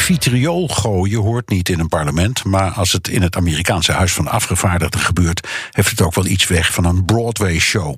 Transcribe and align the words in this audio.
Met 0.00 0.08
vitriol 0.08 0.68
gooien 0.68 1.20
hoort 1.20 1.48
niet 1.48 1.68
in 1.68 1.80
een 1.80 1.88
parlement, 1.88 2.44
maar 2.44 2.70
als 2.70 2.92
het 2.92 3.08
in 3.08 3.22
het 3.22 3.36
Amerikaanse 3.36 3.92
Huis 3.92 4.12
van 4.12 4.28
Afgevaardigden 4.28 5.00
gebeurt, 5.00 5.48
heeft 5.70 5.90
het 5.90 6.02
ook 6.02 6.14
wel 6.14 6.26
iets 6.26 6.46
weg 6.46 6.72
van 6.72 6.84
een 6.84 7.04
Broadway-show. 7.04 7.96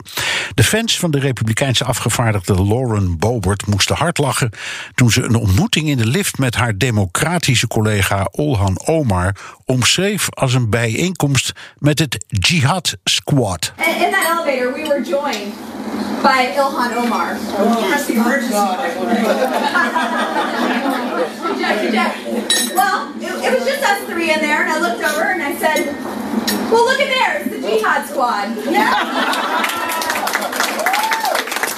De 0.54 0.64
fans 0.64 0.98
van 0.98 1.10
de 1.10 1.18
Republikeinse 1.18 1.84
afgevaardigde 1.84 2.66
Lauren 2.66 3.18
Boebert 3.18 3.66
moesten 3.66 3.96
hard 3.96 4.18
lachen 4.18 4.50
toen 4.94 5.10
ze 5.10 5.22
een 5.22 5.34
ontmoeting 5.34 5.88
in 5.88 5.96
de 5.96 6.06
lift 6.06 6.38
met 6.38 6.54
haar 6.54 6.78
democratische 6.78 7.66
collega 7.66 8.28
Olhan 8.30 8.80
Omar 8.84 9.36
omschreef 9.64 10.30
als 10.30 10.54
een 10.54 10.70
bijeenkomst 10.70 11.52
met 11.78 11.98
het 11.98 12.24
Jihad 12.28 12.96
Squad. 13.04 13.72
And 13.76 13.86
in 13.86 14.10
that 14.10 14.24
elevator, 14.24 14.72
we 14.72 14.88
were 14.88 15.04
joined 15.04 15.52
by 16.22 16.48
Ilhan 16.56 16.96
Omar. 16.96 17.36
The 18.06 18.12
Jack. 21.58 22.16
Well, 22.74 23.12
it, 23.20 23.32
it 23.44 23.52
was 23.58 23.64
just 23.66 23.82
us 23.82 24.00
three 24.08 24.32
in 24.32 24.40
there, 24.40 24.62
and 24.62 24.70
I 24.70 24.80
looked 24.80 25.02
over 25.04 25.32
and 25.32 25.42
I 25.42 25.54
said, 25.56 25.86
"Well, 26.70 26.84
look 26.84 27.00
at 27.00 27.08
there, 27.08 27.40
it's 27.40 27.50
the 27.50 27.60
Jihad 27.60 28.08
Squad." 28.08 28.48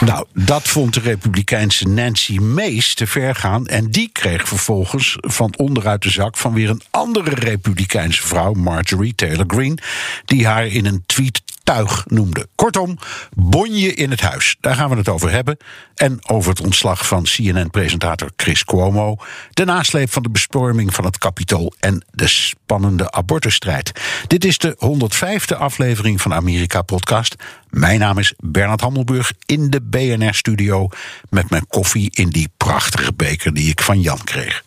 Nou, 0.04 0.24
dat 0.32 0.62
vond 0.62 0.94
de 0.94 1.00
Republikeinse 1.00 1.88
Nancy 1.88 2.38
Mace 2.38 2.94
te 2.94 3.06
ver 3.06 3.34
gaan. 3.34 3.66
En 3.66 3.90
die 3.90 4.10
kreeg 4.12 4.48
vervolgens 4.48 5.16
van 5.20 5.54
onderuit 5.56 6.02
de 6.02 6.10
zak 6.10 6.36
van 6.36 6.52
weer 6.52 6.70
een 6.70 6.82
andere 6.90 7.34
Republikeinse 7.34 8.26
vrouw, 8.26 8.52
Marjorie 8.52 9.14
Taylor 9.14 9.44
Greene, 9.46 9.78
die 10.24 10.46
haar 10.46 10.66
in 10.66 10.86
een 10.86 11.02
tweet 11.06 11.42
tuig 11.64 12.04
noemde. 12.06 12.48
Kortom, 12.54 12.98
bonje 13.34 13.94
in 13.94 14.10
het 14.10 14.20
huis. 14.20 14.56
Daar 14.60 14.74
gaan 14.74 14.90
we 14.90 14.96
het 14.96 15.08
over 15.08 15.30
hebben. 15.30 15.56
En 15.94 16.18
over 16.28 16.50
het 16.50 16.60
ontslag 16.60 17.06
van 17.06 17.22
CNN-presentator 17.22 18.30
Chris 18.36 18.64
Cuomo. 18.64 19.16
De 19.50 19.64
nasleep 19.64 20.12
van 20.12 20.22
de 20.22 20.30
bestorming 20.30 20.94
van 20.94 21.04
het 21.04 21.18
Capitool. 21.18 21.72
En 21.80 22.04
de 22.10 22.28
spannende 22.28 23.10
abortusstrijd. 23.10 23.92
Dit 24.26 24.44
is 24.44 24.58
de 24.58 24.76
105e 24.78 25.58
aflevering 25.58 26.20
van 26.20 26.34
Amerika 26.34 26.82
Podcast. 26.82 27.34
Mijn 27.70 27.98
naam 27.98 28.18
is 28.18 28.34
Bernard 28.36 28.80
Hammelburg 28.80 29.32
in 29.46 29.70
de 29.70 29.82
BNR-studio. 29.82 30.88
Met 31.30 31.50
mijn 31.50 31.66
koffie 31.66 32.10
in 32.10 32.28
die 32.28 32.48
prachtige 32.56 33.12
beker 33.12 33.54
die 33.54 33.70
ik 33.70 33.80
van 33.80 34.00
Jan 34.00 34.24
kreeg. 34.24 34.62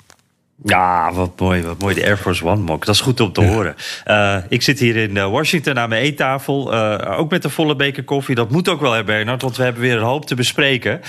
Ja, 0.68 1.14
wat 1.14 1.40
mooi, 1.40 1.64
wat 1.64 1.80
mooi. 1.80 1.96
De 1.96 2.06
Air 2.06 2.18
Force 2.18 2.46
One 2.46 2.62
mok. 2.62 2.86
Dat 2.86 2.96
is 2.96 3.02
goed 3.02 3.20
om 3.20 3.32
te 3.32 3.46
horen. 3.46 3.76
Uh, 4.08 4.38
ik 4.50 4.62
zit 4.62 4.80
hier 4.80 4.96
in 4.96 5.16
uh, 5.16 5.30
Washington 5.30 5.80
aan 5.80 5.90
mijn 5.90 6.02
eettafel. 6.02 6.74
Uh, 6.74 7.20
ook 7.20 7.30
met 7.30 7.44
een 7.44 7.50
volle 7.50 7.76
beker 7.76 8.04
koffie. 8.04 8.36
Dat 8.36 8.52
moet 8.52 8.70
ook 8.70 8.82
wel, 8.82 8.92
hè, 8.92 9.04
Bernard. 9.04 9.42
Want 9.42 9.58
we 9.58 9.64
hebben 9.64 9.82
weer 9.82 9.98
een 9.98 10.04
hoop 10.04 10.26
te 10.26 10.36
bespreken. 10.36 11.02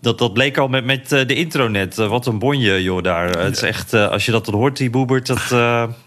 dat, 0.00 0.18
dat 0.18 0.32
bleek 0.32 0.58
al 0.58 0.68
met, 0.68 0.84
met 0.84 1.08
de 1.08 1.34
intronet. 1.34 1.96
wat 1.96 2.26
een 2.26 2.38
bonje, 2.38 2.82
joh, 2.82 3.02
daar. 3.02 3.28
Het 3.28 3.56
is 3.56 3.62
echt, 3.62 3.94
als 3.94 4.24
je 4.24 4.32
dat 4.32 4.44
dan 4.44 4.54
hoort, 4.54 4.76
die 4.76 4.90
boebert, 4.90 5.26
dat... 5.26 5.54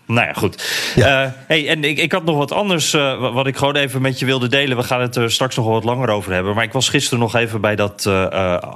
nou 0.07 0.28
ja, 0.28 0.34
goed. 0.34 0.91
Ja. 0.95 1.35
hey, 1.47 1.68
en 1.68 1.84
ik, 1.84 1.97
ik 1.97 2.12
had 2.12 2.23
nog 2.23 2.38
wat 2.38 2.51
anders 2.51 2.91
wat 3.19 3.47
ik 3.47 3.57
gewoon 3.57 3.75
even 3.75 4.01
met 4.01 4.19
je 4.19 4.25
wilde 4.25 4.47
delen. 4.47 4.78
We 4.78 4.84
gaan 4.84 5.01
het 5.01 5.16
er 5.16 5.31
straks 5.31 5.56
nog 5.56 5.66
wel 5.66 5.73
wat 5.73 5.84
langer 5.84 6.09
over 6.09 6.34
hebben. 6.34 6.56
Maar 6.56 6.63
ik 6.63 6.73
was 6.73 6.90
gisteren 6.90 7.19
nog 7.19 7.35
even 7.35 7.62
bij 7.62 7.75
dat 7.75 8.06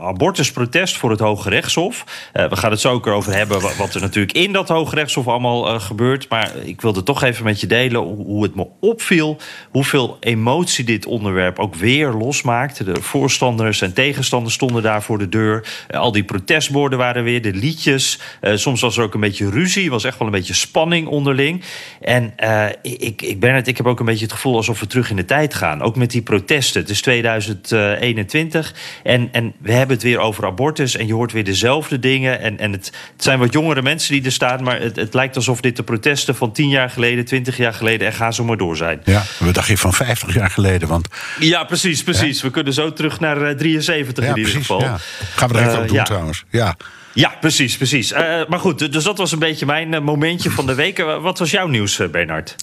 abortusprotest 0.02 0.97
voor 0.97 1.09
het 1.09 1.20
Hoge 1.20 1.50
Rechtshof. 1.50 2.03
we 2.34 2.56
gaan 2.56 2.72
het 2.72 2.80
zo 2.80 2.91
ook 2.91 3.06
erover 3.06 3.36
hebben 3.36 3.62
wat 3.78 3.94
er 3.94 4.02
natuurlijk 4.02 4.34
in 4.34 4.52
dat 4.52 4.68
Hoge 4.68 4.96
Rechtshof 4.96 5.28
allemaal 5.28 5.80
gebeurt. 5.80 6.30
Maar 6.30 6.52
ik 6.64 6.81
wilde 6.81 7.03
toch 7.03 7.24
even 7.24 7.44
met 7.44 7.62
je 7.62 7.68
delen 7.68 8.02
hoe 8.02 8.44
het 8.44 8.56
me 8.56 8.68
opviel. 8.80 9.38
Hoeveel 9.70 10.18
emotie 10.20 10.86
dit 10.86 11.06
onderwerp 11.06 11.59
ook 11.59 11.75
weer 11.75 12.12
losmaakt. 12.12 12.86
De 12.86 13.02
voorstanders 13.02 13.81
en 13.81 13.94
tegenstanders 13.94 14.53
stonden 14.53 14.84
daar 14.84 15.03
voor 15.03 15.18
de 15.18 15.30
deur. 15.30 15.68
Al 15.90 16.12
die 16.12 16.24
protestborden 16.24 16.97
waren 16.97 17.24
weer, 17.24 17.41
de 17.41 17.53
liedjes. 17.53 18.20
Soms 18.41 18.81
was 18.81 18.97
er 18.97 19.03
ook 19.03 19.14
een 19.14 19.20
beetje 19.20 19.50
ruzie. 19.50 19.90
was 19.90 20.03
echt 20.03 20.18
wel 20.18 20.28
een 20.28 20.34
beetje 20.34 20.53
spanning 20.53 21.08
onderling. 21.22 21.64
En 22.02 22.34
ik, 22.82 23.22
ik, 23.22 23.40
ben 23.40 23.54
het, 23.54 23.68
ik 23.68 23.78
heb 23.78 23.86
ook 23.86 24.00
een 24.00 24.06
beetje 24.06 24.26
het 24.26 24.34
gevoel 24.34 24.56
alsof 24.56 24.80
we 24.80 24.88
terug 24.88 25.09
in 25.09 25.16
de 25.16 25.26
tijd 25.26 25.54
gaan. 25.54 25.82
Ook 25.82 25.96
met 25.96 26.12
die 26.12 26.22
protesten. 26.22 26.82
Het 26.82 26.90
is 26.90 27.02
2021. 27.02 28.74
En, 29.04 29.30
en 29.32 29.54
we 29.59 29.72
hebben 29.72 29.96
het 29.96 30.06
weer 30.06 30.20
over 30.20 30.46
abortus. 30.46 30.96
En 30.96 31.08
je 31.08 31.14
hoort 31.14 31.32
weer 31.32 31.44
dezelfde 31.44 32.00
dingen. 32.00 32.40
En, 32.40 32.59
en 32.59 32.72
het, 32.72 32.86
het 33.14 33.24
zijn 33.24 33.40
wat 33.40 33.54
jongere 33.54 33.82
mensen 33.82 34.14
die 34.14 34.26
er 34.26 34.32
staan. 34.32 34.64
Maar 34.64 34.82
het, 34.82 34.96
het, 34.96 35.14
lijkt 35.14 35.36
alsof 35.36 35.62
dit 35.62 35.76
de 35.76 35.84
protesten 35.84 36.36
van 36.36 36.52
10 36.52 36.70
jaar 36.70 36.90
geleden, 36.90 37.26
20 37.26 37.58
jaar 37.58 37.74
geleden 37.74 38.08
en 38.08 38.14
ga 38.14 38.32
zo 38.32 38.44
maar 38.44 38.58
door 38.58 38.78
zijn. 38.78 39.02
Ja, 39.03 39.24
we 39.40 39.52
dachten 39.52 39.78
van 39.78 39.94
50 39.94 40.34
jaar 40.34 40.50
geleden. 40.50 40.88
Want... 40.88 41.08
Ja, 41.40 41.64
precies, 41.64 42.03
precies. 42.03 42.42
We 42.42 42.50
kunnen 42.50 42.74
zo 42.74 42.94
terug 42.94 43.20
naar 43.20 43.42
uh, 43.42 43.50
73 43.50 44.26
in 44.26 44.38
ieder 44.38 44.53
geval. 44.53 44.82
Ja. 44.82 44.98
Gaan 45.36 45.50
we 45.50 45.58
er 45.58 45.62
even 45.62 45.76
uh, 45.76 45.82
op 45.82 45.88
doen 45.88 46.03
trouwens. 46.03 46.44
Ja. 46.50 46.76
Ja, 47.14 47.34
precies, 47.40 47.78
precies. 47.78 48.12
Uh, 48.12 48.42
maar 48.48 48.60
goed, 48.60 48.92
dus 48.92 49.04
dat 49.04 49.18
was 49.18 49.32
een 49.32 49.40
beetje 49.40 49.66
mijn 49.66 49.94
uh, 49.94 50.00
momentje 50.00 50.52
van 50.52 50.66
de 50.66 50.76
week. 50.76 50.98
Wat 51.22 51.40
was 51.40 51.52
jouw 51.52 51.68
nieuws, 51.68 52.02
Bernard? 52.12 52.56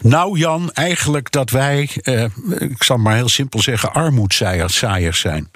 Nou, 0.00 0.38
Jan, 0.38 0.72
eigenlijk 0.72 1.30
dat 1.30 1.50
wij, 1.50 1.90
ik 2.58 2.82
zal 2.82 2.96
maar 2.96 3.14
heel 3.14 3.28
simpel 3.28 3.60
zeggen, 3.60 3.92
armoedzaaiers 3.92 5.20
zijn. 5.20 5.50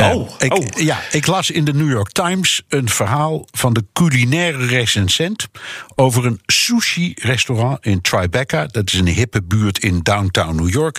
Oh, 0.00 0.30
ik, 0.38 0.54
oh. 0.54 0.66
Ja, 0.74 1.00
ik 1.10 1.26
las 1.26 1.50
in 1.50 1.64
de 1.64 1.74
New 1.74 1.90
York 1.90 2.12
Times 2.12 2.62
een 2.68 2.88
verhaal 2.88 3.46
van 3.50 3.72
de 3.72 3.84
culinaire 3.92 4.66
recensent 4.66 5.48
over 5.94 6.26
een 6.26 6.40
sushi-restaurant 6.46 7.86
in 7.86 8.00
Tribeca. 8.00 8.66
Dat 8.66 8.92
is 8.92 8.98
een 8.98 9.06
hippe 9.06 9.42
buurt 9.42 9.78
in 9.78 10.00
downtown 10.02 10.56
New 10.56 10.70
York. 10.70 10.98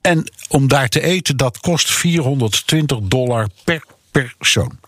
En 0.00 0.32
om 0.48 0.68
daar 0.68 0.88
te 0.88 1.00
eten, 1.00 1.36
dat 1.36 1.58
kost 1.58 1.92
420 1.92 2.98
dollar 3.00 3.48
per 3.64 3.82
persoon. 4.10 4.78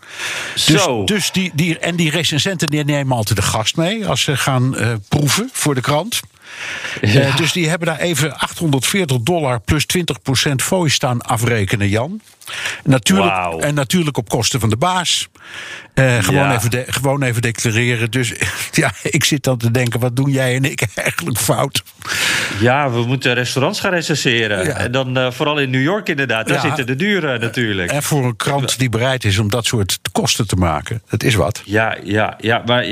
Dus, 0.53 0.63
Zo. 0.63 1.03
dus 1.03 1.31
die, 1.31 1.51
die, 1.53 1.79
en 1.79 1.95
die 1.95 2.09
recensenten 2.09 2.69
die 2.69 2.83
nemen 2.83 3.17
altijd 3.17 3.37
de 3.37 3.45
gast 3.45 3.75
mee 3.75 4.07
als 4.07 4.21
ze 4.21 4.37
gaan 4.37 4.75
uh, 4.81 4.93
proeven 5.09 5.49
voor 5.51 5.75
de 5.75 5.81
krant. 5.81 6.19
Ja. 7.01 7.27
Uh, 7.27 7.37
dus 7.37 7.51
die 7.51 7.69
hebben 7.69 7.87
daar 7.87 7.99
even 7.99 8.37
840 8.37 9.17
dollar 9.21 9.59
plus 9.59 9.85
20% 10.49 10.55
fooi 10.55 10.89
staan 10.89 11.21
afrekenen, 11.21 11.89
Jan. 11.89 12.21
Natuurlijk, 12.83 13.35
wow. 13.35 13.63
En 13.63 13.73
natuurlijk 13.73 14.17
op 14.17 14.29
kosten 14.29 14.59
van 14.59 14.69
de 14.69 14.77
baas. 14.77 15.29
Uh, 15.95 16.23
gewoon, 16.23 16.41
Ja. 16.43 16.55
even 16.55 16.71
de, 16.71 16.85
gewoon 16.87 17.23
even 17.23 17.41
declareren. 17.41 18.11
Dus 18.11 18.33
ja, 18.71 18.91
ik 19.03 19.23
zit 19.23 19.43
dan 19.43 19.57
te 19.57 19.71
denken: 19.71 19.99
wat 19.99 20.15
doen 20.15 20.31
jij 20.31 20.55
en 20.55 20.63
ik 20.63 20.87
eigenlijk 20.95 21.37
fout? 21.37 21.83
Ja, 22.59 22.91
we 22.91 23.05
moeten 23.05 23.33
restaurants 23.33 23.79
gaan 23.79 23.91
recenseren. 23.91 24.65
Ja. 24.65 24.75
En 24.77 24.91
dan 24.91 25.17
eh, 25.17 25.31
vooral 25.31 25.59
in 25.59 25.69
New 25.69 25.81
York 25.81 26.09
inderdaad. 26.09 26.47
Daar 26.47 26.55
Ja. 26.55 26.61
zitten 26.61 26.85
de 26.85 26.95
duren 26.95 27.39
natuurlijk. 27.39 27.91
En 27.91 28.03
voor 28.03 28.25
een 28.25 28.35
krant 28.35 28.79
die 28.79 28.89
bereid 28.89 29.23
is 29.25 29.37
om 29.37 29.49
dat 29.49 29.65
soort 29.65 29.99
kosten 30.11 30.47
te 30.47 30.55
maken, 30.55 31.01
dat 31.09 31.23
is 31.23 31.35
wat. 31.35 31.61
Ja, 31.65 31.97
ja, 32.03 32.37
ja 32.39 32.63
maar 32.65 32.85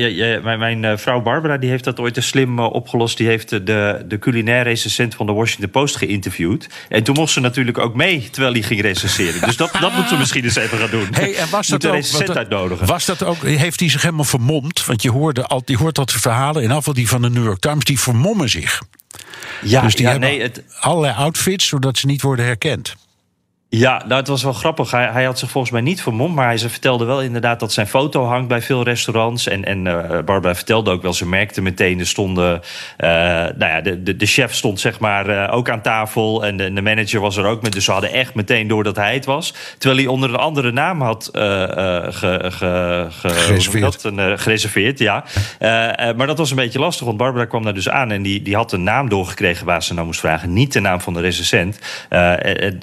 mijn, 0.43 0.59
mijn 0.59 0.85
eh, 0.85 0.97
vrouw 0.97 1.21
Barbara 1.21 1.57
die 1.57 1.69
heeft 1.69 1.83
dat 1.83 1.99
ooit 1.99 2.17
een 2.17 2.23
slim 2.23 2.59
eh, 2.59 2.73
opgelost. 2.73 3.17
Die 3.17 3.27
heeft 3.27 3.49
de, 3.49 4.03
de, 4.07 4.19
culinaire 4.19 4.69
recensent 4.69 5.15
van 5.15 5.25
de 5.25 5.31
Washington 5.31 5.69
Post 5.69 5.95
geïnterviewd. 5.95 6.69
En 6.89 7.03
toen 7.03 7.15
mocht 7.15 7.31
ze 7.31 7.39
natuurlijk 7.39 7.77
ook 7.77 7.95
mee 7.95 8.29
terwijl 8.31 8.53
hij 8.53 8.61
ging 8.61 8.81
recenseren. 8.81 9.40
Dus 9.45 9.57
dat, 9.57 9.71
dat 9.79 9.93
moeten 9.93 10.11
we 10.11 10.17
misschien 10.17 10.43
eens 10.43 10.55
even 10.55 10.77
gaan 10.77 10.89
doen. 10.89 11.07
Hey, 11.11 11.35
en 11.35 11.49
was 11.49 11.67
dat 11.67 11.85
ook, 11.85 12.05
wat- 12.07 12.37
uitnodigen. 12.37 12.87
Was 12.87 13.05
dat 13.05 13.23
ook, 13.23 13.43
heeft 13.43 13.79
hij 13.79 13.89
zich 13.89 14.01
helemaal 14.01 14.25
vermomd? 14.25 14.85
Want 14.85 15.01
je, 15.01 15.11
hoorde 15.11 15.45
al, 15.45 15.61
je 15.65 15.77
hoort 15.77 15.95
dat 15.95 16.11
verhalen, 16.11 16.63
in 16.63 16.71
geval 16.71 16.93
die 16.93 17.07
van 17.07 17.21
de 17.21 17.29
New 17.29 17.43
York 17.43 17.59
Times, 17.59 17.83
die 17.83 17.99
vermommen 17.99 18.49
zich. 18.49 18.81
ja, 19.61 19.81
dus 19.81 19.95
die 19.95 20.05
ja, 20.05 20.11
hebben 20.11 20.29
nee, 20.29 20.41
het, 20.41 20.63
allerlei 20.79 21.13
outfits, 21.13 21.67
zodat 21.67 21.97
ze 21.97 22.05
niet 22.05 22.21
worden 22.21 22.45
herkend. 22.45 22.95
Ja, 23.73 24.03
nou, 24.07 24.19
het 24.19 24.27
was 24.27 24.43
wel 24.43 24.53
grappig. 24.53 24.91
Hij, 24.91 25.09
hij 25.11 25.23
had 25.23 25.39
zich 25.39 25.49
volgens 25.49 25.73
mij 25.73 25.81
niet 25.81 26.01
vermomd, 26.01 26.35
maar 26.35 26.45
hij 26.45 26.57
ze 26.57 26.69
vertelde 26.69 27.05
wel 27.05 27.21
inderdaad 27.21 27.59
dat 27.59 27.73
zijn 27.73 27.87
foto 27.87 28.23
hangt 28.25 28.47
bij 28.47 28.61
veel 28.61 28.83
restaurants. 28.83 29.47
En, 29.47 29.65
en 29.65 29.85
uh, 29.85 30.09
Barbara 30.25 30.55
vertelde 30.55 30.91
ook 30.91 31.01
wel, 31.01 31.13
ze 31.13 31.27
merkte 31.27 31.61
meteen, 31.61 31.99
er 31.99 32.07
stonden, 32.07 32.53
uh, 32.53 33.07
nou 33.07 33.55
ja, 33.57 33.81
de, 33.81 34.03
de, 34.03 34.15
de, 34.15 34.25
chef 34.25 34.53
stond 34.53 34.79
zeg 34.79 34.99
maar 34.99 35.29
uh, 35.29 35.47
ook 35.51 35.69
aan 35.69 35.81
tafel 35.81 36.45
en 36.45 36.57
de, 36.57 36.73
de, 36.73 36.81
manager 36.81 37.19
was 37.19 37.37
er 37.37 37.45
ook 37.45 37.61
met. 37.61 37.71
Dus 37.71 37.85
ze 37.85 37.91
hadden 37.91 38.11
echt 38.11 38.33
meteen 38.33 38.67
door 38.67 38.83
dat 38.83 38.95
hij 38.95 39.13
het 39.13 39.25
was. 39.25 39.53
Terwijl 39.77 40.01
hij 40.01 40.11
onder 40.11 40.29
een 40.29 40.35
andere 40.35 40.71
naam 40.71 41.01
had 41.01 41.29
ge, 41.31 42.07
ge, 42.09 42.49
ge, 42.51 43.07
gereserveerd. 43.09 44.01
Dat, 44.03 44.41
gereserveerd, 44.41 44.99
ja. 44.99 45.23
maar 46.15 46.27
dat 46.27 46.37
was 46.37 46.49
een 46.49 46.55
beetje 46.55 46.79
lastig, 46.79 47.05
want 47.05 47.17
Barbara 47.17 47.45
kwam 47.45 47.63
daar 47.63 47.73
dus 47.73 47.89
aan 47.89 48.11
en 48.11 48.21
die, 48.21 48.41
die 48.41 48.55
had 48.55 48.71
een 48.71 48.83
naam 48.83 49.09
doorgekregen 49.09 49.65
waar 49.65 49.83
ze 49.83 49.93
nou 49.93 50.05
moest 50.05 50.19
vragen. 50.19 50.53
Niet 50.53 50.73
de 50.73 50.79
naam 50.79 51.01
van 51.01 51.13
de 51.13 51.21
recensent. 51.21 51.79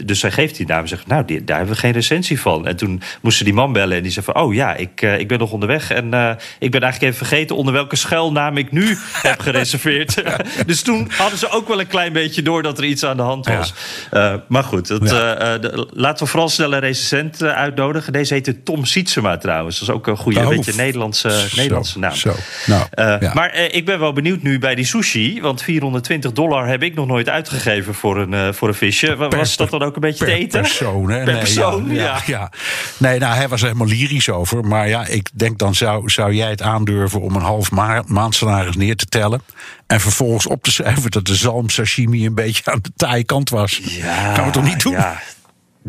dus 0.04 0.20
zij 0.20 0.30
geeft 0.30 0.56
die 0.56 0.66
naam 0.66 0.76
en 0.82 0.88
zegt, 0.88 1.06
nou, 1.06 1.24
die, 1.24 1.44
daar 1.44 1.56
hebben 1.56 1.74
we 1.74 1.80
geen 1.80 1.92
recensie 1.92 2.40
van. 2.40 2.66
En 2.66 2.76
toen 2.76 3.02
moesten 3.20 3.44
die 3.44 3.54
man 3.54 3.72
bellen 3.72 3.96
en 3.96 4.02
die 4.02 4.12
zei 4.12 4.24
van... 4.24 4.34
oh 4.34 4.54
ja, 4.54 4.74
ik, 4.74 5.02
uh, 5.02 5.18
ik 5.18 5.28
ben 5.28 5.38
nog 5.38 5.52
onderweg 5.52 5.90
en 5.90 6.04
uh, 6.14 6.30
ik 6.58 6.70
ben 6.70 6.82
eigenlijk 6.82 7.12
even 7.12 7.26
vergeten... 7.26 7.56
onder 7.56 7.72
welke 7.72 7.96
schuilnaam 7.96 8.56
ik 8.56 8.72
nu 8.72 8.96
heb 9.28 9.40
gereserveerd. 9.40 10.22
dus 10.66 10.82
toen 10.82 11.10
hadden 11.16 11.38
ze 11.38 11.50
ook 11.50 11.68
wel 11.68 11.80
een 11.80 11.86
klein 11.86 12.12
beetje 12.12 12.42
door 12.42 12.62
dat 12.62 12.78
er 12.78 12.84
iets 12.84 13.04
aan 13.04 13.16
de 13.16 13.22
hand 13.22 13.46
was. 13.46 13.74
Ja. 14.10 14.32
Uh, 14.32 14.40
maar 14.48 14.64
goed, 14.64 14.88
dat, 14.88 15.10
ja. 15.10 15.58
de, 15.58 15.88
laten 15.92 16.24
we 16.24 16.30
vooral 16.30 16.48
snel 16.48 16.72
een 16.72 16.80
recensent 16.80 17.42
uitnodigen. 17.42 18.12
Deze 18.12 18.34
heette 18.34 18.62
Tom 18.62 18.84
Sietsema 18.84 19.36
trouwens. 19.36 19.78
Dat 19.78 19.88
is 19.88 19.94
ook 19.94 20.06
een 20.06 20.16
goede, 20.16 20.40
oh, 20.40 20.48
beetje 20.48 20.72
Nederlandse, 20.76 21.30
zo, 21.30 21.56
Nederlandse 21.56 21.98
naam. 21.98 22.14
Zo. 22.14 22.34
Nou, 22.66 22.86
ja. 23.20 23.30
Maar 23.34 23.54
ik 23.54 23.84
ben 23.84 23.98
wel 23.98 24.12
benieuwd 24.12 24.42
nu 24.42 24.58
bij 24.58 24.74
die 24.74 24.84
sushi... 24.84 25.40
want 25.40 25.62
420 25.62 26.32
dollar 26.32 26.68
heb 26.68 26.82
ik 26.82 26.94
nog 26.94 27.06
nooit 27.06 27.28
uitgegeven 27.28 27.94
voor 27.94 28.18
een, 28.18 28.54
voor 28.54 28.68
een 28.68 28.74
visje. 28.74 29.16
Was 29.16 29.56
dat 29.56 29.70
dan 29.70 29.82
ook 29.82 29.94
een 29.94 30.00
beetje 30.00 30.24
te 30.24 30.32
eten? 30.32 30.67
Persoon. 30.68 31.10
Hè? 31.10 31.24
Per 31.24 31.32
nee, 31.32 31.42
persoon, 31.42 31.90
ja, 31.90 32.02
ja. 32.02 32.22
ja, 32.26 32.50
Nee, 32.96 33.18
nou, 33.18 33.34
hij 33.34 33.48
was 33.48 33.60
er 33.60 33.66
helemaal 33.66 33.88
lyrisch 33.88 34.30
over. 34.30 34.64
Maar 34.64 34.88
ja, 34.88 35.06
ik 35.06 35.30
denk 35.32 35.58
dan 35.58 35.74
zou, 35.74 36.10
zou 36.10 36.34
jij 36.34 36.50
het 36.50 36.62
aandurven 36.62 37.20
om 37.20 37.34
een 37.34 37.42
half 37.42 37.70
ma 37.70 38.02
maandsalaris 38.06 38.76
neer 38.76 38.96
te 38.96 39.06
tellen. 39.06 39.42
En 39.86 40.00
vervolgens 40.00 40.46
op 40.46 40.62
te 40.62 40.72
schrijven 40.72 41.10
dat 41.10 41.26
de 41.26 41.34
zalm 41.34 41.68
sashimi 41.68 42.26
een 42.26 42.34
beetje 42.34 42.70
aan 42.70 42.78
de 42.82 42.92
taaie 42.96 43.24
kant 43.24 43.50
was. 43.50 43.80
Ja, 43.82 44.32
kan 44.32 44.44
we 44.44 44.50
toch 44.50 44.64
niet 44.64 44.82
doen? 44.82 44.92
Ja. 44.92 45.20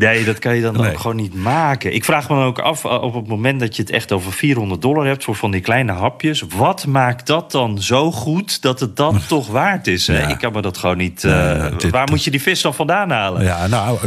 Nee, 0.08 0.24
dat 0.24 0.38
kan 0.38 0.54
je 0.54 0.62
dan 0.62 0.76
nee. 0.76 0.90
ook 0.90 0.98
gewoon 0.98 1.16
niet 1.16 1.34
maken. 1.34 1.94
Ik 1.94 2.04
vraag 2.04 2.28
me 2.28 2.34
dan 2.34 2.44
ook 2.44 2.58
af, 2.58 2.84
op 2.84 3.14
het 3.14 3.26
moment 3.26 3.60
dat 3.60 3.76
je 3.76 3.82
het 3.82 3.90
echt 3.90 4.12
over 4.12 4.32
400 4.32 4.82
dollar 4.82 5.06
hebt 5.06 5.24
voor 5.24 5.34
van 5.34 5.50
die 5.50 5.60
kleine 5.60 5.92
hapjes, 5.92 6.44
wat 6.56 6.86
maakt 6.86 7.26
dat 7.26 7.50
dan 7.50 7.82
zo 7.82 8.12
goed 8.12 8.62
dat 8.62 8.80
het 8.80 8.96
dat 8.96 9.28
toch 9.28 9.46
waard 9.46 9.86
is? 9.86 10.06
Ja. 10.06 10.28
Ik 10.28 10.38
kan 10.38 10.52
me 10.52 10.62
dat 10.62 10.78
gewoon 10.78 10.96
niet. 10.96 11.24
Uh, 11.24 11.32
ja, 11.32 11.70
dit, 11.70 11.90
waar 11.90 12.08
moet 12.10 12.24
je 12.24 12.30
die 12.30 12.42
vis 12.42 12.62
dan 12.62 12.74
vandaan 12.74 13.10
halen? 13.10 13.42
Ja, 13.42 13.66
nou, 13.66 13.98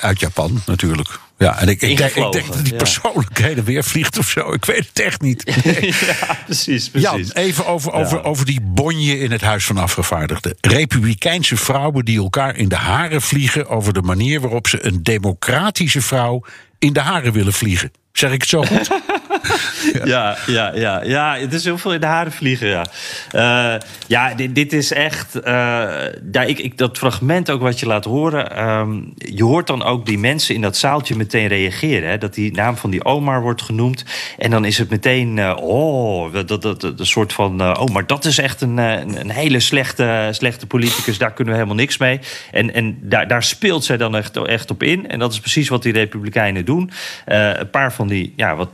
uit 0.00 0.20
Japan 0.20 0.60
natuurlijk. 0.66 1.20
Ja, 1.40 1.58
en 1.58 1.68
ik, 1.68 1.82
ik, 1.82 1.96
denk, 1.96 2.14
ik 2.14 2.32
denk 2.32 2.46
dat 2.46 2.64
die 2.64 2.74
persoonlijkheden 2.74 3.64
weer 3.64 3.84
vliegt 3.84 4.18
of 4.18 4.28
zo. 4.28 4.52
Ik 4.52 4.64
weet 4.64 4.88
het 4.88 5.00
echt 5.00 5.20
niet. 5.20 5.42
ja, 6.06 6.38
precies, 6.44 6.88
precies. 6.88 7.10
Jan, 7.10 7.30
even 7.32 7.66
over, 7.66 7.92
over, 7.92 8.16
ja. 8.16 8.22
over 8.22 8.46
die 8.46 8.60
bonje 8.60 9.18
in 9.18 9.30
het 9.30 9.40
Huis 9.40 9.64
van 9.64 9.78
Afgevaardigden. 9.78 10.56
Republikeinse 10.60 11.56
vrouwen 11.56 12.04
die 12.04 12.18
elkaar 12.18 12.56
in 12.56 12.68
de 12.68 12.76
haren 12.76 13.22
vliegen... 13.22 13.68
over 13.68 13.92
de 13.92 14.02
manier 14.02 14.40
waarop 14.40 14.68
ze 14.68 14.86
een 14.86 15.02
democratische 15.02 16.02
vrouw 16.02 16.44
in 16.78 16.92
de 16.92 17.00
haren 17.00 17.32
willen 17.32 17.52
vliegen. 17.52 17.92
Zeg 18.12 18.32
ik 18.32 18.40
het 18.40 18.50
zo 18.50 18.62
goed? 18.62 18.90
ja, 20.04 20.36
ja, 20.46 20.74
ja, 20.74 21.02
ja. 21.04 21.36
Het 21.38 21.52
is 21.52 21.64
heel 21.64 21.78
veel 21.78 21.92
in 21.92 22.00
de 22.00 22.06
haren 22.06 22.32
vliegen, 22.32 22.68
ja. 22.68 22.86
Uh, 23.34 23.80
ja, 24.06 24.34
dit, 24.34 24.72
is 24.72 24.92
echt... 24.92 25.46
Uh, 25.46 26.04
ik, 26.46 26.58
ik, 26.58 26.78
dat 26.78 26.98
fragment 26.98 27.50
ook 27.50 27.60
wat 27.60 27.80
je 27.80 27.86
laat 27.86 28.04
horen... 28.04 28.68
Um, 28.68 29.12
je 29.16 29.44
hoort 29.44 29.66
dan 29.66 29.82
ook 29.82 30.06
die 30.06 30.18
mensen 30.18 30.54
in 30.54 30.60
dat 30.60 30.76
zaaltje 30.76 31.16
meteen 31.16 31.46
reageren. 31.46 32.08
Hè, 32.08 32.18
dat 32.18 32.34
die 32.34 32.52
naam 32.52 32.76
van 32.76 32.90
die 32.90 33.04
Omar 33.04 33.42
wordt 33.42 33.62
genoemd. 33.62 34.04
En 34.38 34.50
dan 34.50 34.64
is 34.64 34.78
het 34.78 34.90
meteen... 34.90 35.36
Uh, 35.36 35.56
oh, 35.60 36.32
dat, 36.32 36.62
dat, 36.62 36.82
een 36.82 37.06
soort 37.06 37.32
van... 37.32 37.78
oh, 37.78 37.86
maar 37.86 38.06
dat 38.06 38.24
is 38.24 38.38
echt 38.38 38.60
een, 38.60 38.78
een 38.78 39.30
hele 39.30 39.60
slechte, 39.60 40.28
slechte 40.30 40.66
politicus. 40.66 41.18
Daar 41.18 41.32
kunnen 41.32 41.52
we 41.52 41.58
helemaal 41.60 41.80
niks 41.80 41.98
mee. 41.98 42.20
En, 42.50 42.74
en 42.74 42.98
daar, 43.02 43.28
daar 43.28 43.42
speelt 43.42 43.84
zij 43.84 43.96
dan 43.96 44.16
echt, 44.16 44.36
echt 44.36 44.70
op 44.70 44.82
in. 44.82 45.08
En 45.08 45.18
dat 45.18 45.32
is 45.32 45.40
precies 45.40 45.68
wat 45.68 45.82
die 45.82 45.92
republikeinen 45.92 46.64
doen. 46.64 46.90
een 47.24 47.70
paar 47.70 47.92
van 47.92 48.08
die 48.08 48.32
ja, 48.36 48.56
wat 48.56 48.70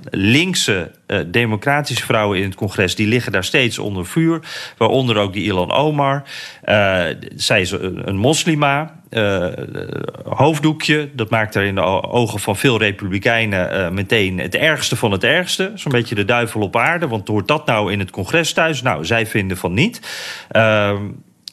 uh, 0.56 1.19
democratische 1.26 2.05
vrouwen 2.05 2.38
in 2.38 2.44
het 2.44 2.55
congres... 2.55 2.94
die 2.94 3.06
liggen 3.06 3.32
daar 3.32 3.44
steeds 3.44 3.79
onder 3.79 4.06
vuur. 4.06 4.41
Waaronder 4.76 5.17
ook 5.17 5.32
die 5.32 5.44
Ilan 5.44 5.73
Omar. 5.73 6.23
Uh, 6.64 7.05
zij 7.37 7.61
is 7.61 7.70
een, 7.70 8.17
moslima. 8.17 8.94
Uh, 9.11 9.47
hoofddoekje, 10.25 11.08
dat 11.12 11.31
maakt 11.31 11.55
er 11.55 11.62
in 11.62 11.75
de 11.75 11.81
ogen 12.03 12.41
van 12.41 12.56
veel 12.56 12.79
republikeinen 12.79 13.94
meteen 13.94 14.38
het 14.38 14.55
ergste 14.55 14.97
van 14.97 15.12
het 15.12 15.25
ergste. 15.25 15.73
Zo'n 15.75 15.93
beetje 15.93 16.14
de 16.14 16.25
duivel 16.25 16.61
op 16.61 16.76
aarde. 16.76 17.08
Want 17.08 17.29
hoort 17.29 17.49
dat 17.49 17.67
nou 17.67 17.93
in 17.93 17.99
het 17.99 18.11
congres 18.11 18.53
thuis? 18.53 18.82
Nou, 18.82 19.05
zij 19.05 19.26
vinden 19.26 19.56
van 19.56 19.75
niet. 19.75 20.00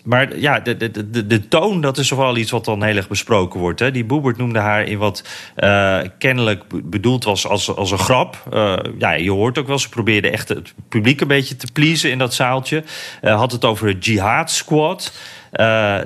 Maar 0.04 0.38
ja, 0.38 0.60
de, 0.60 0.78
de, 0.78 1.10
de, 1.10 1.28
de 1.28 1.48
toon, 1.48 1.82
dat 1.82 1.98
is 1.98 2.10
wel 2.10 2.38
iets 2.38 2.52
wat 2.52 2.66
dan 2.66 2.84
heel 2.84 2.96
erg 2.96 3.08
besproken 3.08 3.60
wordt. 3.60 3.80
Hè. 3.80 3.92
Die 3.92 4.06
Boebert 4.06 4.38
noemde 4.38 4.60
haar 4.60 4.84
in 4.84 4.98
wat 4.98 5.24
uh, 5.58 6.00
kennelijk 6.18 6.64
bedoeld 6.84 7.24
was 7.24 7.48
als, 7.48 7.76
als 7.76 7.92
een 7.92 7.98
grap. 7.98 8.44
Uh, 8.54 8.76
ja, 8.98 9.12
je 9.12 9.32
hoort 9.32 9.58
ook 9.58 9.68
wel, 9.68 9.80
ze 9.80 9.90
probeerde 9.90 10.30
echt 10.30 10.50
het 10.50 10.74
publiek 10.90 11.22
een 11.22 11.28
beetje 11.28 11.56
te 11.56 11.68
pleasen 11.74 12.12
in 12.12 12.18
dat 12.18 12.34
zaaltje. 12.34 12.84
Uh, 13.22 13.36
had 13.36 13.52
het 13.52 13.66
over 13.66 13.88
het 13.88 14.06
Jihad 14.06 14.52
Squad. 14.52 15.14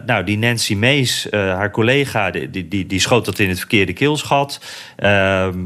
nou, 0.05 0.23
die 0.23 0.37
Nancy 0.37 0.75
Mace, 0.75 1.37
haar 1.37 1.71
collega, 1.71 2.31
die, 2.31 2.67
die, 2.67 2.85
die 2.85 2.99
schoot 2.99 3.25
dat 3.25 3.39
in 3.39 3.49
het 3.49 3.59
verkeerde 3.59 3.93
keelschat. 3.93 4.59
Ehm, 4.95 5.59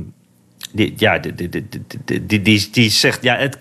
die, 0.71 0.93
ja, 0.97 1.17
die, 1.17 1.35
die, 1.35 2.41
die, 2.41 2.69
die 2.71 2.89
zegt, 2.89 3.23
ja, 3.23 3.35
het 3.35 3.57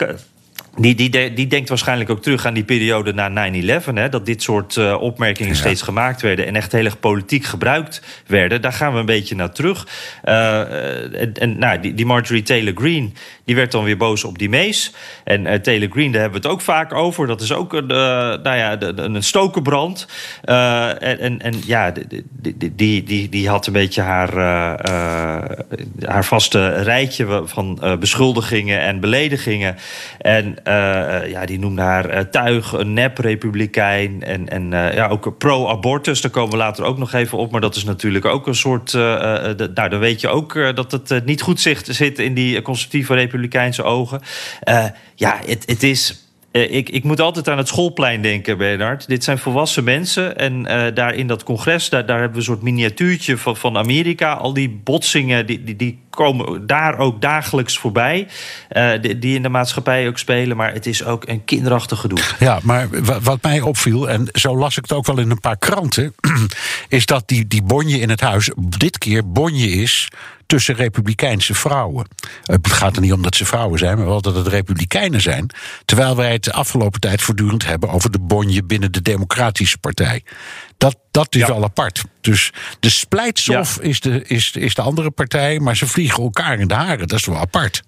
die, 0.77 0.95
die, 0.95 1.33
die 1.33 1.47
denkt 1.47 1.69
waarschijnlijk 1.69 2.11
ook 2.11 2.23
terug 2.23 2.47
aan 2.47 2.55
die 2.55 2.65
periode 2.65 3.13
na 3.13 3.51
9-11. 3.51 4.11
Dat 4.11 4.27
dit 4.27 4.43
soort 4.43 4.77
uh, 4.77 5.01
opmerkingen 5.01 5.53
ja. 5.53 5.59
steeds 5.59 5.83
gemaakt 5.83 6.23
werden. 6.23 6.47
En 6.47 6.57
echt 6.57 6.73
heel 6.73 6.85
erg 6.85 7.01
politiek 7.01 7.45
gebruikt 7.45 8.03
werden. 8.27 8.63
Daar 8.63 8.73
gaan 8.73 8.93
we 8.93 8.99
een 8.99 9.07
beetje 9.07 9.35
naar 9.35 9.53
terug. 9.53 9.87
Uh, 10.25 11.21
en, 11.23 11.35
en 11.35 11.59
nou, 11.59 11.81
die, 11.81 11.95
die, 11.95 12.07
Marjorie 12.07 12.43
Taylor 12.43 12.73
Greene. 12.75 13.09
Die 13.45 13.55
werd 13.55 13.73
dan 13.73 13.85
weer 13.85 13.97
boos 13.97 14.25
op 14.25 14.39
die 14.39 14.49
Mees. 14.49 14.93
En 15.25 15.47
uh, 15.47 15.55
Taylor 15.55 15.89
Greene, 15.91 16.13
daar 16.13 16.21
hebben 16.21 16.41
we 16.41 16.49
het 16.49 16.57
ook 16.57 16.63
vaak 16.63 16.93
over. 16.93 17.27
Dat 17.27 17.41
is 17.41 17.53
ook 17.53 17.73
een, 17.73 17.87
nou 17.87 18.57
ja, 18.57 18.77
een 18.81 19.23
stokenbrand. 19.23 20.07
en, 20.45 21.19
en, 21.19 21.41
en 21.41 21.55
ja, 21.67 21.91
die, 21.91 22.73
die, 22.75 23.03
die, 23.03 23.29
die 23.29 23.49
had 23.49 23.67
een 23.67 23.73
beetje 23.73 24.03
haar, 24.03 24.35
haar 26.01 26.25
vaste 26.25 26.69
rijtje 26.69 27.43
van 27.45 27.97
beschuldigingen 27.99 28.81
en 28.81 29.01
beledigingen. 29.01 29.77
En 30.19 30.60
ja, 31.31 31.47
die 31.47 31.59
noemde 31.59 31.83
haar 31.83 32.15
uh, 32.15 32.21
tuig, 32.21 32.73
een 32.73 32.93
nep-republikein. 32.93 34.23
En, 34.23 34.49
en 34.49 34.71
ja, 34.71 35.09
ook 35.09 35.39
pro-abortus, 35.39 36.21
daar 36.21 36.31
komen 36.31 36.51
we 36.51 36.57
later 36.57 36.85
ook 36.85 36.99
nog 36.99 37.13
even 37.13 37.39
op. 37.39 37.51
Maar 37.51 37.61
dat 37.61 37.77
is 37.77 37.85
natuurlijk 37.85 38.25
ook 38.25 38.47
een 38.47 38.55
soort. 38.55 38.93
Nou, 38.93 39.89
dan 39.89 39.99
weet 39.99 40.21
je 40.21 40.29
ook 40.29 40.55
dat 40.75 40.93
het 40.93 41.25
niet 41.25 41.43
goed 41.43 41.61
zit, 41.61 41.87
zit 41.91 42.19
in 42.19 42.35
die 42.35 42.63
conservatieve 42.63 43.15
republikeinse 43.15 43.83
ogen. 43.83 44.21
ja, 45.15 45.39
het 45.45 45.83
is. 45.83 46.30
Uh, 46.53 46.73
ik, 46.73 46.89
ik, 46.89 47.05
moet 47.05 47.21
altijd 47.21 47.49
aan 47.49 47.59
het 47.59 47.69
schoolplein 47.69 48.23
denken, 48.23 48.59
Bernard. 48.59 49.07
Dit 49.09 49.25
zijn 49.25 49.39
volwassen 49.39 49.85
mensen. 49.85 50.39
En 50.39 50.61
uh, 50.61 50.95
daar 50.95 51.15
in 51.15 51.27
dat 51.27 51.43
congres, 51.43 51.89
daar, 51.89 52.07
daar, 52.07 52.17
hebben 52.17 52.33
we 52.33 52.39
een 52.39 52.53
soort 52.53 52.63
miniatuurtje 52.63 53.37
van, 53.37 53.57
van 53.57 53.77
Amerika. 53.77 54.33
Al 54.33 54.53
die 54.53 54.81
botsingen, 54.85 55.47
die, 55.47 55.65
die, 55.65 55.77
die 55.77 55.99
komen 56.11 56.67
daar 56.67 56.99
ook 56.99 57.21
dagelijks 57.21 57.79
voorbij. 57.79 58.29
Uh, 58.73 58.91
die, 59.01 59.19
die, 59.19 59.35
in 59.35 59.43
de 59.43 59.49
maatschappij 59.49 60.09
ook 60.09 60.19
spelen. 60.19 60.57
Maar 60.57 60.73
het 60.73 60.87
is 60.87 61.05
ook 61.05 61.29
een 61.29 61.45
kinderachtig 61.45 62.01
gedoe. 62.01 62.19
Ja, 62.39 62.59
maar 62.63 62.89
wat 63.23 63.43
mij 63.43 63.61
opviel, 63.61 64.09
en 64.09 64.29
zo 64.33 64.57
las 64.57 64.77
ik 64.77 64.83
het 64.83 64.93
ook 64.93 65.07
wel 65.07 65.19
in 65.19 65.31
een 65.31 65.41
paar 65.41 65.59
kranten... 65.59 66.15
is 66.89 67.07
dat 67.07 67.29
die, 67.29 67.47
die 67.47 67.63
bonje 67.63 67.99
in 67.99 68.09
het 68.09 68.21
huis 68.21 68.51
dit 68.57 68.99
keer 68.99 69.33
bonje 69.33 69.69
is 69.69 70.09
tussen 70.51 70.75
republikeinse 70.75 71.55
vrouwen. 71.55 72.07
Het 72.45 72.73
gaat 72.73 72.97
er 72.97 73.03
niet 73.03 73.13
om 73.13 73.23
dat 73.23 73.37
ze 73.37 73.45
vrouwen 73.45 73.79
zijn, 73.79 73.97
maar 73.97 74.07
wel 74.07 74.21
dat 74.21 74.35
het 74.35 74.47
republikeinen 74.47 75.21
zijn. 75.21 75.51
Terwijl 75.85 76.17
wij 76.17 76.33
het 76.33 76.45
de 76.45 76.53
afgelopen 76.53 77.01
tijd 77.01 77.23
voortdurend 77.23 77.67
hebben 77.67 77.89
over 77.89 78.11
de 78.11 78.19
bonje 78.19 78.65
binnen 78.65 78.93
de 78.93 79.03
Democratische 79.03 79.79
Partij. 79.79 80.23
Dat, 80.79 80.97
dat 81.11 81.35
is 81.35 81.41
ja. 81.41 81.53
al 81.53 81.65
apart. 81.65 82.05
Dus 82.21 82.53
de 82.81 82.91
splijtstof 82.91 83.77
ja. 83.77 83.83
is, 83.83 84.01
de, 84.01 84.25
is, 84.25 84.51
is 84.53 84.75
de 84.75 84.83
andere 84.83 85.11
partij, 85.11 85.59
maar 85.59 85.77
ze 85.77 85.87
vliegen 85.87 86.23
elkaar 86.23 86.59
in 86.59 86.69
de 86.69 86.75
haren. 86.75 87.09
Dat 87.09 87.19
is 87.19 87.27
wel 87.27 87.39
apart. 87.39 87.83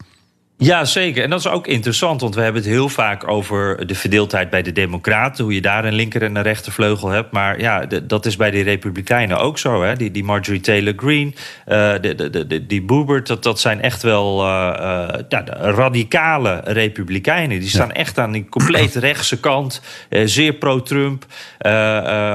Ja, 0.62 0.85
zeker. 0.85 1.23
En 1.23 1.31
dat 1.31 1.38
is 1.38 1.49
ook 1.49 1.66
interessant, 1.66 2.21
want 2.21 2.35
we 2.35 2.42
hebben 2.42 2.62
het 2.62 2.71
heel 2.71 2.88
vaak 2.88 3.28
over 3.28 3.87
de 3.87 3.95
verdeeldheid 3.95 4.50
bij 4.50 4.62
de 4.62 4.73
Democraten. 4.73 5.45
Hoe 5.45 5.54
je 5.54 5.61
daar 5.61 5.85
een 5.85 5.95
linker 5.95 6.23
en 6.23 6.37
een 6.37 6.42
rechtervleugel 6.42 7.09
hebt. 7.09 7.33
Maar 7.33 7.61
ja, 7.61 7.87
dat 8.02 8.26
is 8.26 8.37
bij 8.37 8.50
de 8.50 8.62
Republikeinen 8.62 9.38
ook 9.38 9.59
zo. 9.59 9.83
Hè? 9.83 9.97
Die, 9.97 10.11
die 10.11 10.25
Marjorie 10.25 10.61
Taylor 10.61 10.92
Greene, 10.97 11.33
uh, 11.69 11.92
de, 12.00 12.14
de, 12.14 12.47
de, 12.47 12.66
die 12.66 12.83
Boebert, 12.83 13.26
dat, 13.26 13.42
dat 13.42 13.61
zijn 13.61 13.81
echt 13.81 14.02
wel 14.02 14.40
uh, 14.40 14.47
ja, 15.28 15.45
radicale 15.57 16.61
Republikeinen. 16.64 17.61
Die 17.61 17.69
staan 17.69 17.92
echt 17.92 18.19
aan 18.19 18.33
die 18.33 18.49
compleet 18.49 18.95
rechtse 19.09 19.40
kant. 19.40 19.83
zeer 20.25 20.52
pro-Trump. 20.52 21.26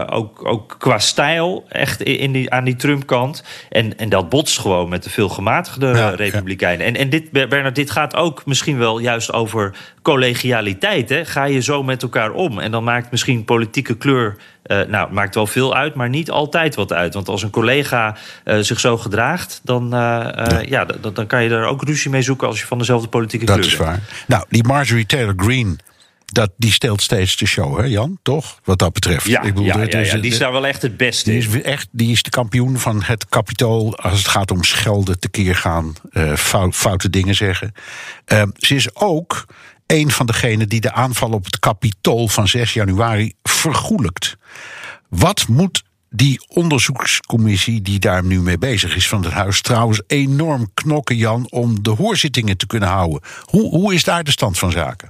ook, 0.09 0.45
ook 0.45 0.75
qua 0.79 0.99
stijl 0.99 1.65
echt 1.69 2.01
in 2.01 2.31
die, 2.31 2.51
aan 2.51 2.63
die 2.63 2.75
Trump-kant. 2.75 3.43
En, 3.69 3.97
en 3.97 4.09
dat 4.09 4.29
botst 4.29 4.59
gewoon 4.59 4.89
met 4.89 5.03
de 5.03 5.09
veel 5.09 5.29
gematigde 5.29 6.15
Republikeinen. 6.15 6.85
En, 6.85 6.95
en 6.95 7.09
dit, 7.09 7.31
Bernard, 7.31 7.75
dit 7.75 7.91
gaat 7.91 8.15
ook 8.17 8.45
misschien 8.45 8.77
wel 8.77 8.99
juist 8.99 9.33
over 9.33 9.75
collegialiteit. 10.01 11.09
Hè? 11.09 11.25
Ga 11.25 11.43
je 11.43 11.61
zo 11.61 11.83
met 11.83 12.03
elkaar 12.03 12.31
om? 12.31 12.59
En 12.59 12.71
dan 12.71 12.83
maakt 12.83 13.11
misschien 13.11 13.45
politieke 13.45 13.97
kleur. 13.97 14.37
Uh, 14.65 14.81
nou, 14.81 15.13
maakt 15.13 15.35
wel 15.35 15.47
veel 15.47 15.75
uit, 15.75 15.95
maar 15.95 16.09
niet 16.09 16.31
altijd 16.31 16.75
wat 16.75 16.93
uit. 16.93 17.13
Want 17.13 17.27
als 17.27 17.43
een 17.43 17.49
collega 17.49 18.17
uh, 18.45 18.57
zich 18.59 18.79
zo 18.79 18.97
gedraagt, 18.97 19.61
dan, 19.63 19.83
uh, 19.83 19.89
ja. 19.89 20.61
ja 20.65 20.85
dan, 21.13 21.27
kan 21.27 21.43
je 21.43 21.49
er 21.49 21.65
ook 21.65 21.83
ruzie 21.83 22.11
mee 22.11 22.21
zoeken 22.21 22.47
als 22.47 22.59
je 22.59 22.65
van 22.65 22.77
dezelfde 22.77 23.07
politieke 23.07 23.45
dat 23.45 23.59
kleur 23.59 23.77
bent. 23.77 23.79
Dat 23.79 23.89
is 23.89 24.07
waar. 24.07 24.25
Nou, 24.27 24.45
die 24.49 24.63
Marjorie 24.63 25.05
Taylor 25.05 25.33
Greene 25.37 25.75
dat, 26.33 26.51
die 26.57 26.71
steelt 26.71 27.01
steeds 27.01 27.37
de 27.37 27.45
show, 27.45 27.79
hè 27.79 27.85
Jan? 27.85 28.19
Toch? 28.21 28.59
Wat 28.63 28.79
dat 28.79 28.93
betreft. 28.93 29.25
Ja, 29.25 29.41
ik 29.41 29.53
bedoel, 29.53 29.65
ja, 29.65 29.81
ja, 29.81 29.99
ja, 29.99 30.17
die 30.17 30.31
is 30.31 30.37
daar 30.37 30.51
wel 30.51 30.67
echt 30.67 30.81
het 30.81 30.97
beste 30.97 31.29
die 31.29 31.39
is, 31.39 31.61
echt, 31.61 31.87
die 31.91 32.11
is 32.11 32.23
de 32.23 32.29
kampioen 32.29 32.79
van 32.79 33.03
het 33.03 33.25
kapitool 33.29 33.97
als 33.97 34.17
het 34.17 34.27
gaat 34.27 34.51
om 34.51 34.63
schelden, 34.63 35.19
tekeer 35.19 35.55
gaan, 35.55 35.95
uh, 36.11 36.35
fout, 36.35 36.75
foute 36.75 37.09
dingen 37.09 37.35
zeggen. 37.35 37.73
Uh, 38.33 38.41
ze 38.57 38.75
is 38.75 38.95
ook 38.95 39.45
een 39.85 40.11
van 40.11 40.25
degenen 40.25 40.69
die 40.69 40.81
de 40.81 40.93
aanval 40.93 41.31
op 41.31 41.45
het 41.45 41.59
kapitool 41.59 42.27
van 42.27 42.47
6 42.47 42.73
januari 42.73 43.33
vergoelijkt. 43.43 44.37
Wat 45.09 45.47
moet 45.47 45.83
die 46.09 46.45
onderzoekscommissie 46.47 47.81
die 47.81 47.99
daar 47.99 48.23
nu 48.23 48.41
mee 48.41 48.57
bezig 48.57 48.95
is 48.95 49.07
van 49.07 49.23
het 49.23 49.33
huis 49.33 49.61
trouwens 49.61 50.01
enorm 50.07 50.71
knokken, 50.73 51.15
Jan, 51.15 51.47
om 51.49 51.83
de 51.83 51.89
hoorzittingen 51.89 52.57
te 52.57 52.67
kunnen 52.67 52.89
houden? 52.89 53.21
Hoe, 53.43 53.69
hoe 53.69 53.93
is 53.93 54.03
daar 54.03 54.23
de 54.23 54.31
stand 54.31 54.59
van 54.59 54.71
zaken? 54.71 55.09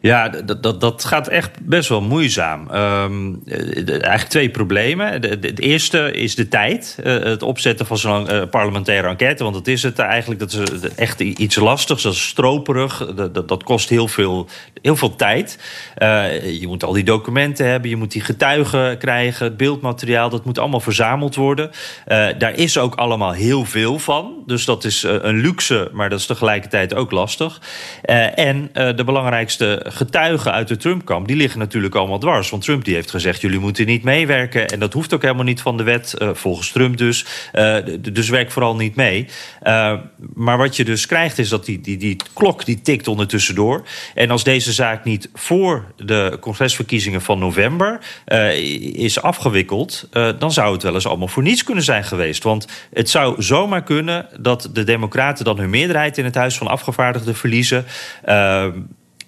Ja, 0.00 0.28
dat, 0.28 0.62
dat, 0.62 0.80
dat 0.80 1.04
gaat 1.04 1.28
echt 1.28 1.50
best 1.62 1.88
wel 1.88 2.00
moeizaam. 2.00 2.68
Um, 2.74 3.42
eigenlijk 3.46 4.28
twee 4.28 4.50
problemen. 4.50 5.12
Het 5.12 5.60
eerste 5.60 6.12
is 6.12 6.34
de 6.34 6.48
tijd. 6.48 6.98
Uh, 7.04 7.22
het 7.22 7.42
opzetten 7.42 7.86
van 7.86 7.98
zo'n 7.98 8.32
uh, 8.32 8.42
parlementaire 8.50 9.08
enquête. 9.08 9.42
Want 9.42 9.54
dat 9.54 9.66
is 9.66 9.82
het 9.82 9.98
eigenlijk. 9.98 10.40
Dat 10.40 10.52
is 10.52 10.90
echt 10.96 11.20
iets 11.20 11.56
lastigs. 11.56 12.02
Dat 12.02 12.12
is 12.12 12.28
stroperig. 12.28 13.14
Dat, 13.14 13.48
dat, 13.48 13.62
kost 13.62 13.88
heel 13.88 14.08
veel, 14.08 14.48
heel 14.82 14.96
veel 14.96 15.16
tijd. 15.16 15.58
Je 16.60 16.64
moet 16.66 16.84
al 16.84 16.92
die 16.92 17.04
documenten 17.04 17.66
hebben. 17.66 17.90
Je 17.90 17.96
moet 17.96 18.12
die 18.12 18.22
getuigen 18.22 18.98
krijgen. 18.98 19.46
Het 19.46 19.56
beeldmateriaal. 19.56 20.28
Dat 20.28 20.44
moet 20.44 20.58
allemaal 20.58 20.80
verzameld 20.80 21.34
worden. 21.34 21.70
daar 22.38 22.54
is 22.54 22.78
ook 22.78 22.94
allemaal 22.94 23.32
heel 23.32 23.64
veel 23.64 23.98
van. 23.98 24.42
Dus 24.46 24.64
dat 24.64 24.84
is 24.84 25.02
een 25.02 25.36
luxe. 25.36 25.90
Maar 25.92 26.10
dat 26.10 26.18
is 26.18 26.26
tegelijkertijd 26.26 26.94
ook 26.94 27.10
lastig. 27.10 27.60
en 28.34 28.70
de 28.72 29.04
belangrijkste 29.04 29.63
getuigen 29.82 30.52
uit 30.52 30.68
de 30.68 30.76
Trump-kamp... 30.76 31.26
die 31.26 31.36
liggen 31.36 31.58
natuurlijk 31.58 31.94
allemaal 31.94 32.18
dwars. 32.18 32.50
Want 32.50 32.62
Trump 32.62 32.84
die 32.84 32.94
heeft 32.94 33.10
gezegd, 33.10 33.40
jullie 33.40 33.58
moeten 33.58 33.86
niet 33.86 34.02
meewerken. 34.02 34.68
En 34.68 34.78
dat 34.78 34.92
hoeft 34.92 35.14
ook 35.14 35.22
helemaal 35.22 35.44
niet 35.44 35.60
van 35.60 35.76
de 35.76 35.82
wet, 35.82 36.14
uh, 36.18 36.28
volgens 36.32 36.70
Trump 36.70 36.96
dus. 36.96 37.24
Uh, 37.52 37.76
dus 38.12 38.28
werk 38.28 38.50
vooral 38.50 38.76
niet 38.76 38.96
mee. 38.96 39.26
Uh, 39.62 39.92
maar 40.34 40.58
wat 40.58 40.76
je 40.76 40.84
dus 40.84 41.06
krijgt 41.06 41.38
is 41.38 41.48
dat 41.48 41.64
die, 41.64 41.80
die, 41.80 41.96
die 41.96 42.16
klok 42.32 42.64
die 42.64 42.80
tikt 42.80 43.08
ondertussen 43.08 43.54
door. 43.54 43.86
En 44.14 44.30
als 44.30 44.44
deze 44.44 44.72
zaak 44.72 45.04
niet 45.04 45.28
voor 45.34 45.92
de 45.96 46.36
congresverkiezingen 46.40 47.22
van 47.22 47.38
november... 47.38 47.98
is 48.94 49.22
afgewikkeld, 49.22 50.08
dan 50.38 50.52
zou 50.52 50.72
het 50.72 50.82
wel 50.82 50.94
eens 50.94 51.06
allemaal 51.06 51.28
voor 51.28 51.42
niets 51.42 51.64
kunnen 51.64 51.84
zijn 51.84 52.04
geweest. 52.04 52.42
Want 52.42 52.66
het 52.92 53.10
zou 53.10 53.42
zomaar 53.42 53.82
kunnen 53.82 54.26
dat 54.40 54.70
de 54.72 54.84
democraten 54.84 55.44
dan 55.44 55.58
hun 55.58 55.70
meerderheid... 55.70 56.18
in 56.18 56.24
het 56.24 56.34
Huis 56.34 56.56
van 56.56 56.66
Afgevaardigden 56.66 57.34
verliezen... 57.34 57.84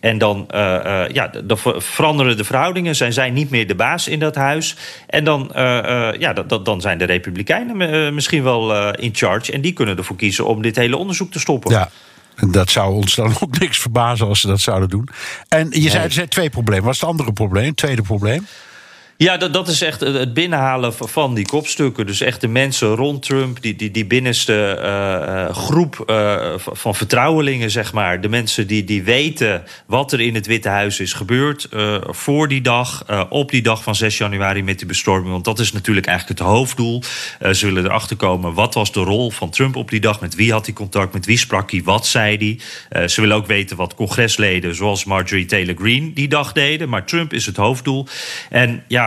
En 0.00 0.18
dan, 0.18 0.48
uh, 0.54 0.60
uh, 0.60 1.08
ja, 1.08 1.30
dan 1.44 1.58
veranderen 1.76 2.36
de 2.36 2.44
verhoudingen. 2.44 2.96
Zijn 2.96 3.12
zij 3.12 3.30
niet 3.30 3.50
meer 3.50 3.66
de 3.66 3.74
baas 3.74 4.08
in 4.08 4.18
dat 4.18 4.34
huis? 4.34 4.76
En 5.06 5.24
dan, 5.24 5.50
uh, 5.56 6.08
ja, 6.18 6.32
dan 6.62 6.80
zijn 6.80 6.98
de 6.98 7.04
Republikeinen 7.04 8.14
misschien 8.14 8.42
wel 8.42 8.92
in 8.92 9.14
charge. 9.14 9.52
En 9.52 9.60
die 9.60 9.72
kunnen 9.72 9.96
ervoor 9.96 10.16
kiezen 10.16 10.46
om 10.46 10.62
dit 10.62 10.76
hele 10.76 10.96
onderzoek 10.96 11.32
te 11.32 11.38
stoppen. 11.38 11.70
Ja. 11.70 11.90
En 12.36 12.50
dat 12.50 12.70
zou 12.70 12.94
ons 12.94 13.14
dan 13.14 13.34
ook 13.42 13.58
niks 13.58 13.78
verbazen 13.78 14.26
als 14.26 14.40
ze 14.40 14.46
dat 14.46 14.60
zouden 14.60 14.88
doen. 14.88 15.08
En 15.48 15.68
je 15.70 15.90
zei, 15.90 16.04
er 16.04 16.12
zijn 16.12 16.28
twee 16.28 16.50
problemen. 16.50 16.84
Wat 16.84 16.94
is 16.94 17.00
het 17.00 17.10
andere 17.10 17.32
probleem? 17.32 17.66
Het 17.66 17.76
tweede 17.76 18.02
probleem? 18.02 18.46
Ja, 19.18 19.37
dat, 19.37 19.52
dat 19.52 19.68
is 19.68 19.82
echt 19.82 20.00
het 20.00 20.35
binnenhalen 20.35 20.94
van 20.94 21.35
die 21.35 21.46
kopstukken. 21.46 22.06
Dus 22.06 22.20
echt 22.20 22.40
de 22.40 22.49
mensen 22.49 22.94
rond 22.94 23.23
Trump, 23.23 23.62
die, 23.62 23.76
die, 23.76 23.90
die 23.90 24.06
binnenste 24.06 24.78
uh, 24.82 25.56
groep 25.56 26.04
uh, 26.06 26.52
van 26.56 26.94
vertrouwelingen, 26.94 27.70
zeg 27.70 27.92
maar. 27.92 28.20
De 28.20 28.28
mensen 28.28 28.66
die, 28.66 28.85
die 28.85 29.02
weten 29.02 29.62
wat 29.87 30.12
er 30.12 30.20
in 30.20 30.35
het 30.35 30.46
Witte 30.46 30.68
Huis 30.68 31.00
is 31.00 31.12
gebeurd 31.12 31.68
voor 32.06 32.49
die 32.49 32.61
dag, 32.61 33.04
op 33.28 33.50
die 33.50 33.62
dag 33.62 33.82
van 33.82 33.94
6 33.94 34.18
januari 34.18 34.62
met 34.62 34.78
die 34.78 34.87
bestorming. 34.87 35.32
Want 35.32 35.44
dat 35.44 35.58
is 35.58 35.73
natuurlijk 35.73 36.06
eigenlijk 36.06 36.38
het 36.38 36.49
hoofddoel. 36.49 37.02
ze 37.52 37.66
willen 37.66 37.85
erachter 37.85 38.16
komen, 38.16 38.54
wat 38.54 38.75
was 38.75 38.92
de 38.92 39.00
rol 39.00 39.30
van 39.30 39.50
Trump 39.50 39.76
op 39.76 39.90
die 39.90 40.00
dag? 40.00 40.20
Met 40.20 40.35
wie 40.35 40.52
had 40.52 40.66
hij 40.66 40.75
contact? 40.75 41.12
Met 41.12 41.26
wie 41.26 41.38
sprak 41.38 41.70
hij? 41.70 41.82
Wat 41.85 42.06
zei 42.06 42.58
hij? 42.90 43.08
ze 43.08 43.20
willen 43.20 43.37
ook 43.37 43.46
weten 43.46 43.76
wat 43.76 43.94
congresleden, 43.94 44.75
zoals 44.75 45.04
Marjorie 45.04 45.46
Taylor 45.46 45.75
Greene, 45.78 46.12
die 46.12 46.28
dag 46.28 46.52
deden. 46.52 46.88
Maar 46.88 47.04
Trump 47.04 47.32
is 47.32 47.46
het 47.46 47.56
hoofddoel. 47.56 48.06
En 48.50 48.82
ja, 48.88 49.05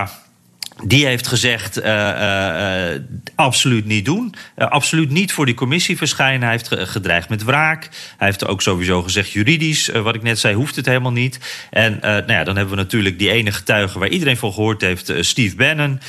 die 0.84 1.06
heeft 1.06 1.28
gezegd: 1.28 1.80
uh, 1.80 1.86
uh, 1.86 3.00
absoluut 3.36 3.86
niet 3.86 4.06
doen. 4.06 4.34
absoluut 4.56 5.10
niet 5.10 5.34
voor 5.34 5.46
die 5.46 5.56
commissie 5.56 5.98
verschijnen. 5.98 6.42
Hij 6.42 6.52
heeft 6.52 6.90
gedreigd 6.90 7.30
met 7.30 7.44
wraak. 7.44 7.90
Hij 8.18 8.28
heeft 8.28 8.48
ook 8.48 8.62
sowieso 8.62 9.02
gezegd: 9.02 9.32
juridisch, 9.32 9.88
wat 9.88 10.16
ik 10.16 10.22
net 10.22 10.40
zei, 10.40 10.56
hoeft 10.56 10.76
het 10.76 10.86
helemaal 10.86 11.12
niet. 11.12 11.40
En 11.70 11.98
nou 12.02 12.32
ja, 12.32 12.44
dan 12.44 12.56
hebben 12.56 12.76
we 12.76 12.82
natuurlijk 12.82 13.20
die 13.20 13.32
ene 13.32 13.52
getuige 13.52 14.00
waar 14.00 14.08
iedereen 14.08 14.38
van 14.38 14.54
gehoord 14.54 14.82
heeft: 14.82 15.14
Steve 15.20 15.56
Bannon, 15.56 16.00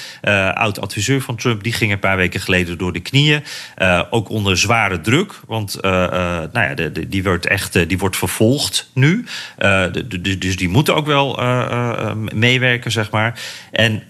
oud 0.55 0.81
adviseur 0.81 1.21
van 1.21 1.37
Trump. 1.37 1.62
Die 1.62 1.73
ging 1.73 1.93
een 1.93 1.99
paar 1.99 2.17
weken 2.17 2.41
geleden 2.41 2.79
door 2.79 2.93
de 2.93 3.00
knieën. 3.00 3.43
ook 4.11 4.29
onder 4.29 4.59
zware 4.59 5.00
druk, 5.00 5.41
want 5.47 5.79
nou 5.83 6.50
ja, 6.53 6.75
die, 7.09 7.23
wordt 7.23 7.47
echt, 7.47 7.89
die 7.89 7.99
wordt 7.99 8.17
vervolgd 8.17 8.91
nu. 8.95 9.25
Dus 10.39 10.57
die 10.57 10.69
moeten 10.69 10.95
ook 10.95 11.07
wel 11.07 11.39
meewerken, 12.33 12.91
zeg 12.91 13.11
maar. 13.11 13.41
En 13.71 14.03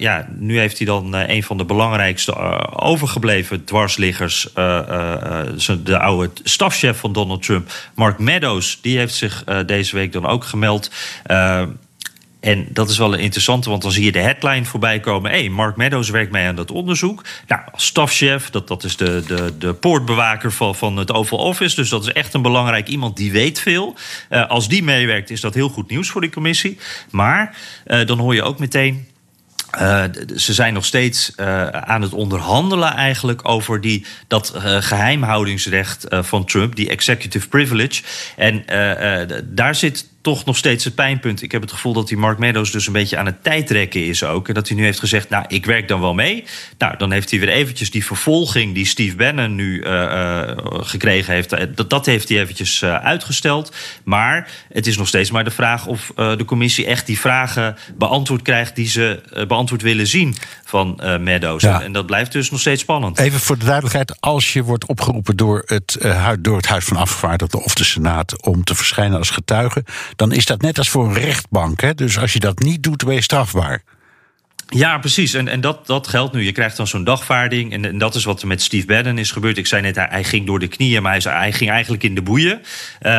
ja, 0.00 0.28
nu 0.38 0.58
heeft 0.58 0.76
hij 0.76 0.86
dan 0.86 1.14
uh, 1.14 1.28
een 1.28 1.42
van 1.42 1.56
de 1.56 1.64
belangrijkste 1.64 2.32
uh, 2.32 2.60
overgebleven 2.70 3.64
dwarsliggers. 3.64 4.48
Uh, 4.54 5.42
de 5.82 5.98
oude 5.98 6.30
stafchef 6.42 6.98
van 6.98 7.12
Donald 7.12 7.42
Trump, 7.42 7.72
Mark 7.94 8.18
Meadows. 8.18 8.78
Die 8.82 8.98
heeft 8.98 9.14
zich 9.14 9.44
deze 9.66 9.96
week 9.96 10.12
dan 10.12 10.26
ook 10.26 10.44
gemeld. 10.44 10.90
En 12.40 12.66
dat 12.70 12.90
is 12.90 12.98
wel 12.98 13.12
een 13.12 13.20
interessante, 13.20 13.70
want 13.70 13.82
dan 13.82 13.92
zie 13.92 14.04
je 14.04 14.12
de 14.12 14.18
headline 14.18 14.64
voorbij 14.64 15.00
komen. 15.00 15.30
Hé, 15.30 15.38
hey, 15.38 15.48
Mark 15.48 15.76
Meadows 15.76 16.10
werkt 16.10 16.32
mee 16.32 16.46
aan 16.46 16.56
dat 16.56 16.70
onderzoek. 16.70 17.24
Nou, 17.46 17.62
als 17.72 17.86
stafchef, 17.86 18.50
dat, 18.50 18.68
dat 18.68 18.84
is 18.84 18.96
de, 18.96 19.22
de, 19.26 19.58
de 19.58 19.72
poortbewaker 19.72 20.52
van, 20.52 20.74
van 20.74 20.96
het 20.96 21.12
Oval 21.12 21.38
Office. 21.38 21.76
Dus 21.76 21.88
dat 21.88 22.02
is 22.02 22.12
echt 22.12 22.34
een 22.34 22.42
belangrijk 22.42 22.88
iemand 22.88 23.16
die 23.16 23.32
weet 23.32 23.60
veel. 23.60 23.94
Uh, 24.30 24.48
als 24.48 24.68
die 24.68 24.82
meewerkt, 24.82 25.30
is 25.30 25.40
dat 25.40 25.54
heel 25.54 25.68
goed 25.68 25.90
nieuws 25.90 26.10
voor 26.10 26.20
die 26.20 26.30
commissie. 26.30 26.78
Maar 27.10 27.56
dan 27.84 28.18
hoor 28.18 28.34
je 28.34 28.42
ook 28.42 28.58
meteen 28.58 29.08
uh, 29.74 30.04
ze 30.36 30.52
zijn 30.52 30.74
nog 30.74 30.84
steeds 30.84 31.32
uh, 31.36 31.66
aan 31.66 32.02
het 32.02 32.12
onderhandelen 32.12 32.94
eigenlijk 32.94 33.48
over 33.48 33.80
die, 33.80 34.06
dat 34.26 34.52
uh, 34.56 34.62
geheimhoudingsrecht 34.80 36.06
van 36.08 36.44
Trump, 36.44 36.76
die 36.76 36.88
executive 36.88 37.48
privilege. 37.48 38.02
En 38.36 38.64
daar 39.44 39.74
zit 39.74 40.08
toch 40.20 40.44
nog 40.44 40.56
steeds 40.56 40.84
het 40.84 40.94
pijnpunt. 40.94 41.42
Ik 41.42 41.52
heb 41.52 41.60
het 41.60 41.72
gevoel 41.72 41.92
dat 41.92 42.08
die 42.08 42.16
Mark 42.16 42.38
Meadows 42.38 42.70
dus 42.70 42.86
een 42.86 42.92
beetje 42.92 43.16
aan 43.16 43.26
het 43.26 43.42
tijdrekken 43.42 44.06
is 44.06 44.24
ook. 44.24 44.48
En 44.48 44.54
dat 44.54 44.68
hij 44.68 44.76
nu 44.76 44.84
heeft 44.84 44.98
gezegd, 44.98 45.28
nou, 45.28 45.44
ik 45.48 45.66
werk 45.66 45.88
dan 45.88 46.00
wel 46.00 46.14
mee. 46.14 46.44
Nou, 46.78 46.96
dan 46.96 47.12
heeft 47.12 47.30
hij 47.30 47.40
weer 47.40 47.48
eventjes 47.48 47.90
die 47.90 48.04
vervolging 48.04 48.74
die 48.74 48.86
Steve 48.86 49.16
Bannon 49.16 49.54
nu 49.54 49.80
uh, 49.80 49.92
uh, 49.92 50.50
gekregen 50.64 51.34
heeft... 51.34 51.52
Eh, 51.52 51.66
dat, 51.74 51.90
dat 51.90 52.06
heeft 52.06 52.28
hij 52.28 52.40
eventjes 52.40 52.82
uh, 52.82 52.94
uitgesteld. 52.94 53.72
Maar 54.04 54.50
het 54.72 54.86
is 54.86 54.96
nog 54.96 55.08
steeds 55.08 55.30
maar 55.30 55.44
de 55.44 55.50
vraag 55.50 55.86
of 55.86 56.12
de 56.14 56.44
commissie 56.46 56.86
echt 56.86 57.06
die 57.06 57.18
vragen 57.18 57.76
beantwoord 57.96 58.42
krijgt... 58.42 58.76
die 58.76 58.88
ze 58.88 59.22
beantwoord 59.48 59.82
willen 59.82 60.06
zien 60.06 60.34
van 60.64 61.00
Meadows. 61.20 61.62
Ja. 61.62 61.82
En 61.82 61.92
dat 61.92 62.06
blijft 62.06 62.32
dus 62.32 62.50
nog 62.50 62.60
steeds 62.60 62.82
spannend. 62.82 63.18
Even 63.18 63.40
voor 63.40 63.58
de 63.58 63.64
duidelijkheid, 63.64 64.20
als 64.20 64.52
je 64.52 64.62
wordt 64.62 64.86
opgeroepen 64.86 65.36
door 65.36 65.62
het, 65.66 65.98
door 66.40 66.56
het 66.56 66.66
Huis 66.66 66.84
van 66.84 66.96
Afgevaardigden 66.96 67.62
of 67.62 67.74
de 67.74 67.84
Senaat... 67.84 68.46
om 68.46 68.64
te 68.64 68.74
verschijnen 68.74 69.18
als 69.18 69.30
getuige 69.30 69.84
dan 70.16 70.32
is 70.32 70.44
dat 70.44 70.60
net 70.60 70.78
als 70.78 70.88
voor 70.88 71.06
een 71.06 71.14
rechtbank. 71.14 71.80
Hè? 71.80 71.94
Dus 71.94 72.18
als 72.18 72.32
je 72.32 72.40
dat 72.40 72.58
niet 72.58 72.82
doet, 72.82 73.04
ben 73.04 73.14
je 73.14 73.22
strafbaar. 73.22 73.82
Ja, 74.70 74.98
precies. 74.98 75.34
En, 75.34 75.48
en 75.48 75.60
dat, 75.60 75.86
dat 75.86 76.08
geldt 76.08 76.32
nu. 76.32 76.44
Je 76.44 76.52
krijgt 76.52 76.76
dan 76.76 76.86
zo'n 76.86 77.04
dagvaarding. 77.04 77.72
En, 77.72 77.84
en, 77.84 77.98
dat 77.98 78.14
is 78.14 78.24
wat 78.24 78.42
er 78.42 78.46
met 78.46 78.62
Steve 78.62 78.86
Bannon 78.86 79.18
is 79.18 79.30
gebeurd. 79.30 79.58
Ik 79.58 79.66
zei 79.66 79.82
net, 79.82 79.96
hij, 79.96 80.06
hij 80.10 80.24
ging 80.24 80.46
door 80.46 80.58
de 80.58 80.68
knieën, 80.68 81.02
maar 81.02 81.22
hij, 81.22 81.32
hij 81.32 81.52
ging 81.52 81.70
eigenlijk 81.70 82.02
in 82.02 82.14
de 82.14 82.22
boeien. 82.22 82.60
Uh, 83.02 83.12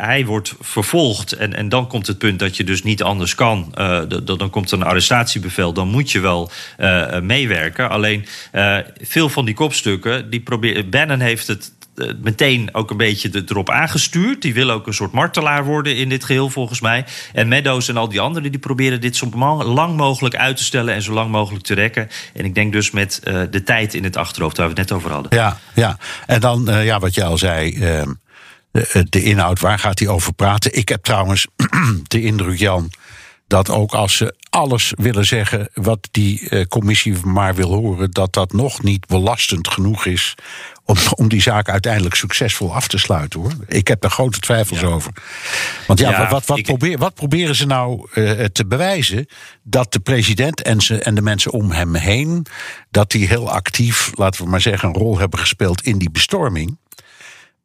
hij, 0.00 0.24
wordt 0.26 0.54
vervolgd. 0.60 1.32
En, 1.32 1.54
en 1.54 1.68
dan 1.68 1.86
komt 1.88 2.06
het 2.06 2.18
punt 2.18 2.38
dat 2.38 2.56
je 2.56 2.64
dus 2.64 2.82
niet 2.82 3.02
anders 3.02 3.34
kan. 3.34 3.74
Uh, 3.78 4.00
dan 4.24 4.50
komt 4.50 4.70
er 4.70 4.78
een 4.78 4.84
arrestatiebevel. 4.84 5.72
Dan 5.72 5.88
moet 5.88 6.10
je 6.10 6.20
wel 6.20 6.50
uh, 6.78 7.20
meewerken. 7.20 7.90
Alleen 7.90 8.26
veel 9.00 9.28
van 9.28 9.44
die 9.44 9.54
kopstukken, 9.54 10.30
die 10.30 10.40
probeer, 10.40 10.88
Bannon 10.88 11.20
heeft 11.20 11.46
het 11.46 11.72
eh, 11.77 11.77
meteen 12.22 12.68
ook 12.72 12.90
een 12.90 12.96
beetje 12.96 13.42
erop 13.46 13.70
aangestuurd. 13.70 14.42
Die 14.42 14.54
wil 14.54 14.70
ook 14.70 14.86
een 14.86 14.94
soort 14.94 15.12
martelaar 15.12 15.64
worden 15.64 15.96
in 15.96 16.08
dit 16.08 16.24
geheel, 16.24 16.50
volgens 16.50 16.80
mij. 16.80 17.04
En 17.32 17.48
Meadows 17.48 17.88
en 17.88 17.96
al 17.96 18.08
die 18.08 18.20
anderen 18.20 18.50
die 18.50 18.60
proberen 18.60 19.00
dit 19.00 19.16
zo 19.16 19.28
lang 19.64 19.96
mogelijk 19.96 20.36
uit 20.36 20.56
te 20.56 20.64
stellen 20.64 20.94
en 20.94 21.02
zo 21.02 21.12
lang 21.12 21.30
mogelijk 21.30 21.64
te 21.64 21.74
rekken. 21.74 22.08
En 22.34 22.44
ik 22.44 22.54
denk 22.54 22.72
dus 22.72 22.90
met 22.90 23.20
uh, 23.24 23.42
de 23.50 23.62
tijd 23.62 23.94
in 23.94 24.04
het 24.04 24.16
achterhoofd, 24.16 24.56
waar 24.56 24.68
we 24.68 24.80
het 24.80 24.88
net 24.88 24.98
over 24.98 25.10
hadden. 25.10 25.36
Ja, 25.36 25.58
ja. 25.74 25.98
en 26.26 26.40
dan 26.40 26.70
uh, 26.70 26.84
ja, 26.84 26.98
wat 26.98 27.14
je 27.14 27.24
al 27.24 27.38
zei. 27.38 27.74
Uh, 27.74 28.02
de, 28.70 29.06
de, 29.08 29.22
inhoud, 29.22 29.60
waar 29.60 29.78
gaat 29.78 29.98
hij 29.98 30.08
over 30.08 30.32
praten? 30.32 30.76
Ik 30.76 30.88
heb 30.88 31.02
trouwens 31.02 31.46
de 32.02 32.22
indruk, 32.22 32.58
Jan, 32.58 32.90
dat 33.46 33.70
ook 33.70 33.92
als 33.92 34.16
ze 34.16 34.34
alles 34.50 34.92
willen 34.96 35.24
zeggen 35.24 35.68
wat 35.74 36.08
die 36.10 36.66
commissie 36.66 37.26
maar 37.26 37.54
wil 37.54 37.72
horen, 37.72 38.10
dat 38.10 38.32
dat 38.32 38.52
nog 38.52 38.82
niet 38.82 39.06
belastend 39.06 39.68
genoeg 39.68 40.06
is 40.06 40.34
om, 40.88 40.96
om 41.14 41.28
die 41.28 41.42
zaak 41.42 41.68
uiteindelijk 41.68 42.14
succesvol 42.14 42.74
af 42.74 42.88
te 42.88 42.98
sluiten 42.98 43.40
hoor. 43.40 43.52
Ik 43.66 43.88
heb 43.88 44.00
daar 44.00 44.10
grote 44.10 44.38
twijfels 44.38 44.80
ja. 44.80 44.86
over. 44.86 45.12
Want 45.86 45.98
ja, 45.98 46.10
ja 46.10 46.28
wat, 46.28 46.46
wat, 46.46 46.58
ik... 46.58 46.64
probeer, 46.64 46.98
wat, 46.98 47.14
proberen 47.14 47.54
ze 47.54 47.66
nou 47.66 48.08
uh, 48.14 48.44
te 48.44 48.66
bewijzen? 48.66 49.26
Dat 49.62 49.92
de 49.92 49.98
president 49.98 50.62
en, 50.62 50.80
ze, 50.80 50.98
en 50.98 51.14
de 51.14 51.22
mensen 51.22 51.52
om 51.52 51.70
hem 51.70 51.94
heen, 51.94 52.46
dat 52.90 53.10
die 53.10 53.26
heel 53.26 53.50
actief, 53.50 54.10
laten 54.14 54.44
we 54.44 54.50
maar 54.50 54.60
zeggen, 54.60 54.88
een 54.88 54.94
rol 54.94 55.18
hebben 55.18 55.38
gespeeld 55.38 55.82
in 55.82 55.98
die 55.98 56.10
bestorming. 56.10 56.78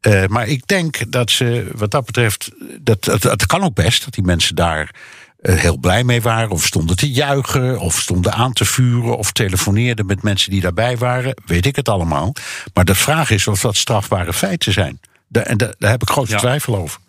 Uh, 0.01 0.25
maar 0.25 0.47
ik 0.47 0.67
denk 0.67 1.11
dat 1.11 1.31
ze, 1.31 1.71
wat 1.75 1.91
dat 1.91 2.05
betreft, 2.05 2.51
dat, 2.79 3.03
dat, 3.03 3.21
dat 3.21 3.45
kan 3.45 3.63
ook 3.63 3.75
best, 3.75 4.03
dat 4.03 4.13
die 4.13 4.23
mensen 4.23 4.55
daar 4.55 4.95
heel 5.43 5.77
blij 5.77 6.03
mee 6.03 6.21
waren, 6.21 6.49
of 6.49 6.65
stonden 6.65 6.95
te 6.95 7.11
juichen, 7.11 7.79
of 7.79 7.99
stonden 7.99 8.33
aan 8.33 8.53
te 8.53 8.65
vuren, 8.65 9.17
of 9.17 9.31
telefoneerden 9.31 10.05
met 10.05 10.23
mensen 10.23 10.51
die 10.51 10.61
daarbij 10.61 10.97
waren, 10.97 11.35
weet 11.45 11.65
ik 11.65 11.75
het 11.75 11.89
allemaal. 11.89 12.33
Maar 12.73 12.85
de 12.85 12.95
vraag 12.95 13.29
is 13.29 13.47
of 13.47 13.61
dat 13.61 13.75
strafbare 13.75 14.33
feiten 14.33 14.73
zijn. 14.73 14.99
en 15.31 15.57
daar, 15.57 15.73
daar 15.77 15.91
heb 15.91 16.01
ik 16.01 16.09
grote 16.09 16.31
ja. 16.31 16.37
twijfel 16.37 16.75
over. 16.75 16.99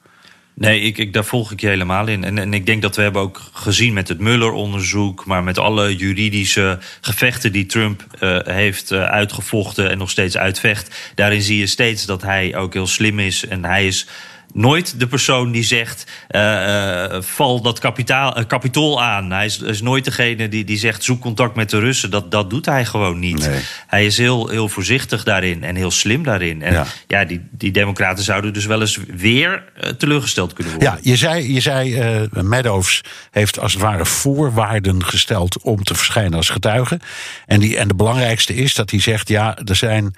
Nee, 0.57 0.81
ik, 0.81 0.99
ik, 0.99 1.13
daar 1.13 1.25
volg 1.25 1.53
ik 1.53 1.61
je 1.61 1.67
helemaal 1.67 2.07
in. 2.07 2.25
En, 2.25 2.39
en 2.39 2.55
ik 2.55 2.67
denk 2.67 2.83
dat 2.83 2.97
we 2.97 3.03
hebben 3.03 3.23
ook 3.23 3.41
gezien 3.53 3.93
met 3.93 4.09
het 4.09 4.19
Mueller-onderzoek, 4.21 5.25
maar 5.27 5.43
met 5.43 5.59
alle 5.59 5.97
juridische 5.97 6.79
gevechten 7.01 7.53
die 7.53 7.67
Trump 7.67 8.07
uh, 8.21 8.39
heeft 8.45 8.93
uh, 8.93 9.05
uitgevochten 9.05 9.91
en 9.91 9.99
nog 9.99 10.11
steeds 10.11 10.37
uitvecht. 10.37 11.13
Daarin 11.15 11.43
zie 11.43 11.59
je 11.59 11.67
steeds 11.67 12.07
dat 12.07 12.23
hij 12.23 12.57
ook 12.57 12.73
heel 12.73 12.87
slim 12.87 13.19
is 13.19 13.47
en 13.47 13.65
hij 13.65 13.87
is 13.87 14.07
nooit 14.55 15.01
de 15.01 15.07
persoon 15.07 15.53
die 15.53 15.63
zegt: 15.63 16.07
uh, 16.31 16.41
uh, 16.41 17.23
val 17.23 17.61
dat 17.61 17.79
kapitaal, 17.79 18.39
uh, 18.39 18.45
kapitool 18.47 19.03
aan. 19.03 19.31
Hij 19.31 19.45
is, 19.45 19.59
is, 19.59 19.81
nooit 19.81 20.05
degene 20.05 20.49
die, 20.49 20.65
die 20.65 20.79
zegt: 20.79 21.05
zoek 21.05 21.21
contact 21.21 21.55
met 21.55 21.71
de 21.71 21.79
Russen. 21.79 22.11
Dat, 22.11 22.31
dat 22.31 22.51
doet 22.51 22.67
hij 22.67 22.85
gewoon 22.85 23.19
niet. 23.19 23.49
Nee. 23.49 23.61
Hij 23.87 24.07
is 24.07 24.19
heel, 24.19 24.49
heel 24.49 24.69
voorzichtig 24.69 25.25
daarin 25.25 25.65
en 25.65 25.77
heel 25.77 25.91
slim 25.91 26.23
daarin. 26.23 26.63
En 26.63 26.73
ja, 26.73 26.87
ja 27.07 27.25
die, 27.25 27.41
die 27.51 27.71
Democraten 27.71 28.25
zouden 28.25 28.53
dus 28.53 28.67
wel 28.67 28.81
eens 28.81 28.99
weer 29.17 29.65
teleurgesteld 29.99 30.53
kunnen 30.53 30.73
worden. 30.73 30.93
Ja, 30.93 30.99
je 31.11 31.17
zei, 31.17 31.53
je 31.53 31.61
zei 31.61 32.29
Meadows 32.31 33.01
heeft 33.31 33.59
als 33.59 33.73
het 33.73 33.83
ware 33.83 34.07
voorwaarden 34.07 35.05
gesteld 35.05 35.63
om 35.63 35.83
te 35.83 35.95
verschijnen 35.95 36.35
als 36.35 36.49
getuige. 36.49 37.01
En, 37.47 37.61
die, 37.61 37.79
en 37.79 37.89
de 37.89 37.95
belangrijkste 37.95 38.55
is 38.55 38.75
dat 38.75 38.91
hij 38.91 39.01
zegt: 39.01 39.29
ja, 39.29 39.59
er 39.65 39.77
zijn 39.77 40.15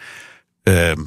ehm, 0.62 0.99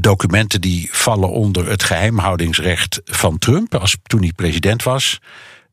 documenten 0.00 0.60
die 0.60 0.88
vallen 0.92 1.30
onder 1.30 1.68
het 1.68 1.82
geheimhoudingsrecht 1.82 3.00
van 3.04 3.38
Trump, 3.38 3.74
als 3.74 3.96
toen 4.02 4.20
hij 4.22 4.32
president 4.32 4.82
was. 4.82 5.20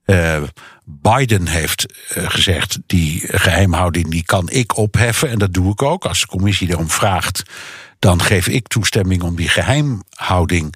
Uh, 0.06 0.44
Biden 0.86 1.48
heeft 1.48 1.86
uh, 2.18 2.30
gezegd, 2.30 2.80
die 2.86 3.22
geheimhouding 3.28 4.10
die 4.10 4.24
kan 4.24 4.50
ik 4.50 4.78
opheffen. 4.78 5.30
En 5.30 5.39
dat 5.39 5.54
doe 5.54 5.72
ik 5.72 5.82
ook. 5.82 6.06
Als 6.06 6.20
de 6.20 6.28
commissie 6.28 6.70
erom 6.70 6.89
vraagt, 6.89 7.44
dan 8.00 8.22
geef 8.22 8.48
ik 8.48 8.68
toestemming 8.68 9.22
om 9.22 9.36
die 9.36 9.50
geheimhouding 9.50 10.75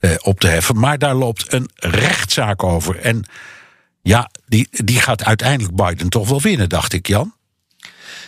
uh, 0.00 0.10
op 0.22 0.40
te 0.40 0.46
heffen. 0.46 0.78
Maar 0.78 0.98
daar 0.98 1.14
loopt 1.14 1.52
een 1.52 1.70
rechtszaak 1.74 2.62
over. 2.62 2.98
En 2.98 3.24
ja, 4.02 4.30
die, 4.46 4.68
die 4.70 5.00
gaat 5.00 5.24
uiteindelijk 5.24 5.74
Biden 5.74 6.08
toch 6.08 6.28
wel 6.28 6.40
winnen, 6.40 6.68
dacht 6.68 6.92
ik, 6.92 7.06
Jan. 7.06 7.34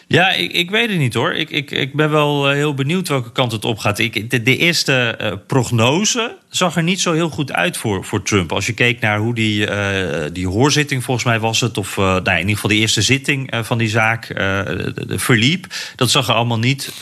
Ja, 0.07 0.33
ik, 0.33 0.53
ik 0.53 0.71
weet 0.71 0.91
het 0.91 0.99
niet 0.99 1.15
hoor. 1.15 1.35
Ik, 1.35 1.51
ik, 1.51 1.71
ik 1.71 1.95
ben 1.95 2.11
wel 2.11 2.49
heel 2.49 2.75
benieuwd 2.75 3.09
welke 3.09 3.33
kant 3.33 3.53
het 3.53 3.65
op 3.65 3.79
gaat. 3.79 3.99
Ik, 3.99 4.45
de, 4.45 4.57
eerste 4.57 5.19
uh, 5.21 5.33
prognose 5.47 6.37
zag 6.49 6.77
er 6.77 6.83
niet 6.83 7.01
zo 7.01 7.13
heel 7.13 7.29
goed 7.29 7.53
uit 7.53 7.77
voor, 7.77 8.05
voor 8.05 8.23
Trump. 8.23 8.53
Als 8.53 8.67
je 8.67 8.73
keek 8.73 9.01
naar 9.01 9.19
hoe 9.19 9.35
die, 9.35 9.71
uh, 9.71 10.25
die 10.33 10.49
hoorzitting, 10.49 11.05
volgens 11.05 11.27
mij 11.27 11.41
was 11.41 11.61
het, 11.61 11.79
of 11.79 11.97
nou, 11.97 12.31
in 12.31 12.39
ieder 12.39 12.55
geval 12.55 12.71
de 12.71 12.77
eerste 12.77 13.03
zitting 13.03 13.53
van 13.63 13.79
die 13.79 13.89
zaak 13.89 14.27
verliep. 15.09 15.67
Dat 15.97 16.11
zag 16.11 16.29
er 16.29 16.35
allemaal 16.35 16.59
niet 16.59 16.93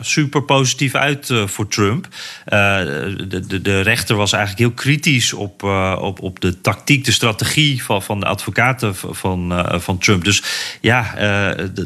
super 0.00 0.42
positief 0.42 0.94
uit 0.94 1.32
voor 1.46 1.68
Trump. 1.68 2.08
de, 2.44 3.44
de, 3.46 3.62
de 3.62 3.80
rechter 3.80 4.16
was 4.16 4.32
eigenlijk 4.32 4.62
heel 4.62 4.84
kritisch 4.84 5.32
op, 5.32 5.62
op, 5.98 6.22
op 6.22 6.40
de 6.40 6.60
tactiek, 6.60 7.04
de 7.04 7.12
strategie 7.12 7.84
van, 7.84 8.02
van 8.02 8.20
de 8.20 8.26
advocaten 8.26 8.94
van, 8.94 9.64
van 9.80 9.98
Trump. 9.98 10.24
Dus 10.24 10.42
ja, 10.80 11.14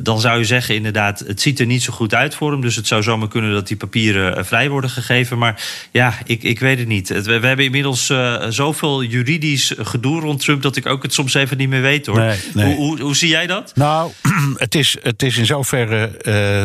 dan 0.03 0.21
zou 0.21 0.39
je 0.39 0.45
zeggen 0.45 0.62
inderdaad, 0.69 1.19
het 1.19 1.41
ziet 1.41 1.61
er 1.61 1.67
niet 1.67 1.83
zo 1.83 1.93
goed 1.93 2.15
uit 2.15 2.35
voor 2.35 2.51
hem. 2.51 2.61
Dus 2.61 2.77
het 2.77 2.87
zou 2.87 3.03
zomaar 3.03 3.29
kunnen 3.29 3.53
dat 3.53 3.69
die 3.69 3.77
papieren 3.77 4.47
vrij 4.47 4.69
worden 4.69 4.91
gegeven. 4.91 5.39
Maar 5.39 5.63
ja, 5.91 6.19
ik, 6.25 6.43
ik 6.43 6.61
weet 6.61 6.79
het 6.79 6.89
niet. 6.89 7.09
We, 7.09 7.41
we 7.41 7.47
hebben 7.47 7.65
inmiddels 7.65 8.09
uh, 8.09 8.45
zoveel 8.49 9.03
juridisch 9.03 9.75
gedoe 9.79 10.21
rond 10.21 10.41
Trump... 10.41 10.63
dat 10.63 10.77
ik 10.77 10.87
ook 10.87 11.03
het 11.03 11.13
soms 11.13 11.35
even 11.35 11.57
niet 11.57 11.69
meer 11.69 11.81
weet, 11.81 12.07
hoor. 12.07 12.19
Nee, 12.19 12.39
nee. 12.55 12.67
Hoe, 12.67 12.75
hoe, 12.75 13.01
hoe, 13.01 13.17
zie 13.17 13.29
jij 13.29 13.47
dat? 13.47 13.73
Nou, 13.75 14.13
het 14.57 14.75
is, 14.75 14.97
het 15.03 15.23
is 15.23 15.37
in 15.37 15.47
zoverre 15.47 16.19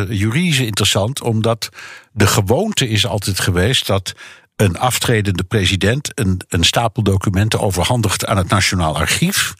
uh, 0.09 0.19
juridisch 0.19 0.59
interessant... 0.59 1.21
omdat 1.21 1.69
de 2.11 2.27
gewoonte 2.27 2.89
is 2.89 3.05
altijd 3.05 3.39
geweest 3.39 3.87
dat 3.87 4.13
een 4.55 4.77
aftredende 4.77 5.43
president... 5.43 6.11
een, 6.15 6.41
een 6.49 6.63
stapel 6.63 7.03
documenten 7.03 7.59
overhandigt 7.59 8.25
aan 8.25 8.37
het 8.37 8.49
Nationaal 8.49 8.97
Archief... 8.97 9.53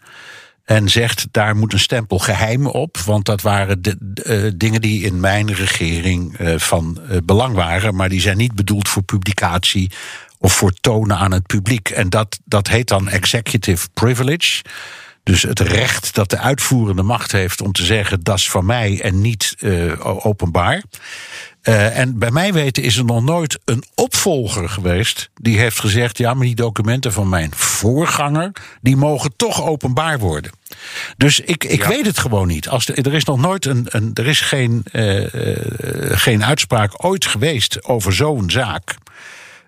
En 0.68 0.88
zegt, 0.88 1.28
daar 1.30 1.56
moet 1.56 1.72
een 1.72 1.78
stempel 1.78 2.18
geheim 2.18 2.66
op. 2.66 2.98
Want 2.98 3.24
dat 3.24 3.42
waren 3.42 3.82
de, 3.82 3.96
uh, 4.24 4.52
dingen 4.56 4.80
die 4.80 5.04
in 5.04 5.20
mijn 5.20 5.54
regering 5.54 6.40
uh, 6.40 6.58
van 6.58 7.00
uh, 7.10 7.16
belang 7.24 7.54
waren. 7.54 7.94
Maar 7.94 8.08
die 8.08 8.20
zijn 8.20 8.36
niet 8.36 8.54
bedoeld 8.54 8.88
voor 8.88 9.02
publicatie 9.02 9.90
of 10.38 10.52
voor 10.52 10.72
tonen 10.72 11.16
aan 11.16 11.32
het 11.32 11.46
publiek. 11.46 11.90
En 11.90 12.08
dat, 12.08 12.38
dat 12.44 12.68
heet 12.68 12.88
dan 12.88 13.08
executive 13.08 13.88
privilege. 13.94 14.62
Dus 15.22 15.42
het 15.42 15.60
recht 15.60 16.14
dat 16.14 16.30
de 16.30 16.38
uitvoerende 16.38 17.02
macht 17.02 17.32
heeft 17.32 17.60
om 17.60 17.72
te 17.72 17.84
zeggen: 17.84 18.22
dat 18.22 18.36
is 18.36 18.50
van 18.50 18.66
mij 18.66 19.00
en 19.00 19.20
niet 19.20 19.56
openbaar. 20.02 20.82
Uh, 21.68 21.98
en 21.98 22.18
bij 22.18 22.30
mij 22.30 22.52
weten 22.52 22.82
is 22.82 22.96
er 22.96 23.04
nog 23.04 23.22
nooit 23.22 23.58
een 23.64 23.84
opvolger 23.94 24.68
geweest 24.68 25.30
die 25.34 25.58
heeft 25.58 25.80
gezegd: 25.80 26.18
ja, 26.18 26.34
maar 26.34 26.46
die 26.46 26.54
documenten 26.54 27.12
van 27.12 27.28
mijn 27.28 27.54
voorganger, 27.54 28.52
die 28.80 28.96
mogen 28.96 29.36
toch 29.36 29.62
openbaar 29.62 30.18
worden. 30.18 30.50
Dus 31.16 31.40
ik, 31.40 31.64
ik 31.64 31.82
ja. 31.82 31.88
weet 31.88 32.06
het 32.06 32.18
gewoon 32.18 32.46
niet. 32.46 32.68
Als 32.68 32.86
de, 32.86 32.94
er 32.94 33.14
is 33.14 33.24
nog 33.24 33.40
nooit 33.40 33.66
een, 33.66 33.86
een 33.88 34.10
er 34.14 34.26
is 34.26 34.40
geen, 34.40 34.84
uh, 34.92 35.34
uh, 35.34 35.56
geen 36.10 36.44
uitspraak 36.44 37.04
ooit 37.04 37.26
geweest 37.26 37.84
over 37.84 38.12
zo'n 38.12 38.50
zaak. 38.50 38.96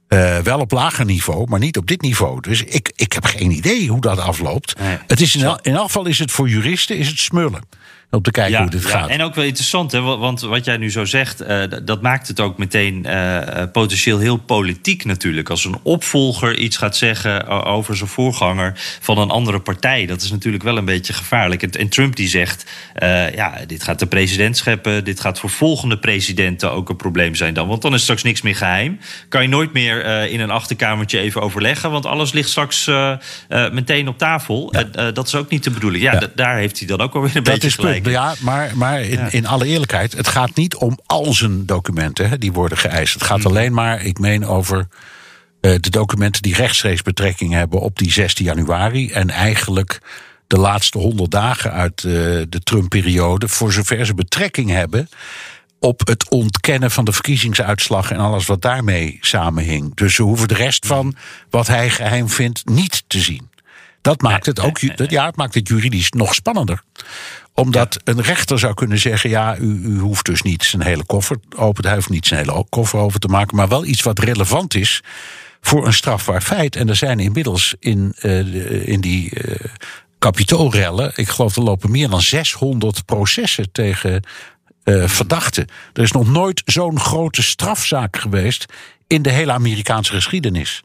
Uh, 0.09 0.39
wel 0.39 0.61
op 0.61 0.71
lager 0.71 1.05
niveau, 1.05 1.47
maar 1.49 1.61
niet 1.61 1.77
op 1.77 1.87
dit 1.87 2.03
niveau. 2.03 2.41
Dus 2.41 2.63
ik, 2.63 2.93
ik 2.97 3.13
heb 3.13 3.25
geen 3.25 3.51
idee 3.51 3.89
hoe 3.89 4.01
dat 4.01 4.19
afloopt. 4.19 4.79
Nee. 4.79 4.99
Het 5.07 5.21
is 5.21 5.35
in, 5.35 5.59
in 5.63 5.75
elk 5.75 5.87
geval 5.87 6.07
is 6.07 6.19
het 6.19 6.31
voor 6.31 6.49
juristen 6.49 6.97
is 6.97 7.09
het 7.09 7.19
smullen 7.19 7.63
om 8.11 8.23
te 8.23 8.31
kijken 8.31 8.53
ja, 8.53 8.61
hoe 8.61 8.71
dit 8.71 8.83
ja. 8.83 8.89
gaat. 8.89 9.09
En 9.09 9.23
ook 9.23 9.35
wel 9.35 9.45
interessant, 9.45 9.93
hè, 9.93 10.01
want 10.01 10.41
wat 10.41 10.65
jij 10.65 10.77
nu 10.77 10.91
zo 10.91 11.05
zegt, 11.05 11.43
uh, 11.43 11.63
dat 11.85 12.03
maakt 12.03 12.29
het 12.29 12.41
ook 12.41 12.59
meteen 12.59 13.07
uh, 13.07 13.63
potentieel 13.73 14.19
heel 14.19 14.37
politiek 14.37 15.05
natuurlijk. 15.05 15.51
Als 15.51 15.65
een 15.65 15.79
opvolger 15.83 16.59
iets 16.59 16.77
gaat 16.77 16.97
zeggen 16.97 17.47
over 17.65 17.97
zijn 17.97 18.09
voorganger 18.09 18.73
van 19.01 19.19
een 19.19 19.31
andere 19.31 19.61
partij, 19.61 20.07
dat 20.07 20.23
is 20.23 20.31
natuurlijk 20.31 20.63
wel 20.63 20.77
een 20.77 20.85
beetje 20.85 21.13
gevaarlijk. 21.13 21.63
En, 21.63 21.71
en 21.71 21.89
Trump 21.89 22.17
die 22.17 22.29
zegt, 22.29 22.71
uh, 23.03 23.35
ja, 23.35 23.55
dit 23.67 23.83
gaat 23.83 23.99
de 23.99 24.07
president 24.07 24.57
scheppen, 24.57 25.05
dit 25.05 25.21
gaat 25.21 25.39
voor 25.39 25.51
volgende 25.51 25.99
presidenten 25.99 26.73
ook 26.73 26.89
een 26.89 26.97
probleem 26.97 27.35
zijn 27.35 27.55
dan. 27.55 27.69
Want 27.69 27.83
dan 27.83 27.95
is 27.95 28.03
straks 28.03 28.23
niks 28.23 28.43
meer 28.43 28.57
geheim. 28.57 28.99
Kan 29.29 29.43
je 29.43 29.49
nooit 29.49 29.73
meer 29.73 30.27
in 30.31 30.41
een 30.41 30.51
achterkamertje 30.51 31.19
even 31.19 31.41
overleggen, 31.41 31.91
want 31.91 32.07
alles 32.07 32.33
ligt 32.33 32.49
straks 32.49 32.91
meteen 33.49 34.09
op 34.09 34.19
tafel. 34.19 34.75
Ja. 34.93 35.11
dat 35.11 35.27
is 35.27 35.35
ook 35.35 35.51
niet 35.51 35.65
de 35.65 35.71
bedoeling. 35.71 36.03
Ja, 36.03 36.23
daar 36.35 36.57
heeft 36.57 36.79
hij 36.79 36.87
dan 36.89 37.01
ook 37.01 37.15
alweer 37.15 37.37
een 37.37 37.43
dat 37.43 37.55
beetje 37.55 37.71
gelijk. 37.71 38.00
Ja, 38.03 38.35
maar, 38.41 38.77
maar 38.77 39.01
in, 39.01 39.19
ja. 39.19 39.31
in, 39.31 39.47
alle 39.47 39.67
eerlijkheid, 39.67 40.13
het 40.13 40.29
gaat 40.29 40.55
niet 40.55 40.75
om 40.75 40.99
al 41.07 41.33
zijn 41.33 41.67
documenten 41.67 42.29
hè, 42.29 42.39
die 42.39 42.53
worden 42.53 42.79
geëist. 42.79 43.15
Het 43.15 43.23
gaat 43.23 43.39
mm. 43.39 43.47
alleen 43.47 43.73
maar, 43.73 44.05
ik 44.05 44.19
meen, 44.19 44.47
over 44.47 44.79
uh, 44.79 45.75
de 45.81 45.91
documenten 45.91 46.43
die 46.43 46.55
rechtstreeks 46.55 47.03
betrekking 47.03 47.53
hebben 47.53 47.81
op 47.81 47.99
die 47.99 48.13
16 48.13 48.45
januari. 48.45 49.11
En 49.11 49.31
eigenlijk 49.31 50.01
de 50.47 50.59
laatste 50.59 50.99
honderd 50.99 51.31
dagen 51.31 51.73
uit 51.73 52.03
uh, 52.03 52.13
de 52.49 52.61
Trump-periode, 52.63 53.49
voor 53.49 53.73
zover 53.73 54.07
ze 54.07 54.15
betrekking 54.15 54.71
hebben 54.71 55.09
op 55.79 56.07
het 56.07 56.29
ontkennen 56.29 56.91
van 56.91 57.05
de 57.05 57.13
verkiezingsuitslag 57.13 58.11
en 58.11 58.19
alles 58.19 58.47
wat 58.47 58.63
daarmee 58.63 59.19
samenhing. 59.21 59.95
Dus 59.95 60.15
ze 60.15 60.23
hoeven 60.23 60.49
de 60.49 60.55
rest 60.55 60.87
van 60.87 61.15
wat 61.51 61.67
hij 61.67 61.91
geheim 61.91 62.29
vindt 62.29 62.69
niet 62.69 63.03
te 63.07 63.21
zien. 63.21 63.51
Dat 64.01 64.23
maakt 64.23 64.47
het 64.47 64.61
ook 64.61 64.79
ja, 65.09 65.27
het 65.27 65.37
maakt 65.37 65.55
het 65.55 65.69
juridisch 65.69 66.11
nog 66.11 66.35
spannender 66.35 66.83
omdat 67.61 68.01
een 68.05 68.23
rechter 68.23 68.59
zou 68.59 68.75
kunnen 68.75 68.99
zeggen: 68.99 69.31
ja, 69.31 69.57
u, 69.57 69.81
u, 69.85 69.99
hoeft 69.99 70.25
dus 70.25 70.43
niet 70.43 70.65
zijn 70.65 70.83
hele 70.83 71.05
koffer 71.05 71.37
open, 71.57 71.85
hij 71.85 71.95
hoeft 71.95 72.09
niet 72.09 72.27
zijn 72.27 72.41
hele 72.41 72.67
koffer 72.69 72.99
open 72.99 73.21
te 73.21 73.29
maken, 73.29 73.57
maar 73.57 73.69
wel 73.69 73.85
iets 73.85 74.03
wat 74.03 74.19
relevant 74.19 74.75
is 74.75 75.03
voor 75.61 75.87
een 75.87 75.93
strafbaar 75.93 76.41
feit. 76.41 76.77
En 76.77 76.89
er 76.89 76.97
zijn 76.97 77.19
inmiddels 77.19 77.75
in, 77.79 78.15
uh, 78.23 78.89
in 78.89 79.01
die 79.01 79.31
uh, 79.35 79.55
kapitoolrellen, 80.19 81.13
ik 81.15 81.29
geloof 81.29 81.57
er 81.57 81.63
lopen 81.63 81.91
meer 81.91 82.09
dan 82.09 82.21
600 82.21 83.05
processen 83.05 83.73
tegen 83.73 84.23
uh, 84.85 85.09
verdachten. 85.09 85.67
Er 85.93 86.03
is 86.03 86.13
nog 86.13 86.29
nooit 86.29 86.63
zo'n 86.65 87.01
grote 87.01 87.43
strafzaak 87.43 88.17
geweest 88.17 88.67
in 89.07 89.23
de 89.23 89.31
hele 89.31 89.53
Amerikaanse 89.53 90.13
geschiedenis. 90.13 90.83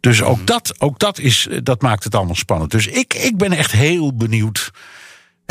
Dus 0.00 0.22
ook 0.22 0.36
mhm. 0.36 0.44
dat, 0.44 0.74
ook 0.78 0.98
dat, 0.98 1.18
is, 1.18 1.48
dat 1.62 1.82
maakt 1.82 2.04
het 2.04 2.14
allemaal 2.14 2.34
spannend. 2.34 2.70
Dus 2.70 2.86
ik, 2.86 3.14
ik 3.14 3.36
ben 3.36 3.52
echt 3.52 3.72
heel 3.72 4.16
benieuwd 4.16 4.70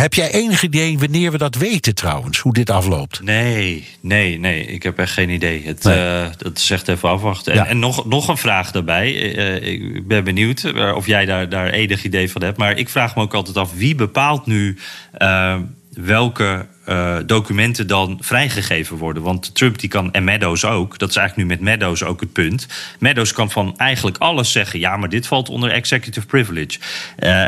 heb 0.01 0.13
jij 0.13 0.31
enig 0.31 0.63
idee 0.63 0.99
wanneer 0.99 1.31
we 1.31 1.37
dat 1.37 1.55
weten 1.55 1.95
trouwens, 1.95 2.39
hoe 2.39 2.53
dit 2.53 2.69
afloopt? 2.69 3.21
Nee, 3.21 3.87
nee, 4.01 4.39
nee. 4.39 4.65
Ik 4.65 4.83
heb 4.83 4.99
echt 4.99 5.11
geen 5.11 5.29
idee. 5.29 5.65
Het, 5.65 5.83
nee. 5.83 5.97
uh, 5.97 6.27
dat 6.37 6.57
is 6.57 6.69
echt 6.69 6.87
even 6.87 7.09
afwachten. 7.09 7.53
En, 7.53 7.65
en, 7.65 7.79
nog, 7.79 8.05
nog 8.05 8.27
een 8.27 8.37
vraag 8.37 8.71
daarbij. 8.71 9.35
Uh, 9.35 9.71
ik 9.71 10.07
ben 10.07 10.23
benieuwd 10.23 10.63
eh, 10.63 10.95
of 10.95 11.05
jij 11.05 11.25
daar, 11.25 11.49
daar 11.49 11.69
enig 11.69 12.03
idee 12.03 12.31
van 12.31 12.43
hebt. 12.43 12.57
Maar 12.57 12.77
ik 12.77 12.89
vraag 12.89 13.15
me 13.15 13.21
ook 13.21 13.33
altijd 13.33 13.57
af, 13.57 13.73
wie 13.73 13.95
bepaalt 13.95 14.45
nu 14.45 14.77
uh, 15.17 15.55
welke 15.89 16.65
uh, 16.89 17.17
documenten 17.25 17.87
dan 17.87 18.17
vrijgegeven 18.21 18.97
worden. 18.97 19.23
Want 19.23 19.55
Trump 19.55 19.79
die 19.79 19.89
kan, 19.89 20.13
en 20.13 20.23
Meadows 20.23 20.65
ook, 20.65 20.97
dat 20.97 21.09
is 21.09 21.15
eigenlijk 21.15 21.49
nu 21.49 21.55
met 21.55 21.63
Meadows 21.63 22.03
ook 22.03 22.19
het 22.19 22.31
punt. 22.31 22.67
Meadows 22.99 23.33
kan 23.33 23.51
van 23.51 23.77
eigenlijk 23.77 24.17
alles 24.17 24.51
zeggen, 24.51 24.79
ja, 24.79 24.97
maar 24.97 25.09
dit 25.09 25.27
valt 25.27 25.49
onder 25.49 25.71
executive 25.71 26.25
privilege. 26.25 26.79
Uh, 27.19 27.45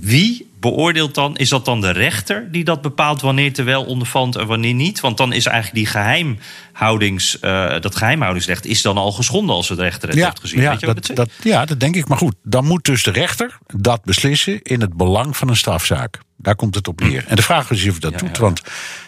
wie 0.00 0.50
beoordeelt 0.62 1.14
dan, 1.14 1.36
is 1.36 1.48
dat 1.48 1.64
dan 1.64 1.80
de 1.80 1.90
rechter 1.90 2.48
die 2.50 2.64
dat 2.64 2.82
bepaalt 2.82 3.20
wanneer 3.20 3.52
te 3.52 3.62
wel 3.62 3.84
ondervalt 3.84 4.36
en 4.36 4.46
wanneer 4.46 4.74
niet? 4.74 5.00
Want 5.00 5.16
dan 5.16 5.32
is 5.32 5.46
eigenlijk 5.46 5.74
die 5.74 5.86
geheimhoudings, 5.86 7.38
uh, 7.40 7.80
dat 7.80 7.96
geheimhoudingsrecht 7.96 8.66
is 8.66 8.82
dan 8.82 8.96
al 8.96 9.12
geschonden 9.12 9.54
als 9.54 9.68
het 9.68 9.78
rechter 9.78 10.08
het 10.08 10.18
ja, 10.18 10.24
heeft 10.24 10.40
gezien. 10.40 10.60
Ja 10.60 10.70
Weet 10.70 10.80
je 10.80 10.86
dat, 10.86 11.10
dat, 11.14 11.30
ja, 11.42 11.64
dat 11.64 11.80
denk 11.80 11.96
ik. 11.96 12.08
Maar 12.08 12.18
goed, 12.18 12.34
dan 12.42 12.64
moet 12.64 12.84
dus 12.84 13.02
de 13.02 13.10
rechter 13.10 13.58
dat 13.76 14.04
beslissen 14.04 14.62
in 14.62 14.80
het 14.80 14.94
belang 14.94 15.36
van 15.36 15.48
een 15.48 15.56
strafzaak. 15.56 16.20
Daar 16.36 16.56
komt 16.56 16.74
het 16.74 16.88
op 16.88 17.00
neer. 17.00 17.24
En 17.28 17.36
de 17.36 17.42
vraag 17.42 17.70
is 17.70 17.88
of 17.88 17.98
dat 17.98 18.12
ja, 18.12 18.18
doet. 18.18 18.36
Ja, 18.36 18.42
want 18.42 18.62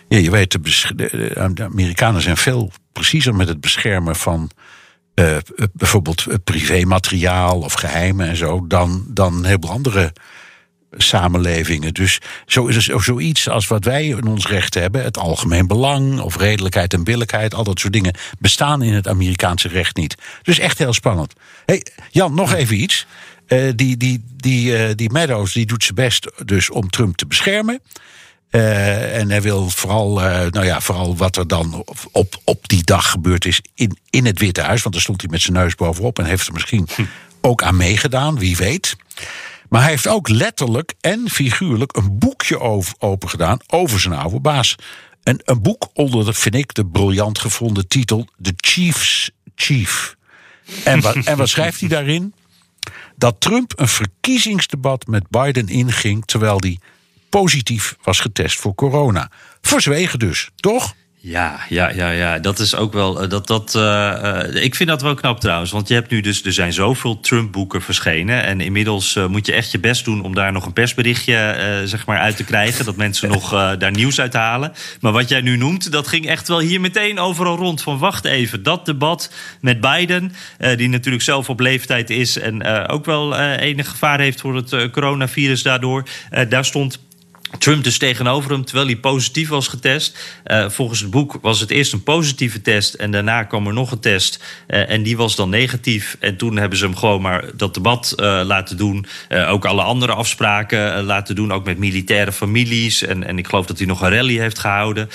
ja, 0.09 0.19
je 0.19 0.31
weet, 0.31 0.59
de, 0.97 1.61
Amerikanen 1.61 2.23
zijn 2.23 2.37
veel 2.37 2.73
preciezer 2.93 3.35
met 3.35 3.49
het 3.49 3.61
beschermen 3.61 4.17
van 4.17 4.51
uh, 5.15 5.37
bijvoorbeeld 5.73 6.27
privémateriaal 6.45 7.61
of 7.61 7.73
geheimen 7.73 8.29
en 8.29 8.37
zo, 8.37 8.67
dan, 8.67 9.05
dan 9.09 9.45
heel 9.45 9.69
andere 9.69 10.13
samenlevingen. 10.97 11.95
Dus 11.95 12.19
zo 12.47 12.67
is 12.67 12.89
er 12.89 13.03
zoiets 13.03 13.49
als 13.49 13.67
wat 13.67 13.85
wij 13.85 14.07
in 14.07 14.27
ons 14.27 14.47
recht 14.47 14.75
hebben, 14.75 15.03
het 15.03 15.19
algemeen 15.19 15.67
belang 15.67 16.21
of 16.21 16.37
redelijkheid 16.37 16.93
en 16.93 17.05
billijkheid, 17.05 17.55
al 17.55 17.65
dat 17.65 17.81
soort 17.81 17.93
dingen, 17.93 18.15
bestaan 18.39 18.83
in 18.83 18.93
het 18.93 19.09
Amerikaanse 19.09 19.69
recht 19.69 19.97
niet. 19.97 20.15
Dus 20.43 20.59
echt 20.59 20.79
heel 20.79 20.93
spannend. 20.93 21.33
Hey, 21.67 21.87
Jan, 22.11 22.35
nog 22.35 22.55
even 22.55 22.81
iets. 22.81 23.07
Die, 23.75 23.97
die, 23.97 24.25
die, 24.37 24.95
die 24.95 25.11
Meadows 25.11 25.53
die 25.53 25.67
doet 25.67 25.83
zijn 25.83 25.95
best 25.95 26.31
dus 26.45 26.71
om 26.71 26.91
Trump 26.91 27.17
te 27.17 27.27
beschermen. 27.27 27.81
Uh, 28.55 29.19
en 29.19 29.31
hij 29.31 29.43
wil 29.43 29.71
vooral, 29.71 30.15
nou 30.51 30.65
ja, 30.65 30.81
vooral 30.81 31.17
wat 31.17 31.37
er 31.37 31.47
dan 31.49 31.85
op, 32.13 32.41
op 32.45 32.69
die 32.69 32.85
dag 32.85 33.11
gebeurd 33.11 33.45
is 33.45 33.61
in, 33.75 33.99
in 34.11 34.27
het 34.27 34.39
Witte 34.39 34.61
Huis. 34.61 34.83
Want 34.83 34.95
daar 34.95 35.05
stond 35.05 35.21
hij 35.21 35.31
met 35.31 35.41
zijn 35.41 35.57
neus 35.57 35.75
bovenop 35.75 36.19
en 36.19 36.25
heeft 36.25 36.47
er 36.47 36.53
misschien 36.53 36.89
hm. 36.95 37.05
ook 37.41 37.63
aan 37.63 37.77
meegedaan, 37.77 38.39
wie 38.39 38.57
weet. 38.57 38.97
Maar 39.69 39.81
hij 39.81 39.91
heeft 39.91 40.09
ook 40.09 40.29
letterlijk 40.29 40.95
en 41.01 41.31
figuurlijk 41.31 41.97
een 41.97 42.19
boekje 42.19 42.61
over, 42.61 42.95
open 42.99 43.29
gedaan 43.29 43.59
over 43.67 44.01
zijn 44.01 44.15
oude 44.15 44.41
baas. 44.41 44.77
En 45.23 45.41
een 45.45 45.63
boek 45.63 45.89
onder, 45.93 46.25
de, 46.25 46.33
vind 46.33 46.55
ik, 46.55 46.75
de 46.75 46.87
briljant 46.87 47.39
gevonden 47.39 47.89
titel 47.89 48.27
The 48.43 48.55
Chief's 48.57 49.31
Chief. 49.55 50.17
En 50.85 51.01
wat, 51.01 51.17
en 51.17 51.37
wat 51.37 51.49
schrijft 51.49 51.81
hij 51.81 51.89
daarin? 51.89 52.35
Dat 53.17 53.41
Trump 53.41 53.73
een 53.77 53.89
verkiezingsdebat 53.89 55.07
met 55.07 55.29
Biden 55.29 55.69
inging 55.69 56.25
terwijl 56.25 56.61
hij 56.61 56.79
positief 57.41 57.97
was 58.03 58.21
getest 58.21 58.61
voor 58.61 58.75
corona. 58.75 59.31
Verzwegen 59.61 60.19
dus, 60.19 60.51
toch? 60.57 60.95
Ja, 61.27 61.61
ja, 61.69 61.89
ja, 61.89 62.11
ja. 62.11 62.39
Dat 62.39 62.59
is 62.59 62.75
ook 62.77 62.93
wel. 62.93 63.23
Eh, 63.23 63.29
dat, 63.29 63.47
dat, 63.47 63.75
uh, 63.77 64.65
ik 64.65 64.75
vind 64.75 64.89
dat 64.89 65.03
wel 65.03 65.15
knap 65.15 65.41
trouwens. 65.41 65.71
Want 65.71 65.89
je 65.89 65.95
hebt 65.95 66.11
nu 66.11 66.21
dus. 66.21 66.45
Er 66.45 66.53
zijn 66.53 66.73
zoveel 66.73 67.21
Trump-boeken 67.21 67.83
verschenen. 67.83 68.45
En 68.45 68.61
inmiddels 68.61 69.19
moet 69.29 69.47
je 69.47 69.53
echt 69.53 69.71
je 69.71 69.79
best 69.79 70.05
doen 70.05 70.23
om 70.23 70.35
daar 70.35 70.53
nog 70.53 70.67
een 70.67 70.73
persberichtje 70.73 71.83
zeg 71.85 72.07
maar 72.07 72.19
uit 72.19 72.37
te 72.37 72.45
krijgen. 72.45 72.85
Dat 72.85 72.97
mensen 72.97 73.29
nog 73.29 73.51
daar 73.79 73.91
nieuws 73.91 74.21
uit 74.21 74.33
halen. 74.33 74.73
Maar 75.01 75.13
wat 75.13 75.29
jij 75.29 75.41
nu 75.41 75.57
noemt, 75.57 75.93
dat 75.93 76.09
ging 76.09 76.27
echt 76.27 76.49
wel 76.49 76.61
hier 76.61 76.81
meteen 76.81 77.19
overal 77.19 77.57
rond. 77.57 77.83
Van 77.83 77.99
wacht 77.99 78.25
even, 78.25 78.63
dat 78.63 78.87
debat 78.87 79.33
met 79.61 79.81
Biden. 79.81 80.33
die 80.77 80.89
natuurlijk 80.89 81.25
zelf 81.25 81.49
op 81.49 81.61
leeftijd 81.61 82.11
is. 82.11 82.39
En 82.39 82.67
ook 82.89 83.05
wel 83.05 83.39
enig 83.39 83.89
gevaar 83.89 84.21
heeft 84.21 84.41
voor 84.41 84.57
het 84.57 84.91
coronavirus 84.91 85.63
daardoor. 85.63 86.09
daar 86.49 86.65
stond 86.65 86.99
Trump 87.59 87.85
dus 87.85 87.99
tegenover 87.99 88.51
hem, 88.51 88.65
terwijl 88.65 88.87
hij 88.87 88.97
positief 88.97 89.49
was 89.49 89.69
getest. 89.69 90.19
Uh, 90.47 90.69
volgens 90.69 91.01
het 91.01 91.11
boek 91.11 91.39
was 91.41 91.61
het 91.61 91.71
eerst 91.71 91.93
een 91.93 92.03
positieve 92.03 92.63
test 92.63 92.95
en 92.95 93.11
daarna 93.11 93.43
kwam 93.43 93.67
er 93.67 93.73
nog 93.73 93.91
een 93.91 94.01
test. 94.01 94.45
Uh, 94.69 94.91
en 94.91 95.03
die 95.03 95.17
was 95.17 95.37
dan 95.37 95.51
negatief. 95.51 96.17
En 96.21 96.37
toen 96.37 96.57
hebben 96.57 96.79
ze 96.79 96.85
hem 96.85 96.97
gewoon 96.97 97.23
maar 97.23 97.45
dat 97.55 97.75
debat 97.75 98.15
uh, 98.17 98.41
laten 98.45 98.77
doen. 98.77 99.07
ook 99.49 99.65
alle 99.65 99.83
andere 99.83 100.13
afspraken 100.13 101.03
laten 101.03 101.35
doen, 101.35 101.53
ook 101.53 101.65
met 101.65 101.79
militaire 101.79 102.33
families. 102.33 103.03
En, 103.03 103.25
en 103.25 103.39
ik 103.39 103.47
geloof 103.47 103.67
dat 103.67 103.79
hij 103.79 103.87
nog 103.87 104.03
een 104.03 104.11
rally 104.11 104.39
heeft 104.39 104.59
gehouden. 104.59 105.09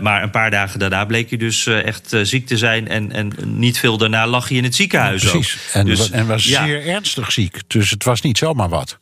maar 0.00 0.22
een 0.22 0.30
paar 0.30 0.50
dagen 0.50 0.78
daarna 0.78 1.04
bleek 1.04 1.28
hij 1.28 1.38
dus 1.38 1.66
echt 1.66 2.16
ziek 2.22 2.46
te 2.46 2.56
zijn. 2.56 2.88
En, 2.88 3.12
en 3.12 3.32
niet 3.44 3.78
veel 3.78 3.96
daarna 3.96 4.26
lag 4.26 4.48
hij 4.48 4.56
in 4.56 4.64
het 4.64 4.74
ziekenhuis. 4.74 5.22
Ja, 5.22 5.30
precies. 5.30 5.58
En, 5.72 5.84
dus, 5.84 6.10
en 6.10 6.26
was 6.26 6.44
ja. 6.44 6.64
zeer 6.64 6.86
ernstig 6.86 7.32
ziek. 7.32 7.60
Dus 7.66 7.90
het 7.90 8.04
was 8.04 8.20
niet 8.20 8.38
zomaar 8.38 8.68
wat. 8.68 8.98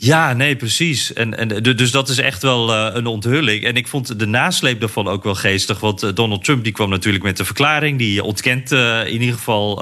Ja, 0.00 0.32
nee, 0.32 0.56
precies. 0.56 1.12
En, 1.12 1.38
en, 1.38 1.62
dus 1.62 1.90
dat 1.90 2.08
is 2.08 2.18
echt 2.18 2.42
wel 2.42 2.70
uh, 2.70 2.88
een 2.92 3.06
onthulling. 3.06 3.64
En 3.64 3.76
ik 3.76 3.88
vond 3.88 4.18
de 4.18 4.26
nasleep 4.26 4.80
daarvan 4.80 5.08
ook 5.08 5.24
wel 5.24 5.34
geestig. 5.34 5.80
Want 5.80 6.04
uh, 6.04 6.10
Donald 6.14 6.44
Trump 6.44 6.64
die 6.64 6.72
kwam 6.72 6.90
natuurlijk 6.90 7.24
met 7.24 7.36
de 7.36 7.44
verklaring. 7.44 7.98
Die 7.98 8.22
ontkent 8.22 8.72
uh, 8.72 9.06
in 9.06 9.20
ieder 9.20 9.34
geval... 9.34 9.76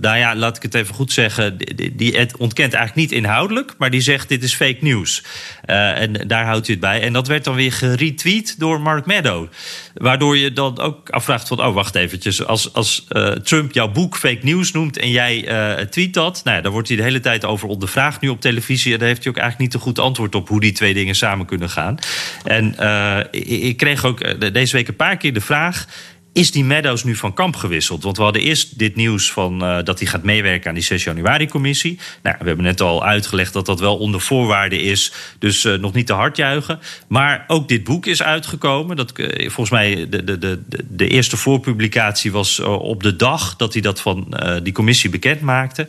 nou 0.00 0.16
ja, 0.18 0.36
laat 0.36 0.56
ik 0.56 0.62
het 0.62 0.74
even 0.74 0.94
goed 0.94 1.12
zeggen. 1.12 1.58
Die, 1.58 1.94
die 1.94 2.38
ontkent 2.38 2.72
eigenlijk 2.74 2.94
niet 2.94 3.18
inhoudelijk. 3.18 3.74
Maar 3.78 3.90
die 3.90 4.00
zegt 4.00 4.28
dit 4.28 4.42
is 4.42 4.54
fake 4.54 4.78
news. 4.80 5.24
en 5.64 6.12
daar 6.12 6.44
houdt 6.44 6.66
hij 6.66 6.74
het 6.74 6.84
bij. 6.84 7.00
En 7.00 7.12
dat 7.12 7.26
werd 7.26 7.44
dan 7.44 7.54
weer 7.54 7.72
geretweet 7.72 8.58
door 8.58 8.80
Mark 8.80 9.06
Meadow. 9.06 9.48
Waardoor 9.94 10.36
je 10.36 10.52
dan 10.52 10.78
ook 10.78 11.10
afvraagt 11.10 11.48
van... 11.48 11.64
oh, 11.64 11.74
wacht 11.74 11.94
eventjes. 11.94 12.44
Als, 12.44 12.72
als 12.72 13.06
Trump 13.42 13.72
jouw 13.72 13.88
boek 13.88 14.16
fake 14.16 14.40
news 14.42 14.72
noemt 14.72 14.98
en 14.98 15.10
jij 15.10 15.46
tweet 15.90 16.14
dat... 16.14 16.40
nou 16.44 16.56
ja, 16.56 16.62
daar 16.62 16.72
wordt 16.72 16.88
hij 16.88 16.96
de 16.96 17.02
hele 17.02 17.20
tijd 17.20 17.44
over 17.44 17.68
ondervraagd 17.68 18.20
nu 18.20 18.28
op 18.28 18.40
televisie. 18.40 18.92
En 18.92 18.98
daar 18.98 19.08
heeft 19.08 19.24
hij 19.24 19.32
ook 19.32 19.40
eigenlijk 19.42 19.58
niet 19.58 19.74
een 19.74 19.88
goed 19.88 19.98
antwoord 19.98 20.34
op 20.34 20.48
hoe 20.48 20.60
die 20.60 20.72
twee 20.72 20.94
dingen 20.94 21.14
samen 21.14 21.46
kunnen 21.46 21.70
gaan. 21.70 21.98
En 22.44 22.76
uh, 22.80 23.18
ik 23.30 23.76
kreeg 23.76 24.04
ook 24.04 24.20
eh, 24.20 24.52
deze 24.52 24.76
week 24.76 24.88
een 24.88 24.96
paar 24.96 25.16
keer 25.16 25.32
de 25.32 25.40
vraag 25.40 25.86
is 26.32 26.50
die 26.50 26.64
Meadows 26.64 27.04
nu 27.04 27.14
van 27.16 27.34
kamp 27.34 27.56
gewisseld? 27.56 28.02
Want 28.02 28.16
we 28.16 28.22
hadden 28.22 28.42
eerst 28.42 28.78
dit 28.78 28.96
nieuws 28.96 29.32
van 29.32 29.64
uh, 29.64 29.82
dat 29.84 29.98
hij 29.98 30.08
gaat 30.08 30.22
meewerken 30.22 30.68
aan 30.68 30.74
die 30.74 30.84
6 30.84 31.04
januari-commissie. 31.04 31.98
Nou, 32.22 32.36
we 32.38 32.46
hebben 32.46 32.64
net 32.64 32.80
al 32.80 33.04
uitgelegd 33.04 33.52
dat 33.52 33.66
dat 33.66 33.80
wel 33.80 33.96
onder 33.96 34.20
voorwaarden 34.20 34.80
is. 34.80 35.12
Dus 35.38 35.62
nog 35.80 35.92
niet 35.92 36.06
te 36.06 36.12
hard 36.12 36.36
juichen. 36.36 36.80
Maar 37.08 37.44
ook 37.46 37.68
dit 37.68 37.84
boek 37.84 38.06
is 38.06 38.22
uitgekomen. 38.22 38.96
Dat, 38.96 39.12
volgens 39.38 39.70
mij 39.70 40.08
de, 40.08 40.24
de, 40.24 40.38
de, 40.38 40.60
de 40.88 41.08
eerste 41.08 41.36
voorpublicatie 41.36 42.32
was 42.32 42.60
op 42.60 43.02
de 43.02 43.16
dag 43.16 43.56
dat 43.56 43.72
hij 43.72 43.82
dat 43.82 44.00
van 44.00 44.36
die 44.62 44.72
commissie 44.72 45.10
bekend 45.10 45.40
maakte. 45.40 45.88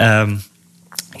Um, 0.00 0.42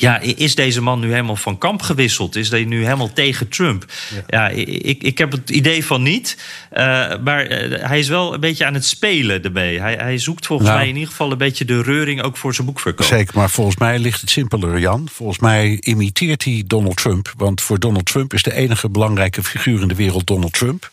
ja, 0.00 0.18
is 0.20 0.54
deze 0.54 0.82
man 0.82 1.00
nu 1.00 1.10
helemaal 1.10 1.36
van 1.36 1.58
kamp 1.58 1.82
gewisseld? 1.82 2.36
Is 2.36 2.50
hij 2.50 2.64
nu 2.64 2.84
helemaal 2.84 3.12
tegen 3.12 3.48
Trump? 3.48 3.84
Ja, 4.14 4.22
ja 4.26 4.48
ik, 4.48 5.02
ik 5.02 5.18
heb 5.18 5.32
het 5.32 5.50
idee 5.50 5.84
van 5.84 6.02
niet. 6.02 6.36
Uh, 6.72 6.82
maar 7.24 7.50
uh, 7.50 7.82
hij 7.88 7.98
is 7.98 8.08
wel 8.08 8.34
een 8.34 8.40
beetje 8.40 8.66
aan 8.66 8.74
het 8.74 8.84
spelen 8.84 9.42
ermee. 9.42 9.80
Hij, 9.80 9.94
hij 9.94 10.18
zoekt 10.18 10.46
volgens 10.46 10.68
nou, 10.68 10.80
mij 10.80 10.88
in 10.88 10.94
ieder 10.94 11.10
geval 11.10 11.32
een 11.32 11.38
beetje 11.38 11.64
de 11.64 11.82
reuring 11.82 12.22
ook 12.22 12.36
voor 12.36 12.54
zijn 12.54 12.66
boekverkoop. 12.66 13.06
Zeker, 13.06 13.36
maar 13.36 13.50
volgens 13.50 13.76
mij 13.76 13.98
ligt 13.98 14.20
het 14.20 14.30
simpeler, 14.30 14.78
Jan. 14.78 15.08
Volgens 15.12 15.38
mij 15.38 15.76
imiteert 15.80 16.44
hij 16.44 16.62
Donald 16.66 16.96
Trump. 16.96 17.32
Want 17.36 17.60
voor 17.60 17.78
Donald 17.78 18.06
Trump 18.06 18.34
is 18.34 18.42
de 18.42 18.54
enige 18.54 18.88
belangrijke 18.88 19.42
figuur 19.42 19.80
in 19.82 19.88
de 19.88 19.94
wereld 19.94 20.26
Donald 20.26 20.52
Trump. 20.52 20.90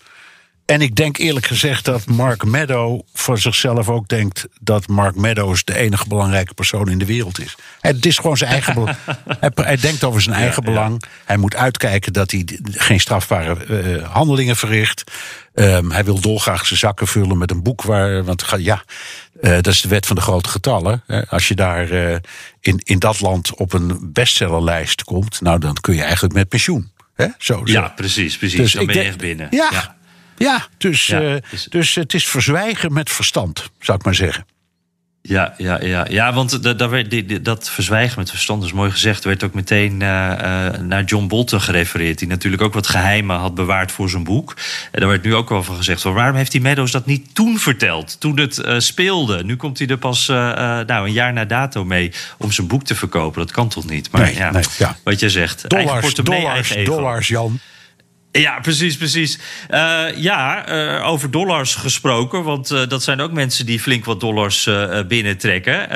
En 0.66 0.82
ik 0.82 0.96
denk 0.96 1.18
eerlijk 1.18 1.46
gezegd 1.46 1.86
dat 1.86 2.06
Mark 2.06 2.46
Meadow 2.46 3.02
voor 3.14 3.40
zichzelf 3.40 3.90
ook 3.90 4.08
denkt 4.08 4.48
dat 4.60 4.88
Mark 4.88 5.16
Meadows 5.16 5.64
de 5.64 5.76
enige 5.76 6.08
belangrijke 6.08 6.54
persoon 6.54 6.90
in 6.90 6.98
de 6.98 7.06
wereld 7.06 7.40
is. 7.40 7.56
Het 7.82 8.06
is 8.06 8.18
gewoon 8.18 8.38
zijn 8.38 8.52
eigen 8.52 8.74
belang. 8.74 8.98
Hij, 9.40 9.52
hij 9.56 9.78
denkt 9.78 10.04
over 10.04 10.22
zijn 10.22 10.36
eigen 10.36 10.64
belang. 10.64 11.04
Hij 11.26 11.38
moet 11.38 11.56
uitkijken 11.56 12.14
dat 12.14 12.32
hij 12.32 12.46
geen 12.64 13.00
strafbare 13.00 13.58
uh, 13.68 14.12
handelingen 14.12 14.56
verricht. 14.56 15.04
Um, 15.54 15.92
hij 15.92 16.04
wil 16.04 16.20
dolgraag 16.20 16.66
zijn 16.66 16.80
zakken 16.80 17.08
vullen 17.08 17.38
met 17.38 17.52
een 17.52 17.64
boek 17.64 17.82
waar. 17.82 18.24
Want 18.24 18.46
ja, 18.58 18.84
uh, 19.42 19.52
dat 19.52 19.68
is 19.68 19.82
de 19.82 19.90
wet 19.90 20.06
van 20.06 20.16
de 20.16 20.22
grote 20.22 20.50
getallen. 20.50 21.04
Als 21.30 21.48
je 21.48 21.56
daar 21.56 21.92
uh, 21.92 22.16
in, 22.60 22.82
in 22.84 23.00
dat 23.00 23.22
land 23.22 23.56
op 23.56 23.74
een 23.74 24.00
bestsellerlijst 24.14 25.04
komt, 25.04 25.42
nou 25.42 25.60
dan 25.60 25.74
kun 25.74 25.96
je 25.96 26.04
eigenlijk 26.04 26.34
met 26.34 26.50
pensioen. 26.50 26.92
Hè? 27.16 27.28
Zo, 27.38 27.66
zo. 27.66 27.72
Ja, 27.72 27.88
precies, 27.96 28.38
precies. 28.38 28.60
Dus 28.60 28.72
dan 28.72 28.86
ben 28.86 28.96
je 28.96 29.02
echt 29.02 29.18
binnen. 29.18 29.48
Ja, 29.52 29.70
ja. 29.72 29.96
Ja 30.38 30.68
dus, 30.78 31.06
ja, 31.06 31.40
dus, 31.50 31.64
dus 31.70 31.96
het 31.96 32.14
is 32.14 32.28
verzwijgen 32.28 32.94
met 32.94 33.12
verstand, 33.12 33.70
zou 33.80 33.98
ik 33.98 34.06
maar 34.06 34.16
zeggen. 34.16 34.46
Ja, 35.28 35.54
ja, 35.58 35.82
ja. 35.82 36.06
ja 36.10 36.34
want 36.34 36.64
dat, 36.64 36.80
dat 37.42 37.70
verzwijgen 37.70 38.20
met 38.20 38.30
verstand 38.30 38.64
is 38.64 38.74
mooi 38.74 38.92
gezegd. 38.92 39.24
Er 39.24 39.30
werd 39.30 39.44
ook 39.44 39.54
meteen 39.54 39.94
uh, 39.94 40.00
naar 40.80 41.04
John 41.06 41.28
Bolton 41.28 41.62
gerefereerd. 41.62 42.20
Die 42.20 42.28
natuurlijk 42.28 42.62
ook 42.62 42.74
wat 42.74 42.88
geheimen 42.88 43.38
had 43.38 43.56
bewaard 43.56 43.92
voor 43.92 44.10
zijn 44.10 44.24
boek. 44.24 44.54
En 44.92 45.00
daar 45.00 45.10
werd 45.10 45.24
nu 45.24 45.36
ook 45.36 45.50
wel 45.50 45.64
van 45.64 45.76
gezegd. 45.76 46.02
Van, 46.02 46.14
waarom 46.14 46.36
heeft 46.36 46.52
die 46.52 46.62
Meadows 46.62 46.92
dat 46.92 47.06
niet 47.06 47.36
toen 47.36 47.60
verteld? 47.60 48.20
Toen 48.20 48.40
het 48.40 48.58
uh, 48.58 48.80
speelde. 48.80 49.44
Nu 49.44 49.56
komt 49.56 49.80
hij 49.80 49.88
er 49.88 49.98
pas 49.98 50.28
uh, 50.28 50.36
nou, 50.86 51.08
een 51.08 51.14
jaar 51.14 51.34
na 51.34 51.46
dato 51.46 51.86
mee 51.86 52.12
om 52.38 52.52
zijn 52.52 52.68
boek 52.68 52.84
te 52.84 52.96
verkopen. 52.96 53.40
Dat 53.42 53.52
kan 53.52 53.68
toch 53.68 53.90
niet? 53.90 54.12
Maar 54.12 54.22
nee, 54.22 54.36
ja, 54.36 54.52
nee, 54.52 54.64
ja, 54.78 54.98
wat 55.04 55.20
je 55.20 55.30
zegt. 55.30 55.70
Dollars, 55.70 56.14
dollars, 56.14 56.76
dollars, 56.84 57.28
Jan. 57.28 57.60
Ja, 58.40 58.60
precies, 58.60 58.98
precies. 58.98 59.40
Uh, 59.70 60.06
ja, 60.16 60.70
uh, 60.70 61.08
over 61.08 61.32
dollars 61.32 61.76
gesproken, 61.76 62.44
want 62.44 62.72
uh, 62.72 62.88
dat 62.88 63.04
zijn 63.04 63.22
ook 63.22 63.32
mensen 63.32 63.66
die 63.66 63.80
flink 63.80 64.06
wat 64.06 64.20
dollars 64.20 64.70
binnentrekken. 65.08 65.88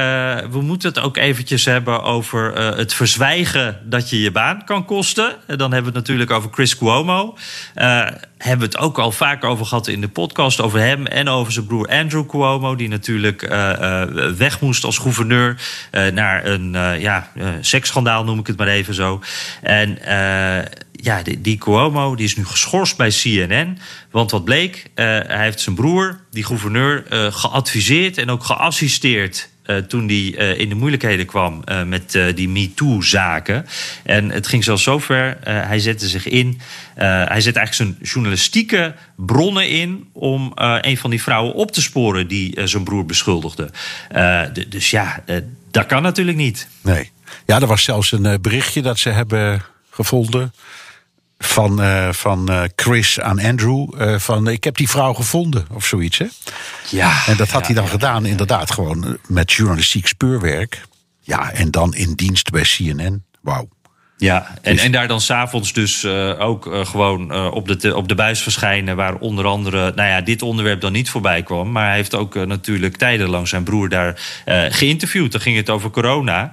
we 0.52 0.62
moeten 0.62 0.90
het 0.90 1.00
ook 1.00 1.18
eventjes 1.18 1.66
hebben 1.66 2.04
over 2.04 2.56
het 2.78 2.94
verzwijgen 2.94 3.80
dat 3.84 4.10
je 4.10 4.22
je 4.22 4.32
baan 4.32 4.64
kan 4.66 4.86
kosten. 4.86 5.36
dan 5.48 5.60
hebben 5.60 5.92
we 5.92 5.98
het 5.98 6.08
natuurlijk 6.08 6.32
over 6.32 6.50
Chris 6.54 6.78
Cuomo. 6.78 7.38
hebben 7.74 8.20
we 8.38 8.66
het 8.66 8.78
ook 8.78 8.98
al 8.98 9.12
vaak 9.12 9.44
over 9.44 9.66
gehad 9.66 9.88
in 9.88 10.02
de 10.02 10.08
podcast, 10.08 10.62
over 10.62 10.80
hem 10.80 11.06
en 11.06 11.28
over 11.28 11.52
zijn 11.52 11.66
broer 11.66 11.88
Andrew 11.88 12.28
Cuomo, 12.28 12.76
die 12.76 12.88
natuurlijk 12.88 13.42
weg 14.38 14.62
moest 14.62 14.84
als 14.84 14.98
gouverneur 14.98 15.62
naar 16.14 16.46
een 16.46 16.72
ja, 17.00 17.32
seksschandaal, 17.62 18.24
noem 18.24 18.40
ik 18.40 18.48
het 18.48 18.58
maar 18.58 18.68
even 18.68 18.94
zo. 18.94 19.22
En 19.62 19.98
ja, 21.02 21.22
die, 21.40 21.58
Cuomo 21.58 22.16
die 22.16 22.26
is 22.26 22.36
nu 22.36 22.46
geschorst 22.46 22.98
bij 22.98 23.10
CNN. 23.10 23.78
Want 24.12 24.32
wat 24.32 24.44
bleek, 24.44 24.76
uh, 24.76 25.06
hij 25.06 25.44
heeft 25.44 25.60
zijn 25.60 25.76
broer, 25.76 26.20
die 26.32 26.44
gouverneur, 26.44 27.04
uh, 27.14 27.34
geadviseerd 27.34 28.18
en 28.18 28.30
ook 28.30 28.44
geassisteerd. 28.44 29.50
Uh, 29.66 29.78
toen 29.78 30.08
hij 30.08 30.56
in 30.58 30.70
de 30.70 30.76
moeilijkheden 30.76 31.26
kwam 31.26 31.64
met 31.86 32.18
die 32.36 32.50
MeToo-zaken. 32.50 33.66
En 34.04 34.30
het 34.30 34.48
ging 34.48 34.64
zelfs 34.64 34.84
zover, 34.84 35.38
hij 35.44 35.80
zette 35.80 36.08
zich 36.08 36.28
in. 36.28 36.62
hij 36.96 37.42
zet 37.42 37.56
eigenlijk 37.56 37.74
zijn 37.74 37.98
journalistieke 38.02 38.96
bronnen 39.16 39.70
in 39.70 40.10
om 40.14 40.52
een 40.56 40.98
van 40.98 41.10
die 41.10 41.22
vrouwen 41.22 41.54
op 41.54 41.72
te 41.72 41.82
sporen 41.82 42.28
die 42.28 42.68
zijn 42.68 42.84
broer 42.84 43.06
beschuldigde. 43.06 43.70
dus 44.70 44.90
ja, 44.90 45.24
dat 45.72 45.86
kan 45.86 46.02
natuurlijk 46.02 46.38
niet. 46.38 46.68
Nee. 46.82 47.12
Ja, 47.46 47.60
er 47.60 47.68
was 47.68 47.84
zelfs 47.84 48.12
een 48.12 48.42
berichtje 48.42 48.82
dat 48.82 49.00
ze 49.00 49.10
hebben 49.10 49.62
gevonden 49.90 50.54
van, 51.40 51.82
uh, 51.82 52.12
van 52.12 52.52
uh, 52.52 52.64
Chris 52.76 53.20
aan 53.20 53.40
Andrew. 53.40 54.02
Uh, 54.02 54.20
van 54.20 54.48
ik 54.48 54.64
heb 54.64 54.78
die 54.78 54.90
vrouw 54.90 55.14
gevonden 55.14 55.68
of 55.74 55.86
zoiets. 55.86 56.18
Hè? 56.18 56.28
Ja. 56.90 57.26
En 57.26 57.38
dat 57.38 57.50
had 57.50 57.66
hij 57.66 57.76
dan 57.76 57.88
gedaan, 57.88 58.26
inderdaad, 58.26 58.72
gewoon 58.72 59.18
met 59.28 59.52
journalistiek 59.52 60.08
speurwerk. 60.08 60.82
Ja, 61.22 61.52
en 61.52 61.72
dan 61.72 61.94
in 61.94 62.14
dienst 62.14 62.50
bij 62.50 62.62
CNN. 62.64 63.24
Wauw. 63.42 63.70
Ja, 64.20 64.60
en, 64.62 64.78
en 64.78 64.92
daar 64.92 65.08
dan 65.08 65.22
s'avonds 65.22 65.74
dus 65.74 66.04
uh, 66.04 66.40
ook 66.40 66.66
uh, 66.66 66.86
gewoon 66.86 67.32
uh, 67.32 67.52
op, 67.52 67.80
de, 67.80 67.96
op 67.96 68.08
de 68.08 68.16
buis 68.16 68.42
verschijnen... 68.42 68.96
waar 68.96 69.16
onder 69.16 69.46
andere, 69.46 69.92
nou 69.96 70.10
ja, 70.10 70.22
dit 70.22 70.42
onderwerp 70.42 70.82
dan 70.82 70.92
niet 70.92 71.10
voorbij 71.10 71.44
kwam... 71.44 71.72
maar 71.72 71.86
hij 71.86 71.96
heeft 71.96 72.16
ook 72.16 72.46
natuurlijk 72.46 72.98
tijdenlang 72.98 73.48
zijn 73.48 73.64
broer 73.64 73.90
daar 73.90 74.20
geïnterviewd. 74.70 75.32
Dan 75.32 75.42
ging 75.42 75.56
het 75.56 75.70
over 75.70 75.90
corona. 75.90 76.52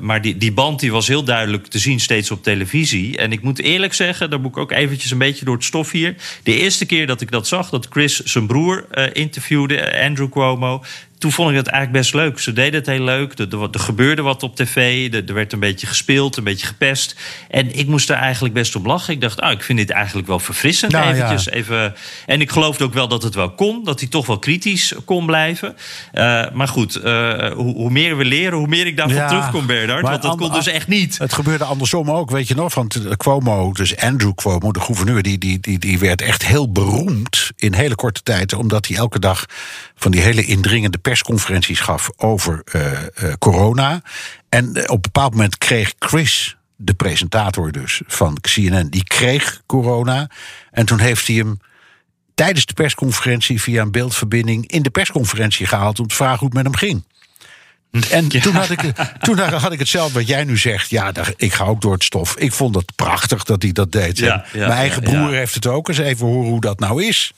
maar 0.00 0.20
die, 0.20 0.36
die 0.36 0.52
band 0.52 0.80
die 0.80 0.92
was 0.92 1.08
heel 1.08 1.24
duidelijk 1.24 1.66
te 1.66 1.78
zien 1.78 2.00
steeds 2.00 2.30
op 2.30 2.42
televisie. 2.42 3.16
En 3.16 3.32
ik 3.32 3.42
moet 3.42 3.60
eerlijk 3.60 3.94
zeggen, 3.94 4.30
daar 4.30 4.40
moet 4.40 4.50
ik 4.50 4.56
ook 4.56 4.72
eventjes 4.72 5.10
een 5.10 5.18
beetje 5.18 5.44
door 5.44 5.54
het 5.54 5.64
stof 5.64 5.90
hier... 5.90 6.14
de 6.42 6.58
eerste 6.58 6.86
keer 6.86 7.06
dat 7.06 7.20
ik 7.20 7.30
dat 7.30 7.48
zag, 7.48 7.70
dat 7.70 7.86
Chris 7.90 8.20
zijn 8.20 8.46
broer 8.46 8.86
interviewde, 9.12 10.02
Andrew 10.02 10.30
Cuomo 10.30 10.82
toen 11.18 11.32
vond 11.32 11.50
ik 11.50 11.56
het 11.56 11.66
eigenlijk 11.66 12.02
best 12.02 12.14
leuk. 12.14 12.38
Ze 12.38 12.52
deden 12.52 12.74
het 12.74 12.86
heel 12.86 13.04
leuk. 13.04 13.38
Er, 13.38 13.48
er, 13.52 13.68
er 13.72 13.80
gebeurde 13.80 14.22
wat 14.22 14.42
op 14.42 14.56
tv. 14.56 15.12
Er, 15.12 15.24
er, 15.26 15.34
werd 15.34 15.52
een 15.52 15.58
beetje 15.58 15.86
gespeeld, 15.86 16.36
een 16.36 16.44
beetje 16.44 16.66
gepest. 16.66 17.16
En 17.50 17.78
ik 17.78 17.86
moest 17.86 18.10
er 18.10 18.16
eigenlijk 18.16 18.54
best 18.54 18.76
om 18.76 18.86
lachen. 18.86 19.14
Ik 19.14 19.20
dacht, 19.20 19.40
ah, 19.40 19.50
ik 19.50 19.62
vind 19.62 19.78
dit 19.78 19.90
eigenlijk 19.90 20.26
wel 20.26 20.38
verfrissend. 20.38 20.92
Nou, 20.92 21.14
eventjes, 21.14 21.44
ja. 21.44 21.50
even. 21.50 21.94
En 22.26 22.40
ik 22.40 22.50
geloofde 22.50 22.84
ook 22.84 22.94
wel 22.94 23.08
dat 23.08 23.22
het 23.22 23.34
wel 23.34 23.50
kon. 23.50 23.84
Dat 23.84 24.00
hij 24.00 24.08
toch 24.08 24.26
wel 24.26 24.38
kritisch 24.38 24.94
kon 25.04 25.26
blijven. 25.26 25.76
Uh, 26.14 26.44
maar 26.52 26.68
goed, 26.68 26.96
uh, 26.96 27.02
hoe, 27.52 27.74
hoe, 27.74 27.90
meer 27.90 28.16
we 28.16 28.24
leren, 28.24 28.58
hoe 28.58 28.66
meer 28.66 28.86
ik 28.86 28.96
daarvan 28.96 29.16
ja, 29.16 29.28
terugkom, 29.28 29.66
Bernard. 29.66 30.02
Want 30.02 30.22
dat 30.22 30.36
kon 30.36 30.52
dus 30.52 30.66
echt 30.66 30.88
niet. 30.88 31.18
Het 31.18 31.32
gebeurde 31.32 31.64
andersom 31.64 32.10
ook, 32.10 32.30
weet 32.30 32.48
je 32.48 32.54
nog. 32.54 32.74
Want 32.74 33.16
Cuomo, 33.16 33.72
dus 33.72 33.96
Andrew 33.96 34.34
Cuomo, 34.34 34.72
de 34.72 34.80
gouverneur... 34.80 35.22
die, 35.22 35.38
die, 35.38 35.60
die, 35.60 35.78
die 35.78 35.98
werd 35.98 36.22
echt 36.22 36.46
heel 36.46 36.72
beroemd 36.72 37.50
in 37.56 37.72
hele 37.72 37.94
korte 37.94 38.22
tijd. 38.22 38.52
Omdat 38.52 38.86
hij 38.86 38.96
elke 38.96 39.18
dag 39.18 39.46
van 39.94 40.10
die 40.10 40.20
hele 40.20 40.44
indringende 40.44 40.98
persconferenties 41.08 41.80
gaf 41.80 42.10
over 42.16 42.62
uh, 42.72 42.92
uh, 43.22 43.32
corona. 43.38 44.02
En 44.48 44.68
op 44.68 44.94
een 44.94 45.00
bepaald 45.00 45.32
moment 45.32 45.58
kreeg 45.58 45.94
Chris, 45.98 46.56
de 46.76 46.94
presentator 46.94 47.72
dus 47.72 48.00
van 48.06 48.38
CNN, 48.40 48.88
die 48.88 49.04
kreeg 49.04 49.62
corona. 49.66 50.30
En 50.70 50.86
toen 50.86 50.98
heeft 50.98 51.26
hij 51.26 51.36
hem 51.36 51.60
tijdens 52.34 52.66
de 52.66 52.72
persconferentie 52.72 53.60
via 53.62 53.82
een 53.82 53.90
beeldverbinding 53.90 54.70
in 54.70 54.82
de 54.82 54.90
persconferentie 54.90 55.66
gehaald 55.66 56.00
om 56.00 56.06
te 56.06 56.14
vragen 56.14 56.38
hoe 56.38 56.48
het 56.48 56.56
met 56.56 56.64
hem 56.64 56.76
ging. 56.76 57.04
En 58.10 58.24
ja. 58.28 58.40
toen, 58.40 58.54
had 58.54 58.70
ik, 58.70 58.80
toen 59.20 59.38
had 59.38 59.72
ik 59.72 59.78
hetzelfde 59.78 60.18
wat 60.18 60.28
jij 60.28 60.44
nu 60.44 60.58
zegt. 60.58 60.90
Ja, 60.90 61.12
ik 61.36 61.52
ga 61.52 61.64
ook 61.64 61.80
door 61.80 61.92
het 61.92 62.04
stof. 62.04 62.36
Ik 62.36 62.52
vond 62.52 62.74
het 62.74 62.94
prachtig 62.96 63.44
dat 63.44 63.62
hij 63.62 63.72
dat 63.72 63.92
deed. 63.92 64.18
Ja, 64.18 64.44
ja, 64.52 64.66
mijn 64.66 64.78
eigen 64.78 65.02
broer 65.02 65.32
heeft 65.32 65.54
het 65.54 65.66
ook. 65.66 65.88
Eens 65.88 65.98
even 65.98 66.26
horen 66.26 66.50
hoe 66.50 66.60
dat 66.60 66.78
nou 66.78 67.04
is. 67.04 67.32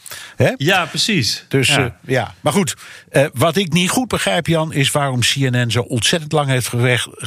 Ja, 0.57 0.85
precies. 0.85 1.45
Dus 1.49 1.69
ja. 1.69 1.79
Uh, 1.79 1.87
ja. 2.07 2.35
Maar 2.41 2.53
goed, 2.53 2.77
uh, 3.13 3.27
wat 3.33 3.57
ik 3.57 3.73
niet 3.73 3.91
goed 3.91 4.09
begrijp, 4.09 4.47
Jan, 4.47 4.73
is 4.73 4.91
waarom 4.91 5.21
CNN 5.21 5.71
zo 5.71 5.81
ontzettend 5.81 6.33
lang 6.33 6.49
heeft 6.49 6.71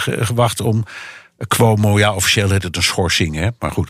gewacht 0.04 0.62
om. 0.62 0.86
Cuomo, 1.48 2.00
ja, 2.00 2.14
officieel 2.14 2.50
heet 2.50 2.64
het 2.64 2.76
een 2.76 2.84
schorsing, 2.84 3.36
hè? 3.36 3.48
maar 3.60 3.72
goed. 3.72 3.90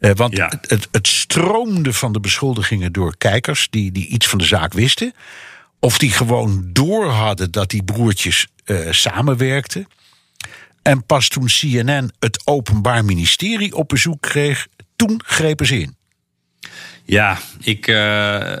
Uh, 0.00 0.10
want 0.14 0.38
het, 0.38 0.58
het, 0.60 0.88
het 0.90 1.08
stroomde 1.08 1.92
van 1.92 2.12
de 2.12 2.20
beschuldigingen 2.20 2.92
door 2.92 3.16
kijkers 3.18 3.66
die, 3.70 3.92
die 3.92 4.06
iets 4.06 4.26
van 4.26 4.38
de 4.38 4.44
zaak 4.44 4.72
wisten. 4.72 5.12
Of 5.86 5.98
die 5.98 6.10
gewoon 6.10 6.68
door 6.72 7.06
hadden 7.06 7.50
dat 7.50 7.70
die 7.70 7.82
broertjes 7.82 8.46
uh, 8.64 8.90
samenwerkten. 8.90 9.86
En 10.82 11.04
pas 11.04 11.28
toen 11.28 11.46
CNN 11.46 12.12
het 12.18 12.42
Openbaar 12.44 13.04
Ministerie 13.04 13.74
op 13.74 13.88
bezoek 13.88 14.20
kreeg, 14.20 14.66
toen 14.96 15.20
grepen 15.24 15.66
ze 15.66 15.78
in. 15.78 15.96
Ja, 17.04 17.38
ik. 17.60 17.86
Uh 17.86 18.52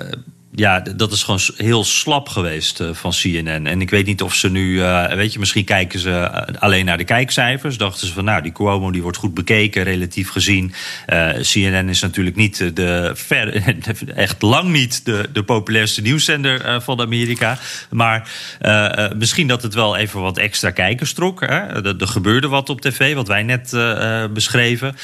ja, 0.56 0.80
dat 0.80 1.12
is 1.12 1.22
gewoon 1.22 1.40
heel 1.56 1.84
slap 1.84 2.28
geweest 2.28 2.80
uh, 2.80 2.88
van 2.92 3.10
CNN. 3.10 3.66
En 3.66 3.80
ik 3.80 3.90
weet 3.90 4.06
niet 4.06 4.22
of 4.22 4.34
ze 4.34 4.50
nu, 4.50 4.72
uh, 4.72 5.12
weet 5.12 5.32
je, 5.32 5.38
misschien 5.38 5.64
kijken 5.64 5.98
ze 5.98 6.10
uh, 6.10 6.60
alleen 6.60 6.84
naar 6.84 6.98
de 6.98 7.04
kijkcijfers. 7.04 7.78
Dachten 7.78 8.06
ze 8.06 8.12
van, 8.12 8.24
nou, 8.24 8.42
die 8.42 8.52
Cuomo 8.52 8.90
die 8.90 9.02
wordt 9.02 9.16
goed 9.16 9.34
bekeken, 9.34 9.82
relatief 9.82 10.30
gezien. 10.30 10.72
CNN 11.40 11.88
is 11.88 12.00
natuurlijk 12.00 12.36
niet 12.36 12.76
de, 12.76 13.10
ver, 13.14 13.62
echt 14.14 14.42
lang 14.42 14.70
niet 14.70 15.04
de, 15.04 15.28
de 15.32 15.42
populairste 15.42 16.02
nieuwszender 16.02 16.82
van 16.82 17.00
Amerika. 17.00 17.58
Maar 17.90 18.30
misschien 19.16 19.46
dat 19.46 19.62
het 19.62 19.74
wel 19.74 19.96
even 19.96 20.20
wat 20.20 20.38
extra 20.38 20.70
kijkers 20.70 21.12
trok. 21.12 21.42
Er, 21.42 21.96
er 22.00 22.08
gebeurde 22.08 22.48
wat 22.48 22.68
op 22.68 22.80
tv, 22.80 23.14
wat 23.14 23.28
wij 23.28 23.42
net 23.42 23.70
beschreven. 24.32 24.96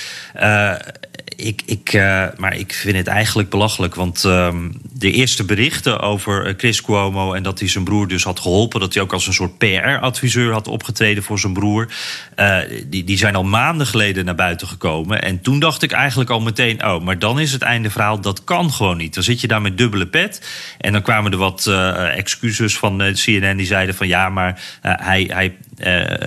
ik, 1.37 1.63
ik, 1.67 1.93
maar 2.37 2.57
ik 2.57 2.73
vind 2.73 2.97
het 2.97 3.07
eigenlijk 3.07 3.51
belachelijk, 3.51 3.95
want 3.95 4.25
ehm, 4.25 4.69
de 5.03 5.13
eerste 5.13 5.45
berichten 5.45 6.01
over 6.01 6.47
eh, 6.47 6.55
Chris 6.57 6.83
Cuomo 6.83 7.33
en 7.33 7.43
dat 7.43 7.59
hij 7.59 7.69
zijn 7.69 7.85
broer 7.85 8.09
dus 8.09 8.25
had 8.25 8.41
geholpen. 8.41 8.81
Dat 8.81 8.95
hij 8.95 9.03
ook 9.03 9.13
als 9.13 9.27
een 9.27 9.33
soort 9.33 9.59
PR-adviseur 9.59 10.53
had 10.53 10.69
opgetreden 10.69 11.23
voor 11.23 11.39
zijn 11.39 11.53
broer. 11.53 11.89
Uh, 12.37 12.59
die, 12.87 13.05
die 13.05 13.17
zijn 13.17 13.35
al 13.35 13.45
maanden 13.45 13.87
geleden 13.87 14.25
naar 14.25 14.35
buiten 14.35 14.67
gekomen. 14.67 15.23
En 15.23 15.41
toen 15.41 15.59
dacht 15.59 15.83
ik 15.83 15.93
eigenlijk 15.93 16.31
al 16.31 16.41
meteen: 16.41 16.85
oh, 16.87 17.03
maar 17.03 17.19
dan 17.19 17.41
is 17.41 17.53
het 17.53 17.63
einde 17.63 17.91
verhaal. 17.91 18.21
Dat 18.21 18.45
kan 18.45 18.73
gewoon 18.73 18.97
niet. 18.97 19.15
Dan 19.15 19.23
zit 19.23 19.41
je 19.41 19.49
daar 19.49 19.63
met 19.63 19.79
dubbele 19.79 20.07
pet. 20.07 20.49
En 20.79 20.93
dan 20.93 21.03
kwamen 21.03 21.33
er 21.33 21.39
wat 21.39 21.67
uh, 21.69 22.17
excuses 22.19 22.79
van 22.79 22.99
CNN 22.99 23.57
die 23.57 23.67
zeiden 23.67 23.95
van 23.95 24.09
ja, 24.09 24.29
maar 24.29 24.63
hij, 24.81 25.31
hij 25.33 25.57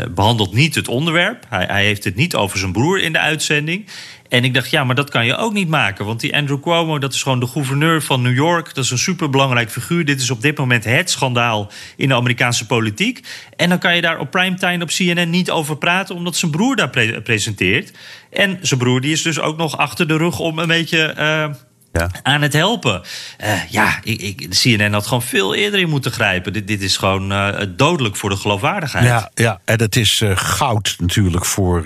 behandelt 0.10 0.54
niet 0.54 0.76
het 0.76 0.88
onderwerp. 0.88 1.46
Hij, 1.50 1.66
hij 1.66 1.86
heeft 1.86 2.04
het 2.04 2.16
niet 2.16 2.36
over 2.36 2.60
zijn 2.60 2.72
broer 2.72 3.02
in 3.02 3.12
de 3.12 3.20
uitzending. 3.20 3.86
En 4.30 4.44
ik 4.44 4.54
dacht, 4.54 4.70
ja, 4.70 4.84
maar 4.84 4.96
dat 4.96 5.10
kan 5.10 5.26
je 5.26 5.36
ook 5.36 5.54
niet 5.54 5.68
maken. 5.68 6.06
Want 6.06 6.20
die 6.20 6.36
Andrew 6.36 6.62
Cuomo, 6.62 7.00
dat 7.00 7.14
is 7.14 7.24
gewoon 7.24 7.40
de 7.40 7.48
gouverneur 7.48 8.02
van 8.02 8.22
New 8.22 8.36
York. 8.36 8.76
Dat 8.76 8.84
is 8.84 8.92
een 8.92 8.98
superbelangrijk 8.98 9.72
figuur. 9.72 10.06
Dit 10.06 10.22
is 10.22 10.32
op 10.32 10.42
dit 10.42 10.58
moment 10.58 10.84
het 10.84 11.10
schandaal 11.10 11.72
in 11.96 12.08
de 12.08 12.16
Amerikaanse 12.16 12.66
politiek. 12.66 13.28
En 13.56 13.70
dan 13.70 13.80
kan 13.80 13.96
je 13.96 14.02
daar 14.02 14.20
op 14.20 14.32
primetime 14.32 14.84
op 14.84 14.90
CNN 14.90 15.30
niet 15.30 15.52
over 15.52 15.78
praten, 15.78 16.16
omdat 16.16 16.36
zijn 16.36 16.52
broer 16.52 16.76
daar 16.76 17.22
presenteert. 17.24 17.92
En 18.32 18.60
zijn 18.62 18.80
broer 18.80 19.02
die 19.02 19.12
is 19.12 19.22
dus 19.22 19.40
ook 19.40 19.58
nog 19.58 19.78
achter 19.78 20.08
de 20.08 20.18
rug 20.18 20.40
om 20.40 20.60
een 20.60 20.68
beetje. 20.68 21.16
Uh, 21.18 21.56
ja. 22.00 22.10
aan 22.24 22.42
het 22.42 22.54
helpen. 22.54 23.02
Uh, 23.44 23.70
ja, 23.70 24.00
ik, 24.04 24.22
ik, 24.22 24.52
de 24.52 24.78
CNN 24.78 24.94
had 24.94 25.08
gewoon 25.08 25.22
veel 25.22 25.56
eerder 25.56 25.80
in 25.80 25.90
moeten 25.90 26.12
grijpen. 26.12 26.54
Dit, 26.54 26.68
dit 26.68 26.82
is 26.82 26.98
gewoon 26.98 27.32
uh, 27.32 27.50
dodelijk 27.70 28.16
voor 28.16 28.30
de 28.30 28.36
geloofwaardigheid. 28.36 29.06
Ja, 29.06 29.32
ja 29.34 29.60
en 29.66 29.80
het 29.80 29.96
is 29.96 30.22
uh, 30.22 30.32
goud 30.36 30.96
natuurlijk 31.00 31.46
voor 31.46 31.86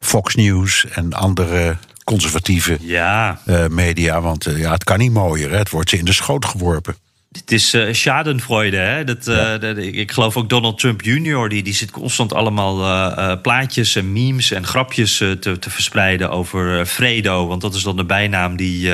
Fox 0.00 0.34
News 0.34 0.86
en 0.90 1.12
andere 1.12 1.76
conservatieve 2.04 2.78
ja. 2.80 3.40
media. 3.70 4.20
Want 4.20 4.44
ja, 4.44 4.72
het 4.72 4.84
kan 4.84 4.98
niet 4.98 5.12
mooier. 5.12 5.50
Hè? 5.50 5.56
Het 5.56 5.70
wordt 5.70 5.90
ze 5.90 5.98
in 5.98 6.04
de 6.04 6.12
schoot 6.12 6.44
geworpen. 6.44 6.96
Het 7.30 7.52
is 7.52 7.74
uh, 7.74 7.92
schadenfreude. 7.92 8.76
Hè? 8.76 9.04
Dat, 9.04 9.28
uh, 9.28 9.58
dat, 9.60 9.76
ik 9.76 10.12
geloof 10.12 10.36
ook 10.36 10.48
Donald 10.48 10.78
Trump 10.78 11.02
Jr. 11.02 11.48
die, 11.48 11.62
die 11.62 11.74
zit 11.74 11.90
constant 11.90 12.32
allemaal 12.32 12.80
uh, 12.80 13.32
plaatjes 13.42 13.96
en 13.96 14.12
memes 14.12 14.50
en 14.50 14.66
grapjes 14.66 15.16
te, 15.16 15.56
te 15.60 15.70
verspreiden 15.70 16.30
over 16.30 16.86
Fredo. 16.86 17.46
Want 17.46 17.60
dat 17.60 17.74
is 17.74 17.82
dan 17.82 17.96
de 17.96 18.04
bijnaam 18.04 18.56
die 18.56 18.92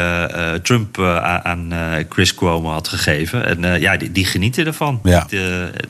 Trump 0.63 1.01
aan 1.43 1.73
Chris 2.09 2.35
Cuomo 2.35 2.71
had 2.71 2.89
gegeven. 2.89 3.47
En 3.63 3.81
ja, 3.81 3.97
die, 3.97 4.13
die 4.13 4.25
genieten 4.25 4.67
ervan. 4.67 5.01
Ja. 5.03 5.27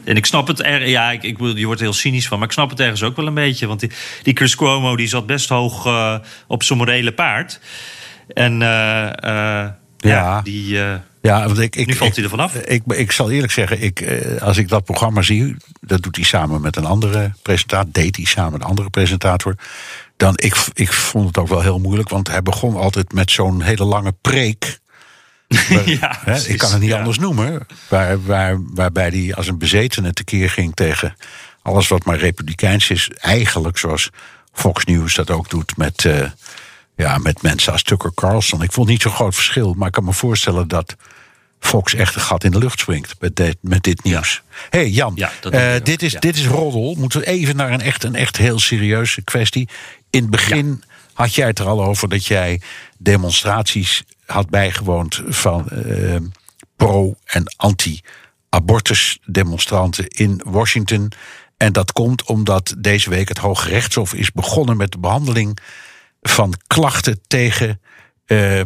en 0.04 0.16
ik 0.16 0.26
snap 0.26 0.46
het 0.46 0.62
er. 0.62 0.88
Ja, 0.88 1.10
ik, 1.10 1.22
ik, 1.22 1.38
je 1.38 1.66
wordt 1.66 1.80
er 1.80 1.86
heel 1.86 1.96
cynisch 1.96 2.28
van. 2.28 2.38
Maar 2.38 2.46
ik 2.46 2.52
snap 2.52 2.70
het 2.70 2.80
ergens 2.80 3.02
ook 3.02 3.16
wel 3.16 3.26
een 3.26 3.34
beetje. 3.34 3.66
Want 3.66 3.80
die, 3.80 3.90
die 4.22 4.36
Chris 4.36 4.56
Cuomo 4.56 4.96
die 4.96 5.08
zat 5.08 5.26
best 5.26 5.48
hoog 5.48 5.88
op 6.46 6.62
zijn 6.62 6.78
morele 6.78 7.12
paard. 7.12 7.60
En 8.34 8.58
ja, 8.58 9.76
ja, 9.96 10.42
die. 10.42 10.78
Ja, 11.26 11.46
want 11.46 11.58
ik, 11.58 11.76
ik, 11.76 11.86
nu 11.86 11.94
valt 11.94 12.14
hij 12.14 12.24
er 12.24 12.30
vanaf. 12.30 12.54
Ik, 12.54 12.82
ik, 12.86 12.96
ik, 12.96 13.12
zal 13.12 13.30
eerlijk 13.30 13.52
zeggen, 13.52 13.82
ik, 13.82 14.00
eh, 14.00 14.42
als 14.42 14.56
ik 14.56 14.68
dat 14.68 14.84
programma 14.84 15.22
zie, 15.22 15.56
dat 15.80 16.02
doet 16.02 16.16
hij 16.16 16.24
samen 16.24 16.60
met 16.60 16.76
een 16.76 16.84
andere 16.84 17.32
presentator, 17.42 17.92
deed 17.92 18.16
hij 18.16 18.24
samen 18.24 18.52
met 18.52 18.60
een 18.60 18.66
andere 18.66 18.90
presentator. 18.90 19.54
Dan 20.16 20.32
ik, 20.36 20.56
ik 20.74 20.92
vond 20.92 21.26
het 21.26 21.38
ook 21.38 21.48
wel 21.48 21.60
heel 21.60 21.78
moeilijk, 21.78 22.08
want 22.08 22.28
hij 22.28 22.42
begon 22.42 22.76
altijd 22.76 23.12
met 23.12 23.30
zo'n 23.30 23.62
hele 23.62 23.84
lange 23.84 24.14
preek. 24.20 24.78
ja, 26.00 26.18
hè, 26.24 26.38
ik 26.38 26.58
kan 26.58 26.72
het 26.72 26.80
niet 26.80 26.92
anders 26.92 27.18
noemen. 27.18 27.66
Waar, 27.88 28.24
waar, 28.24 28.58
waarbij 28.74 29.08
hij 29.08 29.34
als 29.34 29.46
een 29.46 29.58
bezetene 29.58 30.12
tekeer 30.12 30.50
ging 30.50 30.74
tegen 30.74 31.16
alles 31.62 31.88
wat 31.88 32.04
maar 32.04 32.18
republikeins 32.18 32.90
is. 32.90 33.10
Eigenlijk 33.18 33.78
zoals 33.78 34.10
Fox 34.52 34.84
News 34.84 35.14
dat 35.14 35.30
ook 35.30 35.50
doet 35.50 35.76
met. 35.76 36.04
Uh, 36.04 36.22
ja, 36.96 37.18
met 37.18 37.42
mensen 37.42 37.72
als 37.72 37.82
Tucker 37.82 38.14
Carlson. 38.14 38.62
Ik 38.62 38.72
vond 38.72 38.88
niet 38.88 39.02
zo'n 39.02 39.12
groot 39.12 39.34
verschil, 39.34 39.74
maar 39.74 39.86
ik 39.86 39.92
kan 39.92 40.04
me 40.04 40.12
voorstellen 40.12 40.68
dat 40.68 40.96
Fox 41.60 41.94
echt 41.94 42.14
een 42.14 42.20
gat 42.20 42.44
in 42.44 42.50
de 42.50 42.58
lucht 42.58 42.80
springt 42.80 43.14
met 43.20 43.36
dit, 43.36 43.56
met 43.60 43.82
dit 43.82 44.04
nieuws. 44.04 44.42
Hé 44.70 44.78
hey 44.78 44.88
Jan, 44.88 45.12
ja, 45.14 45.30
uh, 45.50 45.72
dit, 45.82 46.02
is, 46.02 46.12
dit 46.12 46.36
is 46.36 46.46
roddel. 46.46 46.94
Moeten 46.98 47.20
we 47.20 47.26
even 47.26 47.56
naar 47.56 47.72
een 47.72 47.80
echt, 47.80 48.04
een 48.04 48.14
echt 48.14 48.36
heel 48.36 48.58
serieuze 48.58 49.22
kwestie. 49.22 49.68
In 50.10 50.20
het 50.20 50.30
begin 50.30 50.82
had 51.12 51.34
jij 51.34 51.46
het 51.46 51.58
er 51.58 51.66
al 51.66 51.84
over 51.84 52.08
dat 52.08 52.26
jij 52.26 52.60
demonstraties 52.98 54.04
had 54.26 54.50
bijgewoond 54.50 55.22
van 55.26 55.68
uh, 55.72 56.16
pro- 56.76 57.16
en 57.24 57.54
anti-abortus 57.56 59.18
demonstranten 59.26 60.08
in 60.08 60.40
Washington. 60.44 61.12
En 61.56 61.72
dat 61.72 61.92
komt 61.92 62.24
omdat 62.24 62.74
deze 62.78 63.10
week 63.10 63.28
het 63.28 63.38
Hoge 63.38 63.68
Rechtshof 63.68 64.14
is 64.14 64.32
begonnen 64.32 64.76
met 64.76 64.92
de 64.92 64.98
behandeling 64.98 65.58
van 66.28 66.54
klachten 66.66 67.20
tegen 67.26 67.80
uh, 68.26 68.62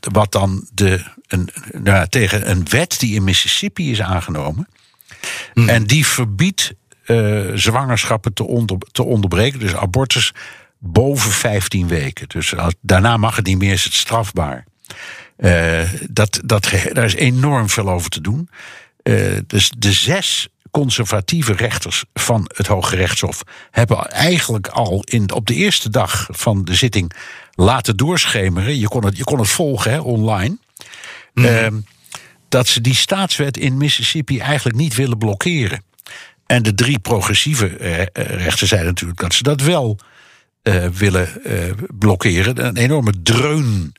wat 0.00 0.32
dan 0.32 0.68
de, 0.72 1.04
een, 1.26 1.48
nou, 1.72 2.08
tegen 2.08 2.50
een 2.50 2.68
wet 2.68 2.96
die 2.98 3.14
in 3.14 3.24
Mississippi 3.24 3.90
is 3.90 4.02
aangenomen. 4.02 4.68
Hmm. 5.52 5.68
En 5.68 5.84
die 5.84 6.06
verbiedt 6.06 6.74
uh, 7.06 7.50
zwangerschappen 7.54 8.32
te, 8.32 8.44
onder, 8.44 8.78
te 8.92 9.02
onderbreken. 9.02 9.58
Dus 9.58 9.74
abortus 9.74 10.32
boven 10.78 11.30
15 11.30 11.88
weken. 11.88 12.28
Dus 12.28 12.56
als, 12.56 12.74
daarna 12.80 13.16
mag 13.16 13.36
het 13.36 13.46
niet 13.46 13.58
meer, 13.58 13.72
is 13.72 13.84
het 13.84 13.94
strafbaar. 13.94 14.64
Uh, 15.38 15.80
dat, 16.10 16.40
dat, 16.44 16.70
daar 16.92 17.04
is 17.04 17.14
enorm 17.14 17.68
veel 17.68 17.90
over 17.90 18.10
te 18.10 18.20
doen. 18.20 18.48
Uh, 19.02 19.38
dus 19.46 19.72
de 19.78 19.92
zes 19.92 20.48
conservatieve 20.74 21.52
rechters 21.52 22.04
van 22.14 22.50
het 22.54 22.66
Hoge 22.66 22.96
Rechtshof 22.96 23.42
hebben 23.70 24.10
eigenlijk 24.10 24.68
al 24.68 25.02
in, 25.04 25.32
op 25.32 25.46
de 25.46 25.54
eerste 25.54 25.90
dag 25.90 26.28
van 26.30 26.64
de 26.64 26.74
zitting 26.74 27.12
laten 27.54 27.96
doorschemeren. 27.96 28.78
Je 28.78 28.88
kon 28.88 29.04
het, 29.04 29.16
je 29.16 29.24
kon 29.24 29.38
het 29.38 29.48
volgen 29.48 29.90
hè, 29.90 29.98
online. 30.00 30.58
Mm. 31.34 31.44
Uh, 31.44 31.66
dat 32.48 32.68
ze 32.68 32.80
die 32.80 32.94
staatswet 32.94 33.56
in 33.56 33.76
Mississippi 33.76 34.38
eigenlijk 34.38 34.76
niet 34.76 34.94
willen 34.94 35.18
blokkeren. 35.18 35.82
En 36.46 36.62
de 36.62 36.74
drie 36.74 36.98
progressieve 36.98 37.78
uh, 37.78 38.02
rechters 38.38 38.68
zeiden 38.68 38.90
natuurlijk 38.90 39.20
dat 39.20 39.34
ze 39.34 39.42
dat 39.42 39.60
wel 39.60 39.98
uh, 40.62 40.86
willen 40.86 41.28
blokkeren. 41.98 42.66
Een 42.66 42.76
enorme 42.76 43.22
dreun 43.22 43.92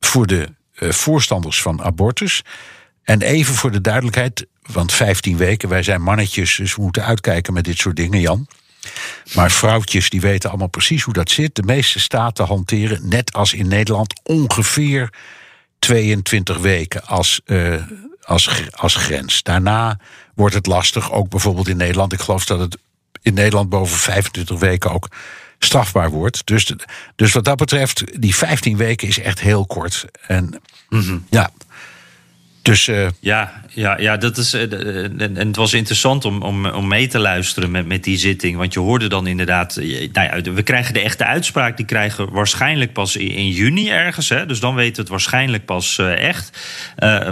voor 0.00 0.26
de 0.26 0.48
voorstanders 0.72 1.62
van 1.62 1.82
abortus. 1.82 2.42
En 3.02 3.22
even 3.22 3.54
voor 3.54 3.70
de 3.70 3.80
duidelijkheid, 3.80 4.46
want 4.72 4.92
15 4.92 5.36
weken, 5.36 5.68
wij 5.68 5.82
zijn 5.82 6.02
mannetjes, 6.02 6.56
dus 6.56 6.74
we 6.74 6.82
moeten 6.82 7.04
uitkijken 7.04 7.52
met 7.52 7.64
dit 7.64 7.78
soort 7.78 7.96
dingen, 7.96 8.20
Jan. 8.20 8.46
Maar 9.34 9.50
vrouwtjes 9.50 10.10
die 10.10 10.20
weten 10.20 10.48
allemaal 10.48 10.68
precies 10.68 11.02
hoe 11.02 11.14
dat 11.14 11.30
zit. 11.30 11.54
De 11.54 11.62
meeste 11.62 12.00
staten 12.00 12.46
hanteren, 12.46 13.08
net 13.08 13.32
als 13.32 13.52
in 13.52 13.68
Nederland, 13.68 14.20
ongeveer 14.22 15.10
22 15.78 16.58
weken 16.58 17.04
als, 17.04 17.40
uh, 17.46 17.82
als, 18.22 18.62
als 18.70 18.94
grens. 18.94 19.42
Daarna 19.42 19.98
wordt 20.34 20.54
het 20.54 20.66
lastig, 20.66 21.12
ook 21.12 21.28
bijvoorbeeld 21.28 21.68
in 21.68 21.76
Nederland. 21.76 22.12
Ik 22.12 22.20
geloof 22.20 22.44
dat 22.44 22.58
het 22.58 22.76
in 23.22 23.34
Nederland 23.34 23.68
boven 23.68 23.96
25 23.96 24.58
weken 24.58 24.90
ook 24.90 25.08
strafbaar 25.58 26.10
wordt. 26.10 26.46
Dus, 26.46 26.72
dus 27.16 27.32
wat 27.32 27.44
dat 27.44 27.56
betreft, 27.56 28.22
die 28.22 28.34
15 28.34 28.76
weken 28.76 29.08
is 29.08 29.18
echt 29.18 29.40
heel 29.40 29.66
kort. 29.66 30.04
En 30.26 30.60
mm 30.88 31.00
-hmm. 31.00 31.26
ja, 31.30 31.50
dus, 32.62 32.86
uh... 32.86 33.08
ja, 33.20 33.64
ja, 33.76 33.98
ja, 33.98 34.16
dat 34.16 34.36
is. 34.36 34.54
Uh, 34.54 34.62
en 35.20 35.36
het 35.36 35.56
was 35.56 35.72
interessant 35.72 36.24
om, 36.24 36.42
om, 36.42 36.66
om 36.66 36.88
mee 36.88 37.06
te 37.06 37.18
luisteren 37.18 37.70
met, 37.70 37.86
met 37.86 38.04
die 38.04 38.18
zitting. 38.18 38.56
Want 38.56 38.72
je 38.72 38.80
hoorde 38.80 39.08
dan 39.08 39.26
inderdaad. 39.26 39.76
Nou 40.12 40.42
ja, 40.42 40.52
we 40.52 40.62
krijgen 40.62 40.94
de 40.94 41.00
echte 41.00 41.24
uitspraak. 41.24 41.76
Die 41.76 41.86
krijgen 41.86 42.30
waarschijnlijk 42.30 42.92
pas 42.92 43.16
in, 43.16 43.48
juni 43.48 43.90
ergens. 43.90 44.28
Hè, 44.28 44.46
dus 44.46 44.60
dan 44.60 44.74
weten 44.74 44.94
we 44.94 45.00
het 45.00 45.10
waarschijnlijk 45.10 45.64
pas 45.64 45.98
echt. 45.98 46.58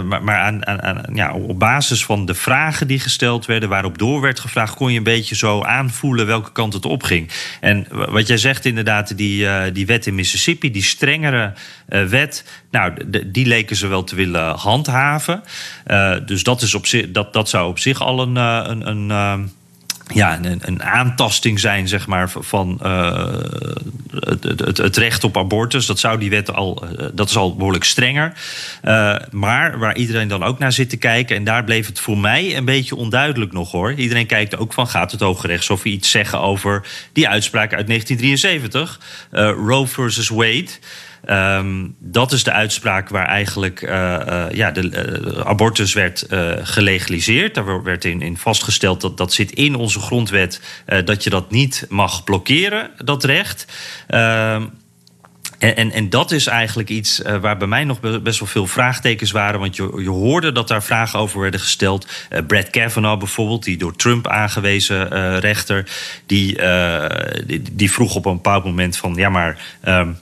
maar 0.03 0.23
maar 0.23 0.37
aan, 0.37 0.65
aan, 0.65 0.81
aan, 0.81 1.03
ja, 1.13 1.33
op 1.33 1.59
basis 1.59 2.05
van 2.05 2.25
de 2.25 2.33
vragen 2.33 2.87
die 2.87 2.99
gesteld 2.99 3.45
werden, 3.45 3.69
waarop 3.69 3.97
door 3.97 4.21
werd 4.21 4.39
gevraagd, 4.39 4.75
kon 4.75 4.91
je 4.91 4.97
een 4.97 5.03
beetje 5.03 5.35
zo 5.35 5.61
aanvoelen 5.61 6.25
welke 6.25 6.51
kant 6.51 6.73
het 6.73 6.85
opging. 6.85 7.31
En 7.61 7.87
wat 7.89 8.27
jij 8.27 8.37
zegt, 8.37 8.65
inderdaad, 8.65 9.17
die, 9.17 9.71
die 9.71 9.85
wet 9.85 10.07
in 10.07 10.15
Mississippi, 10.15 10.71
die 10.71 10.83
strengere 10.83 11.53
wet. 11.85 12.43
Nou, 12.71 12.93
die 13.25 13.45
leken 13.45 13.75
ze 13.75 13.87
wel 13.87 14.03
te 14.03 14.15
willen 14.15 14.55
handhaven. 14.55 15.43
dus 16.25 16.34
dus 16.35 16.43
dat, 16.43 16.61
is 16.61 16.73
op 16.73 16.85
zich, 16.85 17.11
dat, 17.11 17.33
dat 17.33 17.49
zou 17.49 17.69
op 17.69 17.79
zich 17.79 18.01
al 18.01 18.21
een, 18.21 18.37
eh, 18.37 18.61
een, 18.63 18.87
een 18.87 19.11
ehm, 19.11 19.43
ja, 20.13 20.39
een, 20.41 20.83
aantasting 20.83 21.59
zijn 21.59 21.87
zeg 21.87 22.07
maar, 22.07 22.29
van 22.29 22.79
uh, 22.83 23.27
het, 24.19 24.77
het, 24.77 24.97
recht 24.97 25.23
op 25.23 25.37
abortus. 25.37 25.85
Dat 25.85 25.99
zou 25.99 26.19
die 26.19 26.29
wet 26.29 26.53
al, 26.53 26.83
dat 27.13 27.29
is 27.29 27.37
al 27.37 27.55
behoorlijk 27.55 27.83
strenger. 27.83 28.33
Maar 29.31 29.79
waar 29.79 29.95
iedereen 29.95 30.27
dan 30.27 30.43
ook 30.43 30.59
naar 30.59 30.71
zit 30.71 30.89
te 30.89 30.97
kijken, 30.97 31.35
en 31.35 31.43
daar 31.43 31.63
bleef 31.63 31.87
het 31.87 31.99
voor 31.99 32.17
mij 32.17 32.57
een 32.57 32.65
beetje 32.65 32.95
onduidelijk 32.95 33.51
nog 33.51 33.71
hoor. 33.71 33.93
Iedereen 33.93 34.27
kijkt 34.27 34.57
ook 34.57 34.73
van: 34.73 34.87
gaat 34.87 35.11
het 35.11 35.21
Hoge 35.21 35.47
Rechtshof 35.47 35.85
iets 35.85 36.11
zeggen 36.11 36.39
over 36.39 36.87
die 37.13 37.27
uitspraak 37.27 37.73
uit 37.73 37.87
1973, 37.87 38.99
Roe 39.65 39.87
versus 39.87 40.29
Wade? 40.29 40.69
Um, 41.29 41.95
dat 41.99 42.31
is 42.31 42.43
de 42.43 42.51
uitspraak 42.51 43.09
waar 43.09 43.27
eigenlijk 43.27 43.81
uh, 43.81 43.89
uh, 43.91 44.45
ja, 44.51 44.71
de 44.71 44.81
uh, 44.81 45.45
abortus 45.45 45.93
werd 45.93 46.25
gelegaliseerd. 46.63 47.55
Daar 47.55 47.83
werd 47.83 48.05
in, 48.05 48.21
in, 48.21 48.37
vastgesteld 48.37 49.01
dat 49.01 49.17
dat 49.17 49.33
zit 49.33 49.51
in 49.51 49.75
onze 49.75 49.99
grondwet, 49.99 50.61
dat 51.05 51.23
je 51.23 51.29
dat 51.29 51.51
niet 51.51 51.85
mag 51.89 52.23
blokkeren, 52.23 52.89
dat 52.97 53.23
recht. 53.23 53.65
Um, 54.07 54.69
en, 55.57 55.75
en, 55.75 55.91
en, 55.91 56.09
dat 56.09 56.31
is 56.31 56.47
eigenlijk 56.47 56.89
iets 56.89 57.21
waar 57.41 57.57
bij 57.57 57.67
mij 57.67 57.83
nog 57.83 57.99
best 58.21 58.39
wel 58.39 58.47
veel 58.47 58.67
vraagtekens 58.67 59.31
waren. 59.31 59.59
Want 59.59 59.75
je, 59.75 59.91
je 59.97 60.09
hoorde 60.09 60.51
dat 60.51 60.67
daar 60.67 60.83
vragen 60.83 61.19
over 61.19 61.39
werden 61.39 61.59
gesteld. 61.59 62.07
Brad 62.47 62.69
Kavanaugh 62.69 63.19
bijvoorbeeld, 63.19 63.63
die 63.63 63.77
door 63.77 63.95
Trump 63.95 64.27
aangewezen 64.27 65.39
rechter, 65.39 65.89
die, 66.25 66.59
die, 67.71 67.91
vroeg 67.91 68.15
op 68.15 68.25
een 68.25 68.33
bepaald 68.35 68.63
moment 68.65 68.97
van 68.97 69.15
ja, 69.15 69.29
maar. 69.29 69.57
Um, 69.87 70.17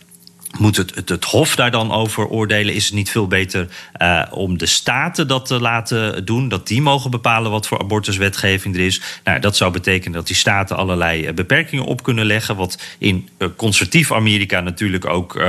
moet 0.57 0.77
het, 0.77 0.95
het, 0.95 1.09
het, 1.09 1.25
Hof 1.25 1.55
daar 1.55 1.71
dan 1.71 1.91
over 1.91 2.27
oordelen? 2.27 2.73
Is 2.73 2.85
het 2.85 2.93
niet 2.93 3.09
veel 3.09 3.27
beter 3.27 3.67
uh, 4.01 4.23
om 4.31 4.57
de 4.57 4.65
staten 4.65 5.27
dat 5.27 5.45
te 5.45 5.59
laten 5.59 6.25
doen? 6.25 6.49
Dat 6.49 6.67
die 6.67 6.81
mogen 6.81 7.11
bepalen 7.11 7.51
wat 7.51 7.67
voor 7.67 7.79
abortuswetgeving 7.79 8.75
er 8.75 8.85
is? 8.85 9.01
Nou, 9.23 9.39
dat 9.39 9.57
zou 9.57 9.71
betekenen 9.71 10.13
dat 10.13 10.27
die 10.27 10.35
staten 10.35 10.77
allerlei 10.77 11.27
uh, 11.27 11.33
beperkingen 11.33 11.85
op 11.85 12.03
kunnen 12.03 12.25
leggen. 12.25 12.55
Wat 12.55 12.81
in 12.97 13.29
uh, 13.37 13.47
conservatief 13.55 14.11
Amerika 14.11 14.59
natuurlijk 14.59 15.05
ook, 15.05 15.41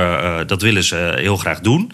dat 0.47 0.61
willen 0.61 0.83
ze 0.83 1.13
heel 1.15 1.37
graag 1.37 1.59
doen. 1.59 1.91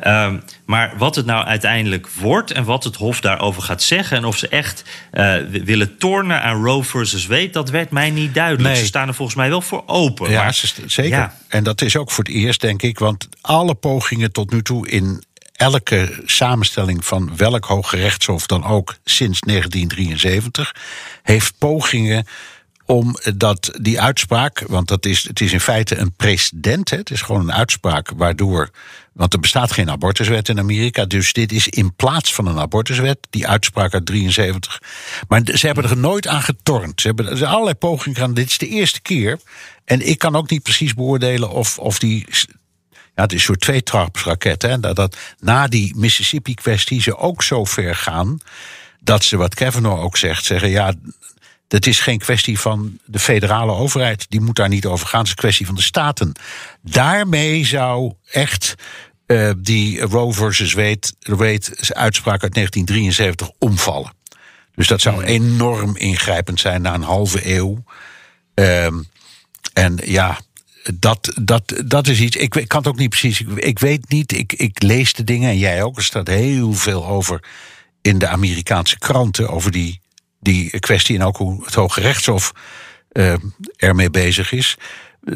Ehm, 0.00 0.36
maar 0.64 0.94
wat 0.98 1.14
het 1.16 1.26
nou 1.26 1.44
uiteindelijk 1.44 2.08
wordt 2.08 2.50
en 2.50 2.64
wat 2.64 2.84
het 2.84 2.96
Hof 2.96 3.20
daarover 3.20 3.62
gaat 3.62 3.82
zeggen... 3.82 4.16
en 4.16 4.24
of 4.24 4.38
ze 4.38 4.48
echt 4.48 4.84
willen 5.64 5.96
tornen 5.98 6.42
aan 6.42 6.64
Roe 6.64 6.84
versus 6.84 7.26
Wade... 7.26 7.50
dat 7.50 7.70
werd 7.70 7.90
mij 7.90 8.10
niet 8.10 8.34
duidelijk. 8.34 8.68
Nee. 8.68 8.76
Ze 8.76 8.86
staan 8.86 9.08
er 9.08 9.14
volgens 9.14 9.36
mij 9.36 9.48
wel 9.48 9.60
voor 9.60 9.82
open. 9.86 10.30
Ja, 10.30 10.42
maar, 10.42 10.62
zeker. 10.86 11.18
Ja. 11.18 11.34
En 11.48 11.64
dat 11.64 11.82
is 11.82 11.96
ook 11.96 12.10
voor 12.10 12.24
het 12.24 12.32
eerst, 12.32 12.53
denk 12.58 12.82
ik. 12.82 12.98
Want 12.98 13.28
alle 13.40 13.74
pogingen 13.74 14.32
tot 14.32 14.50
nu 14.50 14.62
toe 14.62 14.88
in 14.88 15.24
elke 15.52 16.22
samenstelling 16.24 17.04
van 17.04 17.36
welk 17.36 17.64
hoge 17.64 17.96
rechtshof 17.96 18.46
dan 18.46 18.64
ook 18.64 18.96
sinds 19.04 19.40
1973 19.40 20.74
heeft 21.22 21.58
pogingen 21.58 22.26
om 22.86 23.16
dat, 23.34 23.70
die 23.80 24.00
uitspraak, 24.00 24.64
want 24.66 24.88
dat 24.88 25.06
is, 25.06 25.22
het 25.22 25.40
is 25.40 25.52
in 25.52 25.60
feite 25.60 25.96
een 25.96 26.12
precedent, 26.12 26.90
hè, 26.90 26.96
het 26.96 27.10
is 27.10 27.22
gewoon 27.22 27.40
een 27.40 27.52
uitspraak 27.52 28.10
waardoor, 28.16 28.70
want 29.12 29.32
er 29.32 29.40
bestaat 29.40 29.72
geen 29.72 29.90
abortuswet 29.90 30.48
in 30.48 30.58
Amerika, 30.58 31.04
dus 31.04 31.32
dit 31.32 31.52
is 31.52 31.68
in 31.68 31.94
plaats 31.94 32.34
van 32.34 32.46
een 32.46 32.58
abortuswet, 32.58 33.18
die 33.30 33.48
uitspraak 33.48 33.94
uit 33.94 34.06
73. 34.06 34.82
Maar 35.28 35.40
ze 35.54 35.66
hebben 35.66 35.84
er 35.84 35.96
nooit 35.96 36.26
aan 36.26 36.42
getornd. 36.42 37.00
Ze 37.00 37.06
hebben 37.06 37.28
er 37.28 37.46
allerlei 37.46 37.74
pogingen 37.74 38.14
gedaan. 38.14 38.34
Dit 38.34 38.50
is 38.50 38.58
de 38.58 38.68
eerste 38.68 39.00
keer. 39.02 39.38
En 39.84 40.08
ik 40.08 40.18
kan 40.18 40.36
ook 40.36 40.50
niet 40.50 40.62
precies 40.62 40.94
beoordelen 40.94 41.50
of, 41.50 41.78
of 41.78 41.98
die 41.98 42.26
ja, 43.14 43.22
het 43.22 43.32
is 43.32 43.38
een 43.38 43.44
soort 43.44 43.60
tweetrapsraket. 43.60 44.62
Hè, 44.62 44.80
dat, 44.80 44.96
dat 44.96 45.16
na 45.40 45.68
die 45.68 45.96
Mississippi-kwestie 45.96 47.02
ze 47.02 47.16
ook 47.16 47.42
zo 47.42 47.64
ver 47.64 47.94
gaan. 47.94 48.38
dat 49.00 49.24
ze, 49.24 49.36
wat 49.36 49.54
Kavanaugh 49.54 50.02
ook 50.02 50.16
zegt, 50.16 50.44
zeggen: 50.44 50.70
ja, 50.70 50.92
het 51.74 51.86
is 51.86 52.00
geen 52.00 52.18
kwestie 52.18 52.58
van 52.58 52.98
de 53.04 53.18
federale 53.18 53.72
overheid. 53.72 54.26
Die 54.28 54.40
moet 54.40 54.56
daar 54.56 54.68
niet 54.68 54.86
over 54.86 55.06
gaan. 55.06 55.18
Het 55.18 55.26
is 55.26 55.32
een 55.32 55.38
kwestie 55.38 55.66
van 55.66 55.74
de 55.74 55.82
staten. 55.82 56.32
Daarmee 56.82 57.64
zou 57.64 58.12
echt 58.30 58.74
uh, 59.26 59.50
die 59.58 60.00
Roe 60.00 60.32
versus 60.32 60.72
Wade, 60.72 61.12
Wade 61.20 61.66
uitspraak 61.88 62.42
uit 62.42 62.54
1973 62.54 63.50
omvallen. 63.58 64.12
Dus 64.74 64.86
dat 64.86 65.00
zou 65.00 65.24
enorm 65.24 65.96
ingrijpend 65.96 66.60
zijn 66.60 66.82
na 66.82 66.94
een 66.94 67.02
halve 67.02 67.54
eeuw. 67.54 67.84
Um, 68.54 69.08
en 69.72 69.98
ja, 70.04 70.40
dat, 70.94 71.32
dat, 71.40 71.82
dat 71.84 72.06
is 72.06 72.20
iets. 72.20 72.36
Ik, 72.36 72.54
ik 72.54 72.68
kan 72.68 72.78
het 72.78 72.88
ook 72.88 72.98
niet 72.98 73.08
precies. 73.08 73.40
Ik, 73.40 73.48
ik, 73.48 73.78
weet 73.78 74.08
niet. 74.08 74.32
Ik, 74.32 74.52
ik 74.52 74.82
lees 74.82 75.12
de 75.12 75.24
dingen 75.24 75.50
en 75.50 75.58
jij 75.58 75.82
ook. 75.82 75.96
Er 75.96 76.04
staat 76.04 76.28
heel 76.28 76.72
veel 76.72 77.06
over 77.06 77.44
in 78.02 78.18
de 78.18 78.28
Amerikaanse 78.28 78.98
kranten. 78.98 79.48
Over 79.48 79.70
die, 79.70 80.00
die 80.44 80.80
kwestie 80.80 81.18
en 81.18 81.24
ook 81.24 81.36
hoe 81.36 81.64
het 81.64 81.74
Hoge 81.74 82.00
Rechtshof 82.00 82.52
uh, 83.12 83.34
ermee 83.76 84.10
bezig 84.10 84.52
is. 84.52 84.76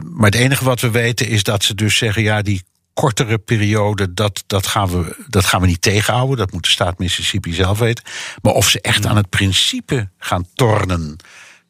Maar 0.04 0.30
het 0.30 0.40
enige 0.40 0.64
wat 0.64 0.80
we 0.80 0.90
weten 0.90 1.28
is 1.28 1.42
dat 1.42 1.64
ze 1.64 1.74
dus 1.74 1.96
zeggen: 1.96 2.22
ja, 2.22 2.42
die 2.42 2.62
kortere 2.94 3.38
periode, 3.38 4.14
dat, 4.14 4.44
dat, 4.46 4.66
gaan 4.66 4.88
we, 4.88 5.24
dat 5.28 5.44
gaan 5.44 5.60
we 5.60 5.66
niet 5.66 5.82
tegenhouden. 5.82 6.36
Dat 6.36 6.52
moet 6.52 6.64
de 6.64 6.70
staat 6.70 6.98
Mississippi 6.98 7.52
zelf 7.52 7.78
weten. 7.78 8.04
Maar 8.42 8.52
of 8.52 8.68
ze 8.68 8.80
echt 8.80 9.06
aan 9.06 9.16
het 9.16 9.28
principe 9.28 10.08
gaan 10.18 10.46
tornen 10.54 11.16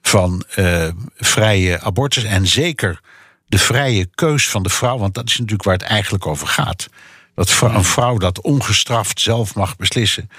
van 0.03 0.45
uh, 0.57 0.89
vrije 1.17 1.81
abortus. 1.81 2.25
En 2.25 2.47
zeker 2.47 3.01
de 3.47 3.59
vrije 3.59 4.07
keus 4.15 4.49
van 4.49 4.63
de 4.63 4.69
vrouw, 4.69 4.99
want 4.99 5.15
dat 5.15 5.27
is 5.27 5.33
natuurlijk 5.39 5.65
waar 5.65 5.79
het 5.79 5.83
eigenlijk 5.83 6.27
over 6.27 6.47
gaat. 6.47 6.89
Dat 7.35 7.51
vrou, 7.51 7.75
een 7.75 7.85
vrouw 7.85 8.17
dat 8.17 8.41
ongestraft 8.41 9.21
zelf 9.21 9.55
mag 9.55 9.77
beslissen. 9.77 10.31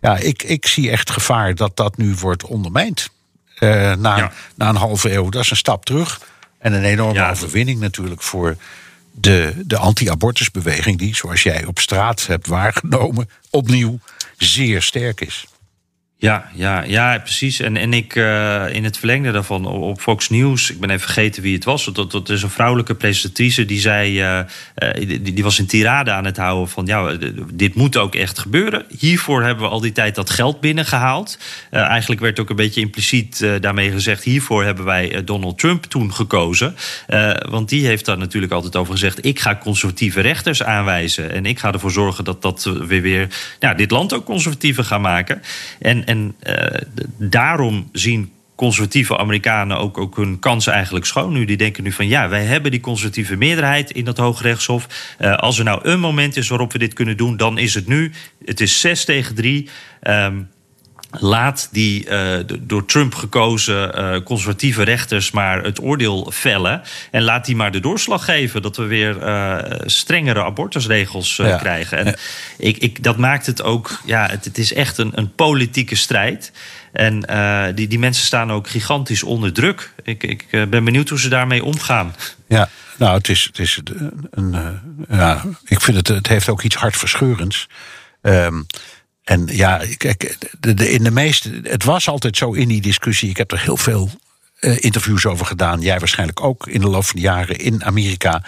Ja, 0.00 0.16
ik, 0.16 0.42
ik 0.42 0.66
zie 0.66 0.90
echt 0.90 1.10
gevaar 1.10 1.54
dat 1.54 1.76
dat 1.76 1.96
nu 1.96 2.14
wordt 2.14 2.44
ondermijnd. 2.44 3.10
Uh, 3.58 3.94
na, 3.94 4.16
ja. 4.16 4.32
na 4.54 4.68
een 4.68 4.76
halve 4.76 5.12
eeuw. 5.12 5.28
Dat 5.28 5.42
is 5.42 5.50
een 5.50 5.56
stap 5.56 5.84
terug. 5.84 6.20
En 6.58 6.72
een 6.72 6.84
enorme 6.84 7.14
ja, 7.14 7.30
overwinning 7.30 7.80
natuurlijk 7.80 8.22
voor 8.22 8.56
de, 9.12 9.52
de 9.66 9.76
anti-abortusbeweging, 9.76 10.98
die, 10.98 11.16
zoals 11.16 11.42
jij 11.42 11.64
op 11.64 11.78
straat 11.78 12.26
hebt 12.26 12.46
waargenomen, 12.46 13.30
opnieuw 13.50 13.98
zeer 14.36 14.82
sterk 14.82 15.20
is. 15.20 15.46
Ja, 16.20 16.50
ja, 16.54 16.82
ja, 16.82 17.18
precies. 17.18 17.60
En, 17.60 17.76
en 17.76 17.92
ik 17.92 18.14
uh, 18.14 18.74
in 18.74 18.84
het 18.84 18.98
verlengde 18.98 19.30
daarvan 19.30 19.66
op 19.66 20.00
Fox 20.00 20.28
News, 20.28 20.70
ik 20.70 20.80
ben 20.80 20.90
even 20.90 21.00
vergeten 21.00 21.42
wie 21.42 21.54
het 21.54 21.64
was. 21.64 21.84
Dat, 21.84 22.28
is 22.28 22.42
een 22.42 22.50
vrouwelijke 22.50 22.94
presentatrice 22.94 23.64
die 23.64 23.80
zei, 23.80 24.22
uh, 24.22 24.40
die, 24.94 25.22
die, 25.22 25.42
was 25.42 25.58
een 25.58 25.66
tirade 25.66 26.10
aan 26.10 26.24
het 26.24 26.36
houden 26.36 26.68
van 26.68 26.86
ja, 26.86 27.16
dit 27.54 27.74
moet 27.74 27.96
ook 27.96 28.14
echt 28.14 28.38
gebeuren. 28.38 28.84
Hiervoor 28.98 29.42
hebben 29.42 29.64
we 29.64 29.70
al 29.70 29.80
die 29.80 29.92
tijd 29.92 30.14
dat 30.14 30.30
geld 30.30 30.60
binnengehaald. 30.60 31.38
Eigenlijk 31.70 32.20
werd 32.20 32.40
ook 32.40 32.50
een 32.50 32.56
beetje 32.56 32.80
impliciet 32.80 33.46
daarmee 33.60 33.90
gezegd, 33.90 34.24
hiervoor 34.24 34.64
hebben 34.64 34.84
wij 34.84 35.24
Donald 35.24 35.58
Trump 35.58 35.84
toen 35.84 36.14
gekozen. 36.14 36.76
want 37.48 37.68
die 37.68 37.86
heeft 37.86 38.04
daar 38.04 38.18
natuurlijk 38.18 38.52
altijd 38.52 38.76
over 38.76 38.92
gezegd, 38.92 39.24
ik 39.24 39.40
ga 39.40 39.56
conservatieve 39.56 40.20
rechters 40.20 40.62
aanwijzen. 40.62 41.32
En 41.32 41.46
ik 41.46 41.58
ga 41.58 41.72
ervoor 41.72 41.90
zorgen 41.90 42.24
dat 42.24 42.42
dat 42.42 42.64
weer 42.86 43.02
weer 43.02 43.28
dit 43.76 43.90
land 43.90 44.12
ook 44.12 44.24
conservatiever 44.24 44.84
gaan 44.84 45.00
maken. 45.00 45.42
En 45.78 46.06
en 46.08 46.34
uh, 46.42 46.54
daarom 47.16 47.88
zien 47.92 48.32
conservatieve 48.54 49.18
Amerikanen 49.18 49.78
ook, 49.78 49.98
ook 49.98 50.16
hun 50.16 50.38
kansen 50.38 50.72
eigenlijk 50.72 51.04
schoon 51.04 51.32
nu. 51.32 51.44
Die 51.44 51.56
denken 51.56 51.82
nu 51.82 51.92
van 51.92 52.08
ja, 52.08 52.28
wij 52.28 52.44
hebben 52.44 52.70
die 52.70 52.80
conservatieve 52.80 53.36
meerderheid 53.36 53.90
in 53.90 54.04
dat 54.04 54.16
Hoogrechtshof. 54.16 55.14
Uh, 55.20 55.36
als 55.36 55.58
er 55.58 55.64
nou 55.64 55.88
een 55.88 56.00
moment 56.00 56.36
is 56.36 56.48
waarop 56.48 56.72
we 56.72 56.78
dit 56.78 56.92
kunnen 56.92 57.16
doen, 57.16 57.36
dan 57.36 57.58
is 57.58 57.74
het 57.74 57.86
nu. 57.86 58.12
Het 58.44 58.60
is 58.60 58.80
6 58.80 59.04
tegen 59.04 59.34
3. 59.34 59.68
Um, 60.02 60.48
Laat 61.10 61.68
die 61.72 62.08
uh, 62.08 62.38
door 62.60 62.86
Trump 62.86 63.14
gekozen 63.14 63.98
uh, 63.98 64.22
conservatieve 64.22 64.82
rechters 64.82 65.30
maar 65.30 65.62
het 65.62 65.82
oordeel 65.82 66.30
vellen. 66.34 66.82
En 67.10 67.22
laat 67.22 67.44
die 67.44 67.56
maar 67.56 67.72
de 67.72 67.80
doorslag 67.80 68.24
geven 68.24 68.62
dat 68.62 68.76
we 68.76 68.84
weer 68.84 69.22
uh, 69.22 69.58
strengere 69.84 70.44
abortusregels 70.44 71.36
ja. 71.36 71.56
krijgen. 71.56 71.98
En 71.98 72.04
ja. 72.06 72.14
ik, 72.58 72.76
ik, 72.76 73.02
dat 73.02 73.16
maakt 73.16 73.46
het 73.46 73.62
ook, 73.62 74.00
ja, 74.04 74.26
het, 74.30 74.44
het 74.44 74.58
is 74.58 74.72
echt 74.72 74.98
een, 74.98 75.10
een 75.14 75.34
politieke 75.34 75.96
strijd. 75.96 76.52
En 76.92 77.20
die, 77.74 77.88
die 77.88 77.98
mensen 77.98 78.26
staan 78.26 78.52
ook 78.52 78.68
gigantisch 78.68 79.22
onder 79.22 79.52
druk. 79.52 79.92
Ik, 80.02 80.22
ik 80.22 80.46
ben 80.50 80.84
benieuwd 80.84 81.08
hoe 81.08 81.20
ze 81.20 81.28
daarmee 81.28 81.64
omgaan. 81.64 82.14
Ja, 82.48 82.68
nou, 82.96 83.16
het 83.16 83.28
is, 83.28 83.44
het 83.44 83.58
is 83.58 83.80
een, 83.84 84.28
een 84.30 84.80
ja, 85.08 85.44
ik 85.64 85.80
vind 85.80 85.96
het, 85.96 86.08
het 86.08 86.26
heeft 86.26 86.48
ook 86.48 86.62
iets 86.62 86.76
hartverscheurends. 86.76 87.68
Um, 88.22 88.66
en 89.28 89.46
ja, 89.46 89.82
kijk, 89.96 90.38
in 90.76 91.02
de 91.02 91.10
meeste. 91.10 91.60
Het 91.62 91.84
was 91.84 92.08
altijd 92.08 92.36
zo 92.36 92.52
in 92.52 92.68
die 92.68 92.80
discussie. 92.80 93.30
Ik 93.30 93.36
heb 93.36 93.52
er 93.52 93.60
heel 93.60 93.76
veel 93.76 94.10
uh, 94.60 94.76
interviews 94.80 95.26
over 95.26 95.46
gedaan. 95.46 95.80
Jij 95.80 95.98
waarschijnlijk 95.98 96.42
ook 96.42 96.66
in 96.66 96.80
de 96.80 96.88
loop 96.88 97.04
van 97.04 97.16
de 97.16 97.22
jaren 97.22 97.58
in 97.58 97.84
Amerika. 97.84 98.44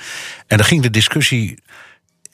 En 0.47 0.57
dan 0.57 0.66
ging 0.66 0.83
de 0.83 0.91
discussie 0.91 1.62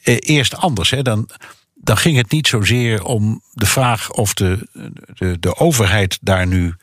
uh, 0.04 0.16
eerst 0.18 0.56
anders. 0.56 0.90
Hè. 0.90 1.02
Dan, 1.02 1.28
dan 1.74 1.96
ging 1.96 2.16
het 2.16 2.30
niet 2.30 2.46
zozeer 2.46 3.04
om 3.04 3.42
de 3.52 3.66
vraag 3.66 4.10
of 4.10 4.34
de, 4.34 4.68
de, 5.14 5.38
de 5.40 5.56
overheid 5.56 6.18
daar 6.20 6.46
nu. 6.46 6.74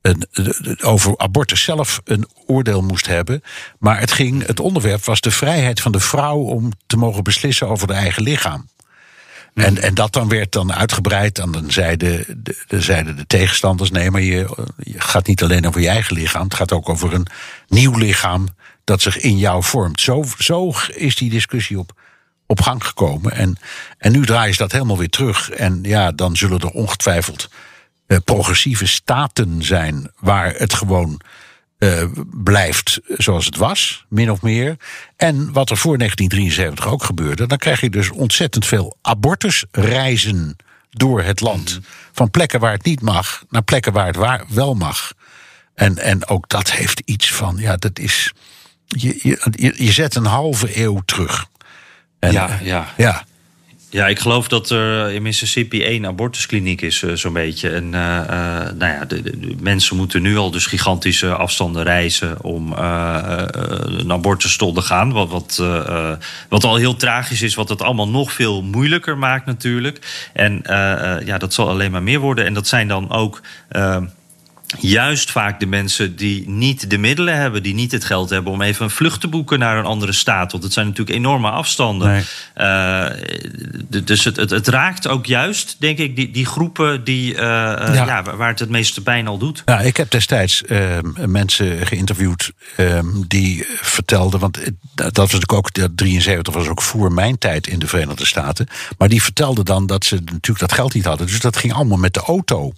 Een, 0.00 0.26
over 0.82 1.18
abortus 1.18 1.62
zelf 1.62 2.00
een 2.04 2.26
oordeel 2.46 2.82
moest 2.82 3.06
hebben. 3.06 3.42
Maar 3.78 4.00
het, 4.00 4.12
ging, 4.12 4.46
het 4.46 4.60
onderwerp 4.60 5.04
was 5.04 5.20
de 5.20 5.30
vrijheid 5.30 5.80
van 5.80 5.92
de 5.92 6.00
vrouw 6.00 6.38
om 6.38 6.72
te 6.86 6.96
mogen 6.96 7.24
beslissen 7.24 7.68
over 7.68 7.88
haar 7.88 8.02
eigen 8.02 8.22
lichaam. 8.22 8.68
En, 9.64 9.82
en 9.82 9.94
dat 9.94 10.12
dan 10.12 10.28
werd 10.28 10.52
dan 10.52 10.72
uitgebreid. 10.72 11.38
En 11.38 11.50
dan 11.50 11.70
zeiden 11.70 12.24
de, 12.42 12.56
de, 12.66 13.14
de 13.14 13.26
tegenstanders: 13.26 13.90
nee, 13.90 14.10
maar 14.10 14.20
je, 14.20 14.68
gaat 14.96 15.26
niet 15.26 15.42
alleen 15.42 15.66
over 15.66 15.80
je 15.80 15.88
eigen 15.88 16.16
lichaam. 16.16 16.42
Het 16.42 16.54
gaat 16.54 16.72
ook 16.72 16.88
over 16.88 17.14
een 17.14 17.26
nieuw 17.68 17.96
lichaam 17.96 18.48
dat 18.84 19.02
zich 19.02 19.18
in 19.18 19.38
jou 19.38 19.62
vormt. 19.62 20.00
Zo, 20.00 20.24
zo 20.38 20.72
is 20.94 21.16
die 21.16 21.30
discussie 21.30 21.78
op, 21.78 22.00
op 22.46 22.60
gang 22.60 22.84
gekomen. 22.84 23.32
En, 23.32 23.56
en 23.98 24.12
nu 24.12 24.26
draaien 24.26 24.54
ze 24.54 24.62
dat 24.62 24.72
helemaal 24.72 24.98
weer 24.98 25.08
terug. 25.08 25.50
En 25.50 25.78
ja, 25.82 26.12
dan 26.12 26.36
zullen 26.36 26.60
er 26.60 26.70
ongetwijfeld 26.70 27.48
uh, 28.06 28.18
progressieve 28.24 28.86
staten 28.86 29.62
zijn 29.62 30.10
waar 30.18 30.54
het 30.54 30.74
gewoon 30.74 31.20
uh, 31.86 32.04
blijft 32.30 33.00
zoals 33.08 33.46
het 33.46 33.56
was, 33.56 34.04
min 34.08 34.30
of 34.30 34.42
meer. 34.42 34.76
En 35.16 35.52
wat 35.52 35.70
er 35.70 35.76
voor 35.76 35.98
1973 35.98 36.92
ook 36.92 37.04
gebeurde, 37.04 37.46
dan 37.46 37.58
krijg 37.58 37.80
je 37.80 37.90
dus 37.90 38.10
ontzettend 38.10 38.66
veel 38.66 38.96
abortusreizen 39.02 40.56
door 40.90 41.22
het 41.22 41.40
land. 41.40 41.80
Van 42.12 42.30
plekken 42.30 42.60
waar 42.60 42.72
het 42.72 42.84
niet 42.84 43.00
mag 43.00 43.44
naar 43.50 43.62
plekken 43.62 43.92
waar 43.92 44.06
het 44.06 44.16
waar 44.16 44.44
wel 44.48 44.74
mag. 44.74 45.12
En, 45.74 45.98
en 45.98 46.28
ook 46.28 46.48
dat 46.48 46.70
heeft 46.70 47.02
iets 47.04 47.32
van, 47.32 47.56
ja, 47.58 47.76
dat 47.76 47.98
is. 47.98 48.32
Je, 48.86 49.18
je, 49.22 49.74
je 49.76 49.92
zet 49.92 50.14
een 50.14 50.24
halve 50.24 50.80
eeuw 50.82 51.00
terug. 51.04 51.46
En, 52.18 52.32
ja, 52.32 52.58
ja. 52.62 52.92
ja. 52.96 53.24
Ja, 53.96 54.06
ik 54.06 54.18
geloof 54.18 54.48
dat 54.48 54.70
er 54.70 55.10
in 55.10 55.22
Mississippi 55.22 55.82
één 55.82 56.06
abortuskliniek 56.06 56.80
is, 56.80 57.02
uh, 57.02 57.14
zo'n 57.14 57.32
beetje. 57.32 57.70
En 57.70 57.84
uh, 57.84 57.90
uh, 57.90 58.70
nou 58.78 58.92
ja, 58.92 59.04
de, 59.04 59.54
mensen 59.60 59.96
moeten 59.96 60.22
nu 60.22 60.36
al 60.36 60.50
dus 60.50 60.66
gigantische 60.66 61.34
afstanden 61.34 61.82
reizen 61.82 62.42
om 62.42 62.72
een 62.72 64.12
abortus 64.12 64.56
te 64.56 64.64
ondergaan. 64.64 65.12
Wat, 65.12 65.28
wat, 65.28 65.62
wat 66.48 66.64
al 66.64 66.76
heel 66.76 66.96
tragisch 66.96 67.42
is, 67.42 67.54
wat 67.54 67.68
het 67.68 67.82
allemaal 67.82 68.08
nog 68.08 68.32
veel 68.32 68.62
moeilijker 68.62 69.18
maakt 69.18 69.46
natuurlijk. 69.46 70.28
En 70.32 70.60
ja, 71.24 71.38
dat 71.38 71.54
zal 71.54 71.68
alleen 71.68 71.90
maar 71.90 72.02
meer 72.02 72.20
worden. 72.20 72.46
En 72.46 72.54
dat 72.54 72.66
zijn 72.66 72.88
dan 72.88 73.10
ook 73.10 73.40
juist 74.78 75.30
vaak 75.30 75.60
de 75.60 75.66
mensen 75.66 76.16
die 76.16 76.48
niet 76.48 76.90
de 76.90 76.98
middelen 76.98 77.36
hebben, 77.36 77.62
die 77.62 77.74
niet 77.74 77.92
het 77.92 78.04
geld 78.04 78.30
hebben 78.30 78.52
om 78.52 78.62
even 78.62 78.84
een 78.84 78.90
vlucht 78.90 79.20
te 79.20 79.28
boeken 79.28 79.58
naar 79.58 79.78
een 79.78 79.84
andere 79.84 80.12
staat. 80.12 80.52
Want 80.52 80.64
het 80.64 80.72
zijn 80.72 80.86
natuurlijk 80.86 81.16
enorme 81.16 81.50
afstanden. 81.50 82.08
Nee. 82.08 82.24
Uh, 82.56 83.06
dus 84.04 84.24
het, 84.24 84.36
het, 84.36 84.50
het, 84.50 84.68
raakt 84.68 85.08
ook 85.08 85.26
juist, 85.26 85.76
denk 85.78 85.98
ik, 85.98 86.16
die, 86.16 86.30
die 86.30 86.46
groepen 86.46 87.04
die, 87.04 87.32
uh, 87.32 87.38
ja. 87.38 87.92
ja. 87.92 88.22
waar 88.36 88.48
het 88.48 88.58
het 88.58 88.68
meeste 88.68 89.02
pijn 89.02 89.26
al 89.26 89.38
doet. 89.38 89.62
Ja, 89.64 89.80
ik 89.80 89.96
heb 89.96 90.10
destijds 90.10 90.62
uh, 90.66 90.98
mensen 91.26 91.86
geïnterviewd 91.86 92.52
die 93.26 93.66
vertelden, 93.80 94.40
want 94.40 94.58
dat 94.94 95.16
was 95.16 95.32
natuurlijk 95.32 95.52
ook, 95.52 95.74
dat 95.74 95.90
73 95.94 96.54
was 96.54 96.68
ook 96.68 96.82
voor 96.82 97.12
mijn 97.12 97.38
tijd 97.38 97.66
in 97.66 97.78
de 97.78 97.86
Verenigde 97.86 98.26
Staten. 98.26 98.66
Maar 98.98 99.08
die 99.08 99.22
vertelden 99.22 99.64
dan 99.64 99.86
dat 99.86 100.04
ze 100.04 100.14
natuurlijk 100.14 100.58
dat 100.58 100.72
geld 100.72 100.94
niet 100.94 101.04
hadden. 101.04 101.26
Dus 101.26 101.40
dat 101.40 101.56
ging 101.56 101.72
allemaal 101.72 101.98
met 101.98 102.14
de 102.14 102.20
auto. 102.20 102.72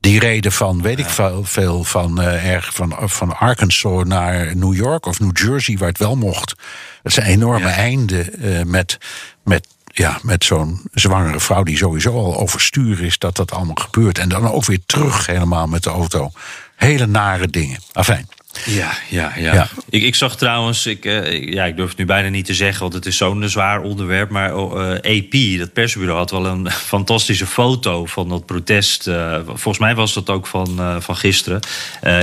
Die 0.00 0.18
reden 0.20 0.52
van, 0.52 0.82
weet 0.82 0.98
ik 0.98 1.08
veel, 1.08 1.44
veel 1.44 1.84
van, 1.84 2.20
uh, 2.20 2.50
erg, 2.50 2.74
van, 2.74 2.94
van 3.00 3.38
Arkansas 3.38 4.04
naar 4.04 4.56
New 4.56 4.74
York 4.74 5.06
of 5.06 5.20
New 5.20 5.38
Jersey, 5.38 5.78
waar 5.78 5.88
het 5.88 5.98
wel 5.98 6.16
mocht. 6.16 6.54
Dat 7.02 7.12
zijn 7.12 7.26
enorme 7.26 7.68
ja. 7.68 7.74
einden 7.74 8.44
uh, 8.44 8.62
met, 8.62 8.98
met, 9.44 9.66
ja, 9.84 10.18
met 10.22 10.44
zo'n 10.44 10.80
zwangere 10.92 11.40
vrouw 11.40 11.62
die 11.62 11.76
sowieso 11.76 12.12
al 12.12 12.38
overstuur 12.38 13.02
is 13.02 13.18
dat 13.18 13.36
dat 13.36 13.52
allemaal 13.52 13.78
gebeurt. 13.80 14.18
En 14.18 14.28
dan 14.28 14.50
ook 14.50 14.64
weer 14.64 14.80
terug 14.86 15.26
helemaal 15.26 15.66
met 15.66 15.82
de 15.82 15.90
auto. 15.90 16.30
Hele 16.76 17.06
nare 17.06 17.48
dingen. 17.48 17.78
Afijn. 17.92 18.28
Ja, 18.66 18.92
ja, 19.08 19.32
ja. 19.36 19.68
Ik, 19.90 20.02
ik 20.02 20.14
zag 20.14 20.36
trouwens, 20.36 20.86
ik, 20.86 21.04
uh, 21.04 21.52
ja, 21.52 21.64
ik 21.64 21.76
durf 21.76 21.88
het 21.88 21.98
nu 21.98 22.04
bijna 22.04 22.28
niet 22.28 22.44
te 22.44 22.54
zeggen, 22.54 22.80
want 22.80 22.92
het 22.92 23.06
is 23.06 23.16
zo'n 23.16 23.48
zwaar 23.48 23.80
onderwerp. 23.80 24.30
Maar 24.30 24.50
uh, 24.50 24.90
AP, 24.92 25.58
dat 25.58 25.72
persbureau, 25.72 26.18
had 26.18 26.30
wel 26.30 26.46
een 26.46 26.70
fantastische 26.94 27.46
foto 27.46 28.06
van 28.06 28.28
dat 28.28 28.46
protest. 28.46 29.06
Uh, 29.06 29.38
volgens 29.46 29.78
mij 29.78 29.94
was 29.94 30.14
dat 30.14 30.30
ook 30.30 30.46
van, 30.46 31.02
van 31.02 31.16
gisteren. 31.16 31.60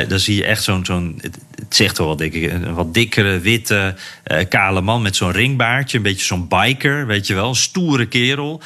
dan 0.07 0.19
zie 0.19 0.35
je 0.35 0.45
echt 0.45 0.63
zo'n, 0.63 0.85
zo'n 0.85 1.21
zegt 1.75 1.97
wel 1.97 2.07
wat, 2.07 2.17
denk 2.17 2.33
ik, 2.33 2.51
een 2.51 2.73
wat 2.73 2.93
dikkere, 2.93 3.39
witte, 3.39 3.95
kale 4.49 4.81
man 4.81 5.01
met 5.01 5.15
zo'n 5.15 5.31
ringbaardje. 5.31 5.97
Een 5.97 6.03
beetje 6.03 6.25
zo'n 6.25 6.47
biker, 6.47 7.07
weet 7.07 7.27
je 7.27 7.33
wel. 7.33 7.49
Een 7.49 7.55
stoere 7.55 8.05
kerel. 8.05 8.61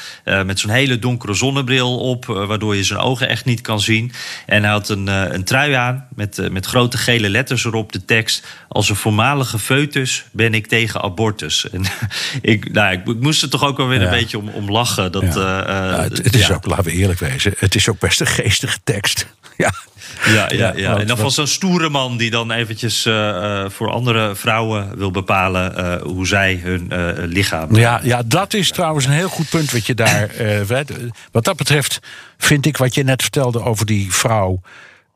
met 0.46 0.60
zo'n 0.60 0.70
hele 0.70 1.00
donkere 1.00 1.34
zonnebril 1.34 1.98
op, 1.98 2.26
waardoor 2.26 2.76
je 2.76 2.84
zijn 2.84 3.00
ogen 3.00 3.30
echt 3.30 3.46
niet 3.46 3.62
kan 3.62 3.80
zien. 3.80 4.12
En 4.46 4.64
hij 4.64 4.72
had 4.72 4.90
een, 4.90 5.08
een 5.08 5.44
trui 5.44 5.74
aan 5.74 6.08
met, 6.16 6.52
met 6.52 6.66
grote 6.66 6.98
gele 6.98 7.30
letters 7.30 7.66
erop 7.66 7.92
de 7.92 8.06
tekst... 8.06 8.46
als 8.68 8.90
een 8.90 8.96
voormalige 8.96 9.60
foetus 9.60 10.26
ben 10.32 10.54
ik 10.54 10.68
tegen 10.68 11.02
abortus. 11.02 11.68
En 11.72 11.84
ik, 12.42 12.72
nou, 12.72 12.94
ik, 12.94 13.08
ik 13.08 13.20
moest 13.20 13.42
er 13.42 13.50
toch 13.50 13.64
ook 13.64 13.78
wel 13.78 13.88
weer 13.88 14.00
ja. 14.00 14.06
een 14.06 14.20
beetje 14.20 14.38
om, 14.38 14.50
om 14.50 14.72
lachen. 14.72 15.12
Dat, 15.12 15.34
ja, 15.34 16.02
het, 16.02 16.18
het 16.18 16.36
is 16.36 16.52
ook, 16.52 16.66
laten 16.66 16.84
we 16.84 16.92
eerlijk 16.92 17.20
wezen... 17.20 17.54
het 17.58 17.76
is 17.76 17.90
ook 17.90 18.00
best 18.00 18.20
een 18.22 18.28
geestige 18.28 18.78
tekst. 18.84 19.28
Ja. 19.58 19.74
Ja, 20.26 20.50
ja, 20.52 20.74
ja. 20.76 20.98
en 20.98 21.08
dan 21.08 21.18
van 21.18 21.32
zo'n 21.32 21.48
stoere 21.48 21.90
man 21.90 22.18
die 22.18 22.30
dan 22.30 22.52
eventjes 22.52 23.06
uh, 23.06 23.70
voor 23.70 23.90
andere 23.92 24.36
vrouwen 24.36 24.98
wil 24.98 25.12
bepalen 25.12 25.80
uh, 25.80 26.02
hoe 26.02 26.28
zij 26.28 26.60
hun 26.64 26.90
uh, 26.94 27.12
lichaam. 27.16 27.76
Ja, 27.76 28.00
ja, 28.04 28.24
dat 28.26 28.54
is 28.54 28.72
trouwens 28.72 29.06
een 29.06 29.12
heel 29.12 29.30
goed 29.30 29.50
punt 29.50 29.72
wat 29.72 29.86
je 29.86 29.94
daar. 29.94 30.30
wat 31.32 31.44
dat 31.44 31.56
betreft 31.56 32.00
vind 32.38 32.66
ik 32.66 32.78
wat 32.78 32.94
je 32.94 33.04
net 33.04 33.22
vertelde 33.22 33.64
over 33.64 33.86
die 33.86 34.14
vrouw. 34.14 34.62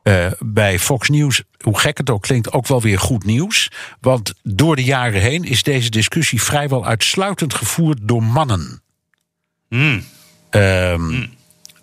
Uh, 0.04 0.32
bij 0.40 0.80
Fox 0.80 1.10
News, 1.10 1.42
hoe 1.60 1.80
gek 1.80 1.98
het 1.98 2.10
ook 2.10 2.22
klinkt, 2.22 2.52
ook 2.52 2.68
wel 2.68 2.82
weer 2.82 3.00
goed 3.00 3.26
nieuws. 3.26 3.72
Want 4.00 4.34
door 4.44 4.76
de 4.76 4.84
jaren 4.84 5.22
heen 5.22 5.44
is 5.44 5.64
deze 5.64 5.90
discussie 5.90 6.42
vrijwel 6.42 6.86
uitsluitend 6.86 7.54
gevoerd 7.54 7.98
door 8.02 8.24
mannen. 8.24 8.82
Mm. 9.70 10.04
Um, 10.50 11.02
mm. 11.02 11.30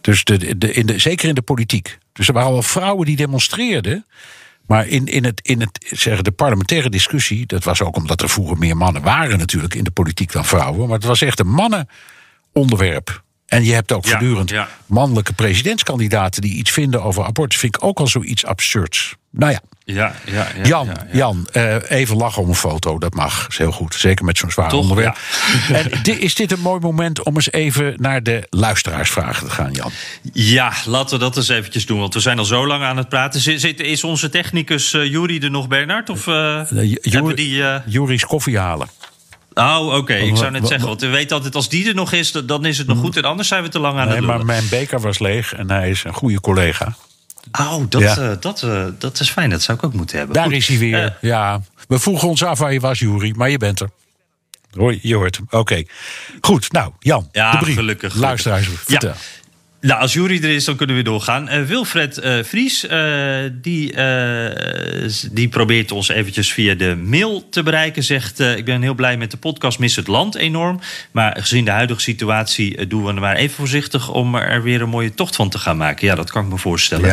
Dus 0.00 0.24
de, 0.24 0.58
de, 0.58 0.72
in 0.72 0.86
de, 0.86 0.98
zeker 0.98 1.28
in 1.28 1.34
de 1.34 1.42
politiek. 1.42 1.98
Dus 2.20 2.28
er 2.28 2.34
waren 2.34 2.52
wel 2.52 2.62
vrouwen 2.62 3.06
die 3.06 3.16
demonstreerden. 3.16 4.06
Maar 4.66 4.86
in, 4.86 5.06
in, 5.06 5.24
het, 5.24 5.40
in 5.42 5.60
het, 5.60 5.86
zeggen, 5.90 6.24
de 6.24 6.30
parlementaire 6.30 6.90
discussie, 6.90 7.46
dat 7.46 7.64
was 7.64 7.82
ook 7.82 7.96
omdat 7.96 8.22
er 8.22 8.28
vroeger 8.28 8.58
meer 8.58 8.76
mannen 8.76 9.02
waren 9.02 9.38
natuurlijk 9.38 9.74
in 9.74 9.84
de 9.84 9.90
politiek 9.90 10.32
dan 10.32 10.44
vrouwen. 10.44 10.88
Maar 10.88 10.96
het 10.96 11.06
was 11.06 11.22
echt 11.22 11.40
een 11.40 11.50
mannenonderwerp. 11.50 13.22
En 13.46 13.64
je 13.64 13.72
hebt 13.72 13.92
ook 13.92 14.04
ja, 14.04 14.10
voortdurend 14.10 14.50
ja. 14.50 14.68
mannelijke 14.86 15.32
presidentskandidaten 15.32 16.42
die 16.42 16.54
iets 16.54 16.70
vinden 16.70 17.02
over 17.02 17.24
abortus. 17.24 17.58
Vind 17.58 17.76
ik 17.76 17.84
ook 17.84 17.98
al 17.98 18.06
zoiets 18.06 18.44
absurds. 18.44 19.16
Nou 19.31 19.53
ja. 19.53 19.61
Ja, 19.85 20.14
ja, 20.26 20.47
ja, 20.57 20.64
Jan, 20.66 20.87
ja, 20.87 21.07
Jan 21.12 21.47
uh, 21.53 21.74
even 21.89 22.16
lachen 22.16 22.43
om 22.43 22.49
een 22.49 22.55
foto, 22.55 22.99
dat 22.99 23.14
mag. 23.14 23.47
is 23.49 23.59
heel 23.59 23.72
goed. 23.72 23.95
Zeker 23.95 24.24
met 24.24 24.39
zo'n 24.39 24.51
zwaar 24.51 24.68
Toch? 24.68 24.81
onderwerp. 24.81 25.18
En 25.72 26.20
is 26.20 26.35
dit 26.35 26.53
een 26.53 26.61
mooi 26.61 26.81
moment 26.81 27.22
om 27.22 27.35
eens 27.35 27.53
even 27.53 27.95
naar 27.97 28.22
de 28.22 28.47
luisteraarsvragen 28.51 29.47
te 29.47 29.53
gaan, 29.53 29.72
Jan? 29.72 29.91
Ja, 30.33 30.72
laten 30.85 31.18
we 31.18 31.24
dat 31.24 31.37
eens 31.37 31.49
eventjes 31.49 31.87
doen. 31.87 31.99
Want 31.99 32.14
we 32.14 32.20
zijn 32.20 32.39
al 32.39 32.45
zo 32.45 32.66
lang 32.66 32.83
aan 32.83 32.97
het 32.97 33.09
praten. 33.09 33.41
Zit, 33.41 33.81
is 33.81 34.05
onze 34.05 34.31
technicus 34.31 34.93
uh, 34.93 35.05
Jury 35.05 35.43
er 35.43 35.51
nog, 35.51 35.68
Bernard? 35.68 36.11
Of 36.11 36.26
uh, 36.26 36.61
Jury, 37.01 37.35
die... 37.35 37.62
Jury's 37.87 38.24
koffie 38.24 38.59
halen. 38.59 38.89
Oh, 39.55 39.87
oké. 39.87 39.97
Okay. 39.97 40.20
Ik 40.20 40.37
zou 40.37 40.51
net 40.51 40.66
zeggen, 40.66 40.89
want 40.89 41.01
we 41.01 41.09
weten 41.09 41.37
altijd 41.37 41.55
als 41.55 41.68
die 41.68 41.89
er 41.89 41.95
nog 41.95 42.12
is, 42.12 42.33
dan 42.33 42.64
is 42.64 42.78
het 42.78 42.87
nog 42.87 42.99
goed. 42.99 43.16
En 43.16 43.24
anders 43.24 43.49
zijn 43.49 43.62
we 43.62 43.68
te 43.68 43.78
lang 43.78 43.99
aan 43.99 44.07
nee, 44.07 44.16
het 44.16 44.24
lullen. 44.24 44.37
Maar 44.37 44.47
mijn 44.47 44.68
beker 44.70 45.01
was 45.01 45.18
leeg 45.18 45.55
en 45.55 45.70
hij 45.70 45.91
is 45.91 46.05
een 46.05 46.14
goede 46.14 46.41
collega. 46.41 46.97
Oh, 47.61 47.82
dat, 47.88 48.01
ja. 48.01 48.18
uh, 48.18 48.32
dat, 48.41 48.62
uh, 48.62 48.84
dat 48.99 49.20
is 49.20 49.30
fijn. 49.30 49.51
Dat 49.51 49.62
zou 49.62 49.78
ik 49.78 49.84
ook 49.84 49.93
moeten 49.93 50.18
hebben. 50.18 50.34
Daar 50.36 50.45
goed. 50.45 50.55
is 50.55 50.68
hij 50.68 50.78
weer. 50.78 51.05
Uh, 51.05 51.11
ja. 51.20 51.61
We 51.88 51.99
vroegen 51.99 52.28
ons 52.28 52.45
af 52.45 52.59
waar 52.59 52.72
je 52.72 52.80
was, 52.80 52.99
Jury, 52.99 53.32
maar 53.36 53.51
je 53.51 53.59
bent 53.59 53.80
er. 53.80 53.91
Hoi, 54.70 54.99
je 55.03 55.14
hoort 55.14 55.36
hem. 55.36 55.45
Oké. 55.47 55.57
Okay. 55.57 55.86
Goed, 56.41 56.72
nou, 56.72 56.93
Jan, 56.99 57.28
ja, 57.32 57.51
de 57.51 57.59
brief. 57.59 57.74
Gelukkig. 57.74 58.14
Luisteraars, 58.14 58.68
vertel. 58.68 59.09
Ja. 59.09 59.16
Nou, 59.81 60.01
als 60.01 60.12
Jury 60.12 60.45
er 60.45 60.51
is, 60.51 60.64
dan 60.64 60.76
kunnen 60.76 60.97
we 60.97 61.03
doorgaan. 61.03 61.49
Uh, 61.49 61.62
Wilfred 61.62 62.24
uh, 62.24 62.43
Vries, 62.43 62.85
uh, 62.85 63.39
die, 63.53 63.95
die 65.31 65.49
probeert 65.49 65.93
ons 65.93 66.09
eventjes 66.09 66.53
via 66.53 66.74
de 66.74 66.97
mail 66.97 67.49
te 67.51 67.62
bereiken. 67.62 68.03
Zegt, 68.03 68.41
ik 68.41 68.64
ben 68.64 68.83
heel 68.83 68.95
blij 68.95 69.16
met 69.16 69.31
de 69.31 69.37
podcast 69.37 69.78
Mis 69.78 69.97
het 69.97 70.07
Land 70.07 70.35
enorm. 70.35 70.81
Maar 71.11 71.37
gezien 71.41 71.64
de 71.64 71.70
huidige 71.70 72.01
situatie 72.01 72.87
doen 72.87 73.05
we 73.05 73.09
er 73.09 73.20
maar 73.20 73.37
even 73.37 73.55
voorzichtig... 73.55 74.11
om 74.11 74.35
er 74.35 74.62
weer 74.62 74.83
een 74.83 74.89
mooie 74.89 75.14
tocht 75.14 75.37
van 75.37 75.49
te 75.49 75.59
gaan 75.59 75.76
maken. 75.76 76.07
Ja, 76.07 76.14
dat 76.14 76.31
kan 76.31 76.45
ik 76.45 76.51
me 76.51 76.59
voorstellen. 76.59 77.09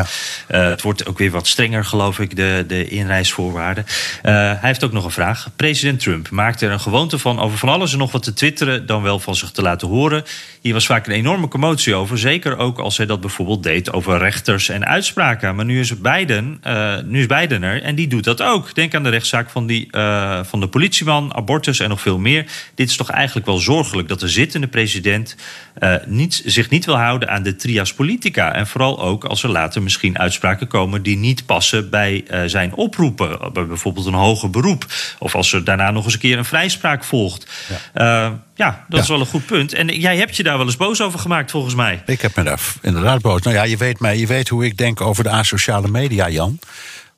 Ja. 0.48 0.58
het 0.58 0.82
wordt 0.82 1.06
ook 1.06 1.18
weer 1.18 1.32
wat 1.32 1.48
strenger, 1.48 1.86
geloof 1.86 2.20
ik, 2.20 2.36
de, 2.36 2.64
de 2.68 2.88
inreisvoorwaarden. 2.88 3.86
hij 4.22 4.60
heeft 4.62 4.84
ook 4.84 4.92
nog 4.92 5.04
een 5.04 5.12
vraag. 5.12 5.50
President 5.56 6.00
Trump 6.00 6.30
maakt 6.30 6.62
er 6.62 6.72
een 6.72 6.80
gewoonte 6.80 7.18
van... 7.18 7.40
over 7.40 7.58
van 7.58 7.70
alles 7.70 7.92
en 7.92 7.98
nog 7.98 8.12
wat 8.12 8.24
te 8.24 8.34
twitteren... 8.34 8.86
dan 8.86 9.02
wel 9.02 9.20
van 9.20 9.36
zich 9.36 9.52
te 9.52 9.62
laten 9.62 9.88
horen. 9.88 10.24
Hier 10.62 10.74
was 10.74 10.86
vaak 10.86 11.08
een 11.08 11.14
enorme 11.14 11.48
commotie 11.48 11.96
over, 11.96 12.18
zeker 12.18 12.57
ook 12.58 12.80
als 12.80 12.98
hij 12.98 13.06
dat 13.06 13.22
bijvoorbeeld 13.22 13.64
deed 13.64 13.94
over 13.94 14.18
rechters 14.18 14.70
en 14.70 14.86
uitspraken. 14.86 15.56
Maar 15.56 15.66
nu 15.66 15.80
is 15.80 16.02
Biden, 16.02 16.62
uh, 16.68 16.96
nu 17.06 17.20
is 17.20 17.26
Biden 17.26 17.64
er 17.64 17.84
en 17.84 17.96
die 17.96 18.08
doet 18.08 18.24
dat 18.24 18.42
ook. 18.42 18.76
Denk 18.76 18.96
aan 18.96 19.04
de 19.04 19.10
rechtszaak 19.10 19.50
van, 19.50 19.68
die, 19.68 19.88
uh, 19.92 20.40
van 20.44 20.60
de 20.60 20.68
politieman, 20.68 21.36
abortus 21.36 21.80
en 21.80 21.90
nog 21.90 22.02
veel 22.02 22.20
meer. 22.20 22.46
Dit 22.76 22.90
is 22.90 22.96
toch 22.96 23.10
eigenlijk 23.10 23.46
wel 23.46 23.58
zorgelijk 23.58 24.08
dat 24.08 24.20
de 24.20 24.28
zittende 24.28 24.68
president 24.68 25.36
uh, 25.80 25.96
niet, 26.06 26.42
zich 26.46 26.70
niet 26.70 26.86
wil 26.86 26.98
houden 26.98 27.30
aan 27.30 27.44
de 27.44 27.56
trias 27.56 27.94
politica. 27.94 28.54
En 28.54 28.68
vooral 28.68 29.02
ook 29.02 29.24
als 29.24 29.44
er 29.44 29.50
later 29.50 29.82
misschien 29.82 30.20
uitspraken 30.20 30.68
komen 30.68 31.02
die 31.02 31.18
niet 31.18 31.46
passen 31.46 31.90
bij 31.90 32.26
zijn 32.46 32.74
oproepen. 32.74 33.54
Bij 33.54 33.66
bijvoorbeeld 33.66 34.06
een 34.06 34.14
hoger 34.14 34.50
beroep. 34.50 34.86
Of 35.20 35.36
als 35.36 35.54
er 35.54 35.64
daarna 35.64 35.92
nog 35.92 36.04
eens 36.04 36.14
een 36.14 36.20
keer 36.20 36.38
een 36.38 36.46
vrijspraak 36.46 37.04
volgt. 37.04 37.48
Ja. 37.94 38.40
Ja, 38.58 38.86
dat 38.88 38.98
ja. 38.98 39.04
is 39.04 39.08
wel 39.08 39.20
een 39.20 39.26
goed 39.26 39.46
punt. 39.46 39.74
En 39.74 39.88
jij 39.88 40.18
hebt 40.18 40.36
je 40.36 40.44
daar 40.44 40.58
wel 40.58 40.66
eens 40.66 40.78
boos 40.78 41.02
over 41.02 41.20
gemaakt, 41.20 41.52
volgens 41.52 41.76
mij. 41.76 42.02
Ik 42.06 42.22
heb 42.22 42.36
me 42.36 42.44
daar 42.48 42.74
inderdaad 42.82 43.22
boos. 43.22 43.42
Nou 43.42 43.56
ja, 43.56 43.64
je 43.64 43.78
weet, 43.78 44.00
mij, 44.00 44.18
je 44.18 44.28
weet 44.28 44.50
hoe 44.50 44.66
ik 44.66 44.78
denk 44.78 45.02
over 45.02 45.24
de 45.24 45.30
asociale 45.30 45.88
media, 45.88 46.30
Jan. 46.30 46.60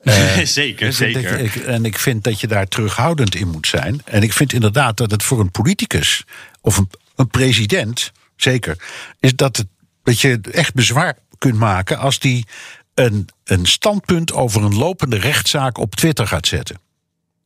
Uh, 0.02 0.38
zeker, 0.44 0.86
ik 0.86 0.92
zeker. 0.92 1.38
Ik, 1.38 1.54
en 1.54 1.84
ik 1.84 1.98
vind 1.98 2.24
dat 2.24 2.40
je 2.40 2.46
daar 2.46 2.66
terughoudend 2.66 3.34
in 3.34 3.48
moet 3.48 3.66
zijn. 3.66 4.02
En 4.04 4.22
ik 4.22 4.32
vind 4.32 4.52
inderdaad 4.52 4.96
dat 4.96 5.10
het 5.10 5.22
voor 5.22 5.40
een 5.40 5.50
politicus 5.50 6.24
of 6.60 6.76
een, 6.76 6.90
een 7.16 7.28
president, 7.28 8.12
zeker, 8.36 8.76
is 9.20 9.36
dat, 9.36 9.56
het, 9.56 9.66
dat 10.02 10.20
je 10.20 10.40
echt 10.52 10.74
bezwaar 10.74 11.18
kunt 11.38 11.58
maken 11.58 11.98
als 11.98 12.18
die 12.18 12.46
een, 12.94 13.28
een 13.44 13.66
standpunt 13.66 14.32
over 14.32 14.64
een 14.64 14.76
lopende 14.76 15.18
rechtszaak 15.18 15.78
op 15.78 15.94
Twitter 15.94 16.26
gaat 16.26 16.46
zetten. 16.46 16.80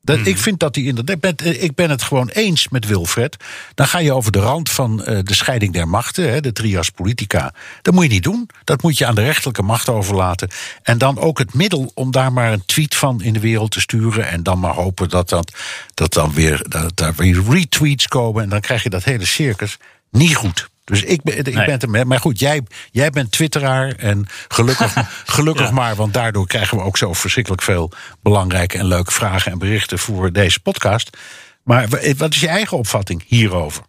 Dat, 0.05 0.19
mm. 0.19 0.25
Ik 0.25 0.39
vind 0.39 0.61
dat 0.61 0.75
hij 0.75 0.85
inderdaad. 0.85 1.45
Ik 1.45 1.75
ben 1.75 1.91
het 1.91 2.03
gewoon 2.03 2.29
eens 2.29 2.69
met 2.69 2.87
Wilfred. 2.87 3.37
Dan 3.75 3.87
ga 3.87 3.99
je 3.99 4.13
over 4.13 4.33
de 4.33 4.39
rand 4.39 4.71
van 4.71 5.01
uh, 5.01 5.19
de 5.23 5.35
scheiding 5.35 5.73
der 5.73 5.89
machten, 5.89 6.31
hè, 6.31 6.41
de 6.41 6.53
trias 6.53 6.91
politica. 6.91 7.55
Dat 7.83 7.95
moet 7.95 8.03
je 8.03 8.11
niet 8.11 8.23
doen. 8.23 8.49
Dat 8.65 8.83
moet 8.83 8.99
je 8.99 9.07
aan 9.07 9.15
de 9.15 9.25
rechterlijke 9.25 9.63
macht 9.63 9.89
overlaten. 9.89 10.51
En 10.83 10.99
dan 10.99 11.19
ook 11.19 11.39
het 11.39 11.55
middel 11.55 11.91
om 11.95 12.11
daar 12.11 12.33
maar 12.33 12.53
een 12.53 12.65
tweet 12.67 12.95
van 12.95 13.23
in 13.23 13.33
de 13.33 13.41
wereld 13.41 13.71
te 13.71 13.81
sturen. 13.81 14.29
En 14.29 14.43
dan 14.43 14.59
maar 14.59 14.75
hopen 14.75 15.09
dat, 15.09 15.29
dat, 15.29 15.55
dat 15.95 16.13
dan 16.13 16.33
weer, 16.33 16.65
dat 16.69 16.97
daar 16.97 17.15
weer 17.15 17.43
retweets 17.49 18.09
komen. 18.09 18.43
En 18.43 18.49
dan 18.49 18.61
krijg 18.61 18.83
je 18.83 18.91
dat 18.91 19.05
hele 19.05 19.27
circus. 19.27 19.77
Niet 20.11 20.35
goed. 20.35 20.69
Dus 20.85 21.03
ik 21.03 21.23
ben, 21.23 21.37
ik 21.37 21.45
ben 21.45 21.71
het 21.71 21.83
er 21.83 22.07
Maar 22.07 22.21
goed, 22.21 22.39
jij, 22.39 22.63
jij 22.91 23.11
bent 23.11 23.31
twitteraar. 23.31 23.95
En 23.97 24.27
gelukkig, 24.49 24.95
gelukkig 25.37 25.71
maar, 25.71 25.95
want 25.95 26.15
daardoor 26.15 26.47
krijgen 26.47 26.77
we 26.77 26.85
ook 26.85 26.97
zo 26.97 27.13
verschrikkelijk 27.13 27.63
veel 27.63 27.93
belangrijke 28.23 28.79
en 28.79 28.87
leuke 28.87 29.13
vragen 29.13 29.53
en 29.53 29.59
berichten 29.59 29.99
voor 29.99 30.33
deze 30.33 30.61
podcast. 30.61 31.17
Maar 31.63 31.89
wat 32.17 32.35
is 32.35 32.41
je 32.41 32.49
eigen 32.49 32.77
opvatting 32.77 33.25
hierover? 33.27 33.83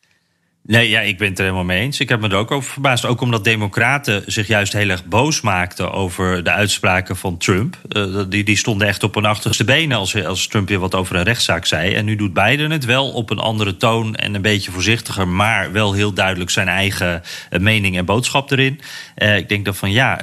Nee, 0.68 0.89
ja, 0.89 0.99
ik 0.99 1.18
ben 1.18 1.30
het 1.30 1.38
er 1.38 1.43
helemaal 1.43 1.66
mee 1.66 1.82
eens. 1.82 1.99
Ik 1.99 2.09
heb 2.09 2.22
me 2.22 2.30
er 2.30 2.36
ook 2.36 2.51
over 2.51 2.72
verbaasd. 2.72 3.05
Ook 3.05 3.22
omdat 3.22 3.43
Democraten 3.43 4.24
zich 4.26 4.47
juist 4.47 4.74
heel 4.74 4.89
erg 4.89 5.05
boos 5.05 5.41
maakten 5.41 5.91
over 5.91 6.43
de 6.43 6.51
uitspraken 6.51 7.18
van 7.18 7.38
Trump. 7.38 7.78
Uh, 7.89 8.22
die, 8.30 8.43
die 8.43 8.57
stonden 8.57 8.88
echt 8.88 9.03
op 9.03 9.16
hun 9.16 9.26
achterste 9.26 9.63
benen 9.63 9.97
als, 9.97 10.26
als 10.26 10.47
Trump 10.47 10.68
weer 10.68 10.80
wat 10.80 10.95
over 10.95 11.16
een 11.16 11.24
rechtszaak 11.24 11.66
zei. 11.66 11.93
En 11.93 12.05
nu 12.05 12.16
doet 12.16 12.34
Biden 12.34 12.72
het 12.72 12.86
wel 12.86 13.11
op 13.11 13.30
een 13.30 13.39
andere 13.39 13.78
toon 13.78 14.16
en 14.16 14.34
een 14.34 14.41
beetje 14.41 14.72
voorzichtiger, 14.72 15.28
maar 15.28 15.72
wel 15.72 15.93
heel 15.93 16.13
duidelijk 16.13 16.49
zijn 16.49 16.68
eigen 16.68 17.24
uh, 17.51 17.59
mening 17.59 17.97
en 17.97 18.05
boodschap 18.05 18.51
erin. 18.51 18.82
Uh, 19.18 19.38
ik 19.38 19.49
denk 19.49 19.66
dat 19.66 19.78
van 19.78 19.91
ja, 19.91 20.20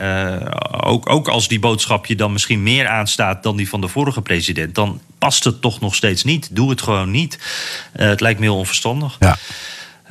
ook, 0.71 1.11
ook 1.11 1.29
als 1.29 1.49
die 1.49 1.61
boodschap 1.61 2.07
je 2.07 2.17
dan 2.17 2.33
misschien 2.33 2.63
meer 2.63 2.87
aanstaat 2.87 3.43
dan 3.43 3.57
die 3.57 3.69
van 3.69 3.81
de 3.81 3.89
vorige 3.89 4.23
president, 4.23 4.75
dan 4.75 5.01
past 5.19 5.45
het 5.45 5.61
toch 5.61 5.81
nog 5.81 5.95
steeds 5.95 6.25
niet. 6.25 6.57
Doe 6.57 6.71
het 6.71 6.83
gewoon 6.83 7.11
niet. 7.11 7.39
het 7.93 8.21
lijkt 8.21 8.39
me 8.39 8.45
heel 8.45 8.57
onverstandig. 8.57 9.17
Ja. 9.21 9.37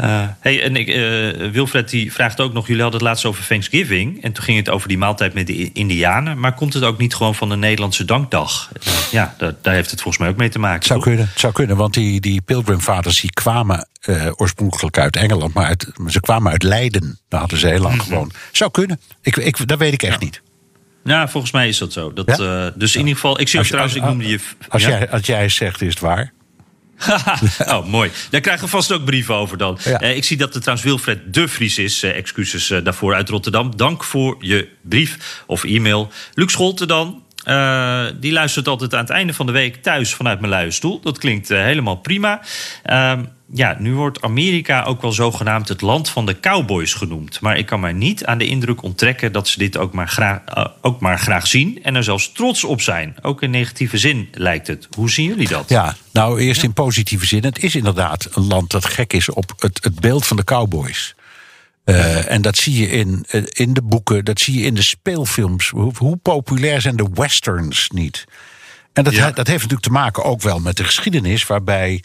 Uh, 0.01 0.23
hey, 0.39 0.63
en 0.63 0.75
ik, 0.75 0.87
uh, 0.87 1.51
Wilfred 1.51 1.89
die 1.89 2.13
vraagt 2.13 2.39
ook 2.39 2.53
nog: 2.53 2.67
jullie 2.67 2.81
hadden 2.81 2.99
het 2.99 3.09
laatst 3.09 3.25
over 3.25 3.47
Thanksgiving. 3.47 4.23
En 4.23 4.31
toen 4.31 4.43
ging 4.43 4.57
het 4.57 4.69
over 4.69 4.87
die 4.87 4.97
maaltijd 4.97 5.33
met 5.33 5.47
de 5.47 5.71
Indianen. 5.71 6.39
Maar 6.39 6.53
komt 6.53 6.73
het 6.73 6.83
ook 6.83 6.97
niet 6.97 7.15
gewoon 7.15 7.35
van 7.35 7.49
de 7.49 7.55
Nederlandse 7.55 8.05
dankdag? 8.05 8.69
Uh, 8.87 8.93
ja, 9.11 9.35
daar, 9.37 9.53
daar, 9.61 9.73
heeft 9.73 9.91
het 9.91 10.01
volgens 10.01 10.23
mij 10.23 10.31
ook 10.31 10.37
mee 10.37 10.49
te 10.49 10.59
maken. 10.59 10.85
Zou 10.85 11.01
kunnen, 11.01 11.29
zou 11.35 11.53
kunnen 11.53 11.77
want 11.77 11.93
die, 11.93 12.21
die 12.21 12.41
pilgrimvaders 12.41 13.21
die 13.21 13.31
kwamen 13.31 13.87
oorspronkelijk 14.35 14.97
uit 14.97 15.15
Engeland. 15.15 15.53
Maar 15.53 15.65
uit, 15.65 15.87
ze 16.07 16.19
kwamen 16.19 16.51
uit 16.51 16.63
Leiden. 16.63 17.19
Daar 17.27 17.39
hadden 17.39 17.59
ze 17.59 17.67
heel 17.67 17.79
lang 17.79 17.93
mm 17.93 17.99
-hmm. 17.99 18.09
gewoond. 18.09 18.33
Zou 18.51 18.71
kunnen. 18.71 18.99
Ik, 19.21 19.35
ik, 19.35 19.67
dat 19.67 19.77
weet 19.77 19.93
ik 19.93 20.03
echt 20.03 20.19
ja. 20.19 20.25
niet. 20.25 20.41
Ja, 21.03 21.27
volgens 21.27 21.51
mij 21.51 21.67
is 21.67 21.77
dat 21.77 21.93
zo. 21.93 22.13
Dat, 22.13 22.37
ja? 22.37 22.71
dus 22.75 22.93
in 22.93 22.99
ieder 22.99 23.15
geval, 23.15 23.39
ik 23.39 23.47
zie 23.47 23.59
ook 23.59 23.65
trouwens, 23.65 23.95
ik 23.95 24.03
noemde 24.03 24.27
je. 24.27 24.39
Als, 24.69 24.83
jij, 24.83 25.09
als 25.09 25.25
jij 25.25 25.49
zegt, 25.49 25.81
is 25.81 25.89
het 25.89 25.99
waar. 25.99 26.33
oh, 27.73 27.85
mooi. 27.85 28.11
Daar 28.29 28.41
krijgen 28.41 28.63
we 28.63 28.69
vast 28.69 28.91
ook 28.91 29.05
brieven 29.05 29.35
over 29.35 29.57
dan. 29.57 29.79
Ja. 29.83 30.01
Uh, 30.01 30.15
ik 30.15 30.23
zie 30.23 30.37
dat 30.37 30.53
het 30.53 30.63
trouwens 30.63 30.87
Wilfred 30.87 31.33
de 31.33 31.47
Vries 31.47 31.77
is. 31.77 32.03
Uh, 32.03 32.17
excuses 32.17 32.69
uh, 32.69 32.83
daarvoor 32.83 33.13
uit 33.13 33.29
Rotterdam. 33.29 33.77
Dank 33.77 34.03
voor 34.03 34.35
je 34.39 34.69
brief 34.81 35.43
of 35.47 35.63
e-mail. 35.63 36.11
Luc 36.33 36.51
Scholten 36.51 36.87
dan. 36.87 37.23
die 38.19 38.31
luistert 38.31 38.67
altijd 38.67 38.93
aan 38.93 38.99
het 38.99 39.09
einde 39.09 39.33
van 39.33 39.45
de 39.45 39.51
week 39.51 39.75
thuis 39.75 40.13
vanuit 40.13 40.39
mijn 40.39 40.53
luie 40.53 40.71
stoel. 40.71 41.01
Dat 41.01 41.17
klinkt 41.17 41.49
helemaal 41.49 41.97
prima. 41.97 42.41
Ja, 43.53 43.75
nu 43.79 43.93
wordt 43.93 44.21
Amerika 44.21 44.83
ook 44.83 45.01
wel 45.01 45.11
zogenaamd 45.11 45.67
het 45.67 45.81
land 45.81 46.09
van 46.09 46.25
de 46.25 46.39
cowboys 46.39 46.93
genoemd. 46.93 47.41
Maar 47.41 47.57
ik 47.57 47.65
kan 47.65 47.79
mij 47.79 47.93
niet 47.93 48.25
aan 48.25 48.37
de 48.37 48.45
indruk 48.45 48.81
onttrekken 48.83 49.31
dat 49.31 49.47
ze 49.47 49.57
dit 49.57 49.77
ook 49.77 49.93
maar, 49.93 50.07
graag, 50.07 50.41
uh, 50.57 50.65
ook 50.81 50.99
maar 50.99 51.19
graag 51.19 51.47
zien 51.47 51.83
en 51.83 51.95
er 51.95 52.03
zelfs 52.03 52.31
trots 52.31 52.63
op 52.63 52.81
zijn. 52.81 53.15
Ook 53.21 53.41
in 53.41 53.49
negatieve 53.49 53.97
zin 53.97 54.29
lijkt 54.31 54.67
het. 54.67 54.87
Hoe 54.95 55.09
zien 55.09 55.25
jullie 55.25 55.47
dat? 55.47 55.69
Ja, 55.69 55.95
nou 56.11 56.39
eerst 56.39 56.63
in 56.63 56.73
positieve 56.73 57.25
zin. 57.25 57.43
Het 57.43 57.63
is 57.63 57.75
inderdaad 57.75 58.27
een 58.31 58.47
land 58.47 58.71
dat 58.71 58.85
gek 58.85 59.13
is 59.13 59.29
op 59.29 59.53
het, 59.57 59.83
het 59.83 59.99
beeld 59.99 60.27
van 60.27 60.37
de 60.37 60.43
cowboys. 60.43 61.15
Uh, 61.85 62.31
en 62.31 62.41
dat 62.41 62.57
zie 62.57 62.79
je 62.79 62.87
in, 62.87 63.25
in 63.49 63.73
de 63.73 63.81
boeken, 63.81 64.25
dat 64.25 64.39
zie 64.39 64.59
je 64.59 64.65
in 64.65 64.73
de 64.73 64.83
speelfilms. 64.83 65.69
Hoe, 65.69 65.93
hoe 65.97 66.17
populair 66.17 66.81
zijn 66.81 66.95
de 66.95 67.09
westerns 67.13 67.89
niet? 67.89 68.25
En 68.93 69.03
dat, 69.03 69.13
ja. 69.13 69.31
dat 69.31 69.47
heeft 69.47 69.61
natuurlijk 69.61 69.81
te 69.81 69.91
maken 69.91 70.23
ook 70.23 70.41
wel 70.41 70.59
met 70.59 70.77
de 70.77 70.83
geschiedenis, 70.83 71.45
waarbij 71.45 71.91
uh, 71.91 71.99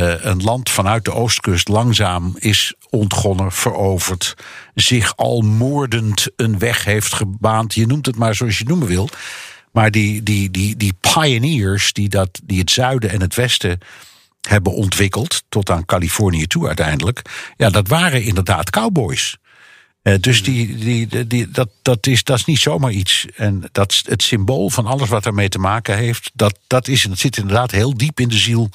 een 0.00 0.42
land 0.42 0.70
vanuit 0.70 1.04
de 1.04 1.12
oostkust 1.12 1.68
langzaam 1.68 2.34
is 2.38 2.74
ontgonnen, 2.90 3.52
veroverd, 3.52 4.34
zich 4.74 5.16
al 5.16 5.40
moordend 5.40 6.26
een 6.36 6.58
weg 6.58 6.84
heeft 6.84 7.14
gebaand. 7.14 7.74
Je 7.74 7.86
noemt 7.86 8.06
het 8.06 8.16
maar 8.16 8.34
zoals 8.34 8.52
je 8.52 8.58
het 8.58 8.68
noemen 8.68 8.88
wil. 8.88 9.08
Maar 9.72 9.90
die, 9.90 10.22
die, 10.22 10.50
die, 10.50 10.76
die 10.76 10.94
pioneers 11.00 11.92
die, 11.92 12.08
dat, 12.08 12.40
die 12.44 12.58
het 12.58 12.70
zuiden 12.70 13.10
en 13.10 13.20
het 13.20 13.34
westen 13.34 13.78
hebben 14.48 14.72
ontwikkeld, 14.72 15.42
tot 15.48 15.70
aan 15.70 15.84
Californië 15.84 16.46
toe 16.46 16.66
uiteindelijk, 16.66 17.22
ja, 17.56 17.70
dat 17.70 17.88
waren 17.88 18.22
inderdaad 18.22 18.70
cowboys. 18.70 19.36
Uh, 20.02 20.14
dus 20.20 20.42
die, 20.42 20.76
die, 20.76 21.26
die, 21.26 21.50
dat, 21.50 21.68
dat, 21.82 22.06
is, 22.06 22.24
dat 22.24 22.38
is 22.38 22.44
niet 22.44 22.58
zomaar 22.58 22.90
iets. 22.90 23.26
En 23.36 23.68
dat, 23.72 24.02
het 24.06 24.22
symbool 24.22 24.70
van 24.70 24.86
alles 24.86 25.08
wat 25.08 25.26
ermee 25.26 25.48
te 25.48 25.58
maken 25.58 25.96
heeft, 25.96 26.30
dat, 26.34 26.58
dat, 26.66 26.88
is, 26.88 27.02
dat 27.02 27.18
zit 27.18 27.36
inderdaad 27.36 27.70
heel 27.70 27.96
diep 27.96 28.20
in 28.20 28.28
de 28.28 28.38
ziel 28.38 28.70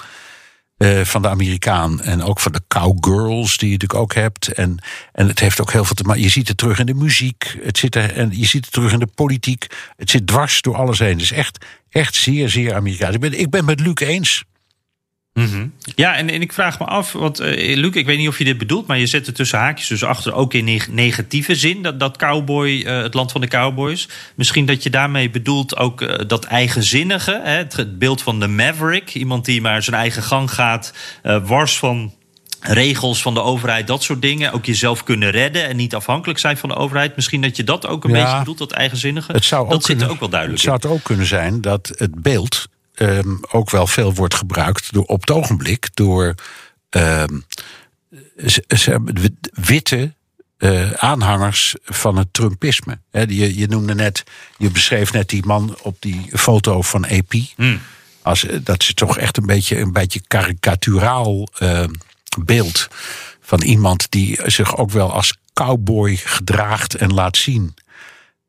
uh, 0.78 1.01
van 1.01 1.21
de 1.21 1.30
Amerikaan. 1.30 2.01
En 2.01 2.23
ook 2.23 2.39
van 2.39 2.51
de 2.51 2.61
cowgirls 2.67 3.57
die 3.57 3.67
je 3.67 3.73
natuurlijk 3.73 3.99
ook 3.99 4.13
hebt. 4.13 4.47
En, 4.47 4.78
en 5.11 5.28
het 5.28 5.39
heeft 5.39 5.61
ook 5.61 5.71
heel 5.71 5.86
veel 5.86 5.95
te 5.95 6.03
maken. 6.03 6.21
Je 6.21 6.30
ziet 6.30 6.47
het 6.47 6.57
terug 6.57 6.80
in 6.80 6.86
de 6.86 6.93
muziek. 6.93 7.57
Het 7.61 7.78
zit 7.78 7.95
er, 7.95 8.13
en 8.13 8.30
je 8.34 8.45
ziet 8.45 8.65
het 8.65 8.73
terug 8.73 8.91
in 8.91 8.99
de 8.99 9.07
politiek. 9.15 9.67
Het 9.95 10.09
zit 10.09 10.28
dwars 10.28 10.61
door 10.61 10.75
alles 10.75 10.99
heen. 10.99 11.11
Het 11.11 11.21
is 11.21 11.32
echt, 11.32 11.65
echt 11.89 12.15
zeer, 12.15 12.49
zeer 12.49 12.75
Amerikaans. 12.75 13.15
Ik 13.15 13.21
ben, 13.21 13.39
ik 13.39 13.49
ben 13.49 13.65
met 13.65 13.80
Luc 13.80 13.93
eens. 13.95 14.43
Mm 15.38 15.46
-hmm. 15.46 15.74
Ja, 15.96 16.16
en, 16.16 16.30
en 16.30 16.42
ik 16.42 16.54
vraag 16.54 16.80
me 16.80 16.86
af, 16.86 17.12
want 17.12 17.42
uh, 17.42 17.76
Luc, 17.76 17.94
ik 17.94 18.06
weet 18.06 18.18
niet 18.18 18.28
of 18.28 18.38
je 18.38 18.44
dit 18.44 18.58
bedoelt, 18.58 18.88
maar 18.88 18.98
je 18.98 19.06
zet 19.06 19.28
er 19.28 19.34
tussen 19.34 19.60
haakjes 19.60 19.88
dus 19.88 20.04
achter 20.04 20.34
ook 20.34 20.54
in 20.54 20.66
neg 20.66 20.90
negatieve 20.90 21.56
zin, 21.56 21.82
dat, 21.82 22.00
dat 22.00 22.18
cowboy, 22.18 22.70
uh, 22.70 23.02
het 23.02 23.14
land 23.14 23.32
van 23.32 23.42
de 23.42 23.48
cowboys. 23.48 24.10
Misschien 24.36 24.66
dat 24.66 24.84
je 24.84 24.90
daarmee 24.90 25.30
bedoelt 25.30 25.78
ook 25.78 26.02
uh, 26.02 26.16
dat 26.28 26.46
eigenzinnige, 26.46 27.42
hè, 27.44 27.52
het, 27.58 27.76
het, 27.76 28.00
beeld 28.00 28.22
van 28.22 28.40
de 28.40 28.48
maverick, 28.48 29.14
iemand 29.14 29.46
die 29.46 29.62
maar 29.62 29.84
zijn 29.84 29.96
eigen 29.96 30.24
gang 30.24 30.52
gaat, 30.52 30.94
wars 31.44 31.78
van 31.78 32.14
regels 32.60 33.22
van 33.22 33.34
de 33.34 33.42
overheid, 33.42 33.88
dat 33.88 34.04
soort 34.04 34.22
dingen. 34.22 34.52
Ook 34.52 34.66
jezelf 34.66 35.04
kunnen 35.04 35.30
redden 35.30 35.68
en 35.68 35.76
niet 35.76 35.96
afhankelijk 35.96 36.40
zijn 36.40 36.58
van 36.58 36.70
de 36.70 36.76
overheid. 36.76 37.16
Misschien 37.16 37.42
dat 37.42 37.56
je 37.58 37.64
dat 37.64 37.88
ook 37.88 38.04
een 38.04 38.16
ja, 38.16 38.24
beetje 38.24 38.40
bedoelt, 38.40 38.58
dat 38.58 38.72
eigenzinnige. 38.72 39.32
Het 39.32 39.46
zou 39.46 39.66
dat 39.66 39.74
ook 39.74 39.80
zit 39.80 39.90
kunnen, 39.90 40.06
er 40.06 40.12
ook 40.14 40.20
wel 40.20 40.30
duidelijk 40.30 40.62
Het 40.62 40.70
zou 40.70 40.82
het 40.82 41.00
ook 41.00 41.04
kunnen 41.04 41.26
zijn 41.26 41.62
dat 41.62 41.92
het 41.96 42.22
beeld 42.22 42.68
um, 43.02 43.39
ook 43.52 43.70
wel 43.70 43.88
veel 43.88 44.14
wordt 44.14 44.34
gebruikt 44.34 44.93
door, 44.93 45.06
op 45.06 45.20
het 45.20 45.32
ogenblik 45.32 45.89
door 45.93 46.36
um, 46.89 47.45
witte 49.52 50.14
uh, 50.58 50.91
aanhangers 50.91 51.76
van 51.84 52.18
het 52.18 52.28
Trumpisme. 52.32 53.00
He, 53.12 53.22
je, 53.22 53.58
je 53.58 53.68
noemde 53.68 53.95
net, 53.95 54.24
je 54.58 54.72
beschreef 54.72 55.12
net 55.12 55.30
die 55.30 55.45
man 55.45 55.78
op 55.82 55.98
die 56.00 56.30
foto 56.34 56.82
van 56.82 57.08
AP. 57.08 57.34
Mm. 57.56 57.80
Als, 58.22 58.45
dat 58.64 58.82
is 58.82 58.93
toch 58.93 59.18
echt 59.18 59.38
een 59.38 59.45
beetje 59.45 59.80
een 59.80 59.93
beetje 59.93 60.22
karikaturaal 60.28 61.48
uh, 61.60 61.84
beeld 62.39 62.88
van 63.41 63.62
iemand 63.62 64.12
die 64.12 64.39
zich 64.45 64.78
ook 64.78 64.91
wel 64.91 65.14
als 65.14 65.38
cowboy 65.54 66.16
gedraagt 66.16 66.95
en 66.95 67.14
laat 67.14 67.38
zien. 67.38 67.74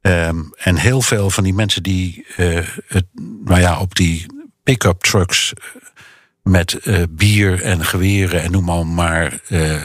Um, 0.00 0.52
en 0.56 0.76
heel 0.76 1.02
veel 1.02 1.30
van 1.30 1.44
die 1.44 1.54
mensen 1.54 1.82
die 1.82 2.26
uh, 2.36 2.66
het, 2.86 3.06
nou 3.44 3.60
ja, 3.60 3.80
op 3.80 3.94
die 3.94 4.26
pick-up 4.68 5.00
trucks 5.00 5.52
met 6.42 6.78
uh, 6.84 7.02
bier 7.10 7.62
en 7.62 7.84
geweren 7.84 8.42
en 8.42 8.50
noem 8.50 8.64
maar, 8.64 8.86
maar 8.86 9.40
uh, 9.48 9.82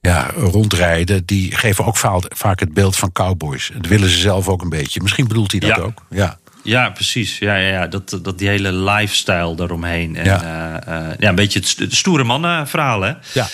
ja, 0.00 0.30
rondrijden, 0.36 1.26
die 1.26 1.56
geven 1.56 1.84
ook 1.84 1.96
vaak 2.28 2.60
het 2.60 2.74
beeld 2.74 2.96
van 2.96 3.12
cowboys. 3.12 3.70
Dat 3.74 3.86
willen 3.86 4.08
ze 4.08 4.18
zelf 4.18 4.48
ook 4.48 4.62
een 4.62 4.68
beetje. 4.68 5.00
Misschien 5.02 5.28
bedoelt 5.28 5.50
hij 5.50 5.60
dat 5.60 5.76
ja. 5.76 5.82
ook. 5.82 6.04
Ja. 6.10 6.38
Ja, 6.62 6.90
precies. 6.90 7.38
Ja, 7.38 7.56
ja, 7.56 7.68
ja. 7.68 7.86
Dat, 7.86 8.18
dat 8.22 8.38
die 8.38 8.48
hele 8.48 8.72
lifestyle 8.72 9.54
daaromheen. 9.54 10.16
En, 10.16 10.24
ja. 10.24 10.42
Uh, 10.88 10.94
uh, 10.94 11.08
ja, 11.18 11.28
een 11.28 11.34
beetje 11.34 11.60
het, 11.78 11.94
stoere 11.94 12.24
mannenverhaal, 12.24 13.00
hè? 13.00 13.12
Ja. 13.32 13.48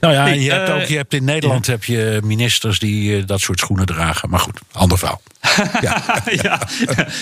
Nou 0.00 0.14
ja, 0.14 0.22
Hey, 0.22 0.38
je 0.38 0.50
hebt, 0.50 0.68
eh, 0.68 0.74
ook, 0.74 0.82
je 0.82 0.96
hebt 0.96 1.14
in 1.14 1.24
Nederland 1.24 1.66
heb 1.66 1.84
je 1.84 2.20
ministers 2.24 2.78
die 2.78 3.24
dat 3.24 3.40
soort 3.40 3.58
schoenen 3.58 3.86
dragen. 3.86 4.30
Maar 4.30 4.40
goed, 4.40 4.60
ander 4.72 4.98
verhaal. 4.98 5.22
Ja. 5.80 6.02
ja. 6.42 6.60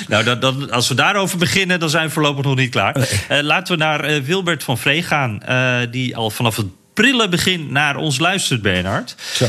Nou, 0.09 0.25
dan, 0.25 0.41
dan, 0.41 0.71
als 0.71 0.89
we 0.89 0.95
daarover 0.95 1.39
beginnen, 1.39 1.81
dan 1.81 1.91
zijn 1.91 2.07
we 2.07 2.12
voorlopig 2.12 2.45
nog 2.45 2.57
niet 2.57 2.71
klaar. 2.71 2.97
Nee. 2.99 3.41
Uh, 3.41 3.47
laten 3.47 3.79
we 3.79 3.85
naar 3.85 4.23
Wilbert 4.23 4.62
van 4.62 4.79
Vree 4.79 5.03
gaan. 5.03 5.41
Die 5.91 6.17
al 6.17 6.31
vanaf 6.31 6.57
het 6.57 6.67
prille 6.95 7.29
begin 7.29 7.73
naar 7.73 7.97
ons 7.97 8.19
luistert, 8.19 8.62
Bernhard. 8.62 9.14
Zo. 9.35 9.47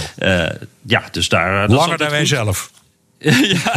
ja, 0.82 1.04
dus 1.12 1.30
daar... 1.30 1.70
Langer 1.70 1.98
dan 1.98 2.10
wij 2.10 2.26
zelf. 2.26 2.72
ja. 3.18 3.74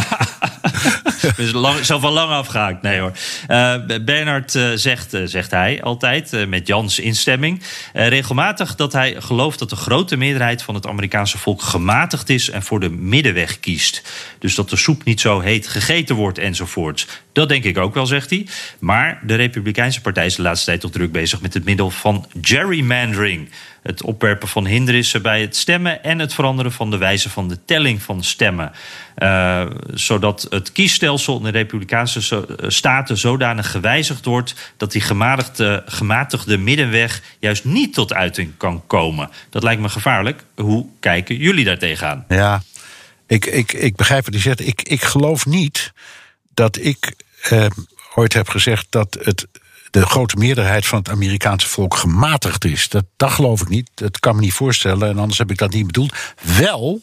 dus 1.37 1.51
lang, 1.51 1.85
zelf 1.85 2.03
al 2.03 2.11
lang 2.11 2.31
afgehaakt. 2.31 2.81
Nee 2.81 2.99
hoor. 2.99 3.11
Uh, 3.47 3.75
Bernard 4.01 4.55
uh, 4.55 4.71
zegt, 4.75 5.13
uh, 5.13 5.21
zegt 5.25 5.51
hij 5.51 5.81
altijd, 5.81 6.47
met 6.47 6.67
Jans 6.67 6.99
instemming, 6.99 7.61
regelmatig 7.93 8.75
dat 8.75 8.93
hij 8.93 9.15
gelooft 9.19 9.59
dat 9.59 9.69
de 9.69 9.75
grote 9.75 10.17
meerderheid 10.17 10.63
van 10.63 10.75
het 10.75 10.87
Amerikaanse 10.87 11.37
volk 11.37 11.61
gematigd 11.61 12.29
is 12.29 12.49
en 12.49 12.63
voor 12.63 12.79
de 12.79 12.89
middenweg 12.89 13.59
kiest. 13.59 14.03
Dus 14.39 14.55
dat 14.55 14.69
de 14.69 14.75
soep 14.75 15.03
niet 15.03 15.19
zo 15.19 15.39
heet 15.39 15.67
gegeten 15.67 16.15
wordt 16.15 16.37
enzovoorts. 16.37 17.07
Dat 17.33 17.49
denk 17.49 17.63
ik 17.63 17.77
ook 17.77 17.93
wel, 17.93 18.05
zegt 18.05 18.29
hij. 18.29 18.47
Maar 18.79 19.19
de 19.25 19.35
Republikeinse 19.35 20.01
partij 20.01 20.25
is 20.25 20.35
de 20.35 20.41
laatste 20.41 20.65
tijd 20.65 20.81
toch 20.81 20.91
druk 20.91 21.11
bezig 21.11 21.41
met 21.41 21.53
het 21.53 21.65
middel 21.65 21.89
van 21.89 22.27
gerrymandering. 22.41 23.49
Het 23.81 24.03
opwerpen 24.03 24.47
van 24.47 24.65
hindernissen 24.65 25.21
bij 25.21 25.41
het 25.41 25.55
stemmen 25.55 26.03
en 26.03 26.19
het 26.19 26.33
veranderen 26.33 26.71
van 26.71 26.91
de 26.91 26.97
wijze 26.97 27.29
van 27.29 27.47
de 27.47 27.57
telling 27.65 28.01
van 28.01 28.23
stemmen. 28.23 28.71
Uh, 29.17 29.65
zodat 29.93 30.47
het 30.49 30.71
kiesstelsel 30.71 31.37
in 31.37 31.43
de 31.43 31.49
Republikeinse 31.49 32.45
staten 32.67 33.17
zodanig 33.17 33.71
gewijzigd 33.71 34.25
wordt 34.25 34.73
dat 34.77 34.91
die 34.91 35.01
gematigde, 35.01 35.83
gematigde 35.85 36.57
middenweg 36.57 37.21
juist 37.39 37.65
niet 37.65 37.93
tot 37.93 38.13
uiting 38.13 38.57
kan 38.57 38.83
komen. 38.87 39.29
Dat 39.49 39.63
lijkt 39.63 39.81
me 39.81 39.89
gevaarlijk. 39.89 40.43
Hoe 40.55 40.85
kijken 40.99 41.35
jullie 41.35 41.65
daar 41.65 41.77
tegenaan? 41.77 42.25
Ja, 42.27 42.61
ik, 43.27 43.45
ik, 43.45 43.73
ik 43.73 43.95
begrijp 43.95 44.25
wat 44.25 44.33
je 44.33 44.39
zegt. 44.39 44.67
Ik, 44.67 44.81
ik 44.81 45.03
geloof 45.03 45.45
niet 45.45 45.93
dat 46.53 46.77
ik 46.77 47.13
eh, 47.41 47.65
ooit 48.15 48.33
heb 48.33 48.49
gezegd 48.49 48.87
dat 48.89 49.17
het 49.21 49.47
de 49.91 50.05
grote 50.05 50.35
meerderheid 50.37 50.85
van 50.85 50.97
het 50.97 51.09
Amerikaanse 51.09 51.67
volk 51.67 51.95
gematigd 51.95 52.65
is. 52.65 52.89
Dat, 52.89 53.05
dat 53.15 53.31
geloof 53.31 53.61
ik 53.61 53.69
niet. 53.69 53.89
Dat 53.93 54.19
kan 54.19 54.35
me 54.35 54.41
niet 54.41 54.53
voorstellen. 54.53 55.09
En 55.09 55.17
anders 55.17 55.37
heb 55.37 55.51
ik 55.51 55.57
dat 55.57 55.73
niet 55.73 55.85
bedoeld. 55.85 56.15
Wel 56.57 57.01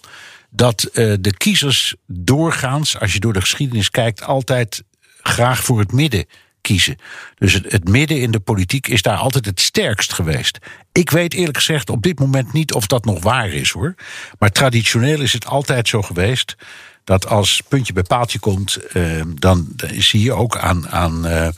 dat 0.50 0.88
uh, 0.92 1.14
de 1.20 1.36
kiezers 1.36 1.94
doorgaans, 2.06 2.98
als 2.98 3.12
je 3.12 3.20
door 3.20 3.32
de 3.32 3.40
geschiedenis 3.40 3.90
kijkt, 3.90 4.22
altijd 4.22 4.82
graag 5.22 5.64
voor 5.64 5.78
het 5.78 5.92
midden 5.92 6.26
kiezen. 6.60 6.96
Dus 7.34 7.52
het, 7.52 7.88
midden 7.88 8.20
in 8.20 8.30
de 8.30 8.40
politiek 8.40 8.86
is 8.86 9.02
daar 9.02 9.16
altijd 9.16 9.44
het 9.44 9.60
sterkst 9.60 10.12
geweest. 10.12 10.58
Ik 10.92 11.10
weet 11.10 11.34
eerlijk 11.34 11.56
gezegd 11.56 11.90
op 11.90 12.02
dit 12.02 12.18
moment 12.18 12.52
niet 12.52 12.72
of 12.72 12.86
dat 12.86 13.04
nog 13.04 13.22
waar 13.22 13.48
is 13.48 13.70
hoor. 13.70 13.94
Maar 14.38 14.50
traditioneel 14.50 15.20
is 15.20 15.32
het 15.32 15.46
altijd 15.46 15.88
zo 15.88 16.02
geweest 16.02 16.56
dat 17.04 17.26
als 17.26 17.62
puntje 17.68 17.92
bij 17.92 18.02
paaltje 18.02 18.38
komt, 18.38 18.78
uh, 18.92 19.22
dan, 19.34 19.66
dan, 19.76 20.02
zie 20.02 20.22
je 20.22 20.32
ook 20.32 20.56
aan. 20.56 20.88
aan 20.88 21.26
uh, 21.26 21.48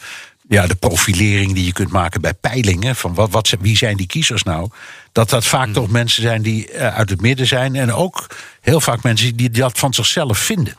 ja, 0.51 0.66
de 0.66 0.74
profilering 0.74 1.55
die 1.55 1.64
je 1.64 1.72
kunt 1.72 1.90
maken 1.90 2.20
bij 2.20 2.34
peilingen. 2.34 2.96
Van 2.96 3.14
wat, 3.14 3.30
wat, 3.30 3.55
wie 3.61 3.76
zijn 3.76 3.96
die 3.96 4.07
kiezers 4.07 4.42
nou? 4.42 4.68
Dat 5.12 5.30
dat 5.30 5.46
vaak 5.46 5.64
hmm. 5.64 5.72
toch 5.72 5.90
mensen 5.90 6.22
zijn 6.22 6.42
die 6.42 6.72
uh, 6.72 6.96
uit 6.96 7.11
het 7.11 7.20
midden 7.20 7.46
zijn. 7.46 7.76
En 7.76 7.92
ook 7.92 8.26
heel 8.61 8.80
vaak 8.80 9.03
mensen 9.03 9.36
die 9.36 9.51
dat 9.51 9.78
van 9.78 9.94
zichzelf 9.94 10.38
vinden. 10.38 10.74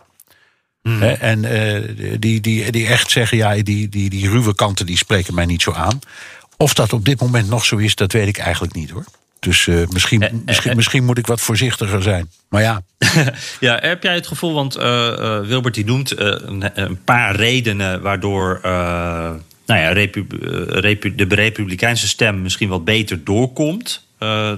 Mm. 0.83 1.01
en 1.01 1.43
uh, 1.43 2.19
die, 2.19 2.41
die, 2.41 2.71
die 2.71 2.87
echt 2.87 3.11
zeggen, 3.11 3.37
ja, 3.37 3.53
die, 3.53 3.89
die, 3.89 4.09
die 4.09 4.29
ruwe 4.29 4.55
kanten 4.55 4.85
die 4.85 4.97
spreken 4.97 5.33
mij 5.33 5.45
niet 5.45 5.61
zo 5.61 5.71
aan. 5.71 5.99
Of 6.57 6.73
dat 6.73 6.93
op 6.93 7.05
dit 7.05 7.21
moment 7.21 7.49
nog 7.49 7.65
zo 7.65 7.77
is, 7.77 7.95
dat 7.95 8.11
weet 8.11 8.27
ik 8.27 8.37
eigenlijk 8.37 8.73
niet 8.73 8.89
hoor. 8.89 9.05
Dus 9.39 9.65
uh, 9.65 9.87
misschien, 9.87 10.21
eh, 10.21 10.33
misschien, 10.45 10.75
misschien 10.75 11.05
moet 11.05 11.17
ik 11.17 11.27
wat 11.27 11.41
voorzichtiger 11.41 12.01
zijn. 12.01 12.29
Maar 12.49 12.61
ja. 12.61 12.83
ja, 13.59 13.77
heb 13.81 14.03
jij 14.03 14.13
het 14.13 14.27
gevoel, 14.27 14.53
want 14.53 14.73
Wilbert 15.47 15.73
die 15.73 15.85
noemt 15.85 16.19
een, 16.19 16.81
een, 16.81 17.03
paar 17.03 17.35
redenen 17.35 18.01
waardoor 18.01 18.59
nou 19.71 19.83
ja, 19.83 19.91
repu 20.79 21.15
de 21.15 21.35
republikeinse 21.35 22.07
stem 22.07 22.41
misschien 22.41 22.69
wat 22.69 22.85
beter 22.85 23.23
doorkomt. 23.23 24.09
Uh, 24.19 24.51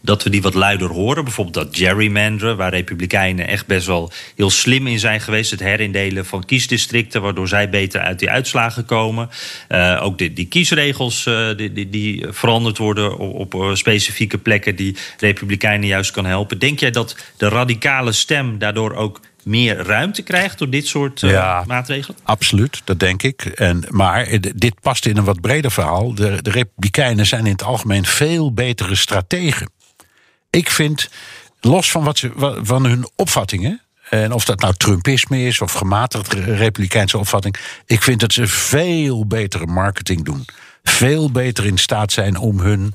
dat 0.00 0.22
we 0.22 0.30
die 0.30 0.42
wat 0.42 0.54
luider 0.54 0.88
horen. 0.88 1.24
Bijvoorbeeld 1.24 1.64
dat 1.64 1.76
gerrymanderen, 1.76 2.56
waar 2.56 2.70
Republikeinen 2.70 3.48
echt 3.48 3.66
best 3.66 3.86
wel 3.86 4.12
heel 4.36 4.50
slim 4.50 4.86
in 4.86 4.98
zijn 4.98 5.20
geweest. 5.20 5.50
Het 5.50 5.60
herindelen 5.60 6.26
van 6.26 6.44
kiesdistricten, 6.44 7.22
waardoor 7.22 7.48
zij 7.48 7.70
beter 7.70 8.00
uit 8.00 8.18
die 8.18 8.30
uitslagen 8.30 8.84
komen. 8.84 9.28
Uh, 9.68 10.00
ook 10.02 10.18
die, 10.18 10.46
kiesregels 10.46 11.24
die, 11.56 11.72
die, 11.72 11.90
die, 11.90 12.26
veranderd 12.28 12.78
worden 12.78 13.18
op, 13.18 13.54
op, 13.54 13.76
specifieke 13.76 14.38
plekken 14.38 14.76
die 14.76 14.96
Republikeinen 15.18 15.86
juist 15.86 16.10
kan 16.10 16.26
helpen. 16.26 16.58
Denk 16.58 16.80
jij 16.80 16.90
dat 16.90 17.16
de 17.36 17.48
radicale 17.48 18.12
stem 18.12 18.58
daardoor 18.58 18.94
ook 18.94 19.20
meer 19.44 19.76
ruimte 19.76 20.22
krijgt 20.22 20.58
door 20.58 20.70
dit 20.70 20.86
soort 20.86 21.22
uh, 21.22 21.30
ja, 21.30 21.64
maatregelen? 21.66 22.18
Absoluut, 22.22 22.80
dat 22.84 23.00
denk 23.00 23.22
ik. 23.22 23.44
En, 23.44 23.84
maar 23.88 24.38
dit 24.54 24.80
past 24.80 25.06
in 25.06 25.16
een 25.16 25.24
wat 25.24 25.40
breder 25.40 25.70
verhaal. 25.70 26.14
De, 26.14 26.42
de 26.42 26.50
Republikeinen 26.50 27.26
zijn 27.26 27.46
in 27.46 27.52
het 27.52 27.62
algemeen 27.62 28.04
veel 28.04 28.52
betere 28.52 28.94
strategen. 28.94 29.70
Ik 30.50 30.70
vind, 30.70 31.10
los 31.60 31.90
van, 31.90 32.04
wat 32.04 32.18
ze, 32.18 32.56
van 32.62 32.84
hun 32.84 33.08
opvattingen. 33.16 33.80
En 34.10 34.32
of 34.32 34.44
dat 34.44 34.60
nou 34.60 34.74
Trumpisme 34.74 35.46
is 35.46 35.60
of 35.60 35.72
gematigd 35.72 36.32
republikeinse 36.32 37.18
opvatting. 37.18 37.56
Ik 37.86 38.02
vind 38.02 38.20
dat 38.20 38.32
ze 38.32 38.46
veel 38.46 39.26
betere 39.26 39.66
marketing 39.66 40.24
doen. 40.24 40.44
Veel 40.82 41.30
beter 41.30 41.66
in 41.66 41.78
staat 41.78 42.12
zijn 42.12 42.36
om 42.36 42.60
hun 42.60 42.94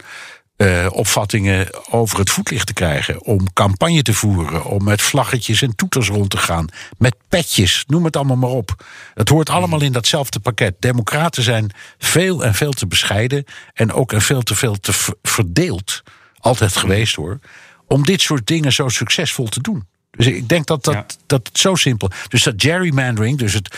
uh, 0.58 0.88
opvattingen 0.92 1.68
over 1.92 2.20
het 2.20 2.30
voetlicht 2.30 2.68
te 2.68 2.74
krijgen. 2.74 3.24
Om 3.24 3.54
campagne 3.54 4.02
te 4.02 4.14
voeren. 4.14 4.66
Om 4.66 4.84
met 4.84 5.02
vlaggetjes 5.02 5.62
en 5.62 5.76
toeters 5.76 6.08
rond 6.08 6.30
te 6.30 6.38
gaan. 6.38 6.68
Met 6.98 7.16
petjes, 7.30 7.84
noem 7.88 8.06
het 8.06 8.16
allemaal 8.16 8.38
maar 8.38 8.50
op. 8.50 8.86
Het 9.14 9.30
hoort 9.30 9.50
allemaal 9.50 9.82
in 9.82 9.92
datzelfde 9.92 10.40
pakket. 10.40 10.76
Democraten 10.80 11.44
zijn 11.44 11.72
veel 11.98 12.44
en 12.44 12.54
veel 12.54 12.72
te 12.72 12.88
bescheiden. 12.88 13.44
En 13.74 13.94
ook 13.94 14.14
en 14.14 14.22
veel 14.22 14.42
te 14.42 14.56
veel 14.56 14.80
te 14.80 14.94
verdeeld. 15.22 16.04
Altijd 16.40 16.76
geweest 16.76 17.16
hoor. 17.16 17.40
Om 17.88 18.04
dit 18.04 18.22
soort 18.22 18.48
dingen 18.48 18.74
zo 18.74 18.88
succesvol 18.90 19.48
te 19.48 19.62
doen. 19.62 19.88
Dus 20.12 20.28
ik 20.28 20.50
denk 20.50 20.66
dat 20.66 20.84
dat, 20.84 20.94
ja. 20.94 21.06
dat 21.26 21.48
het 21.48 21.58
zo 21.58 21.76
simpel. 21.76 22.10
Dus 22.28 22.44
dat 22.44 22.54
gerrymandering, 22.58 23.38
dus 23.38 23.54
het 23.54 23.78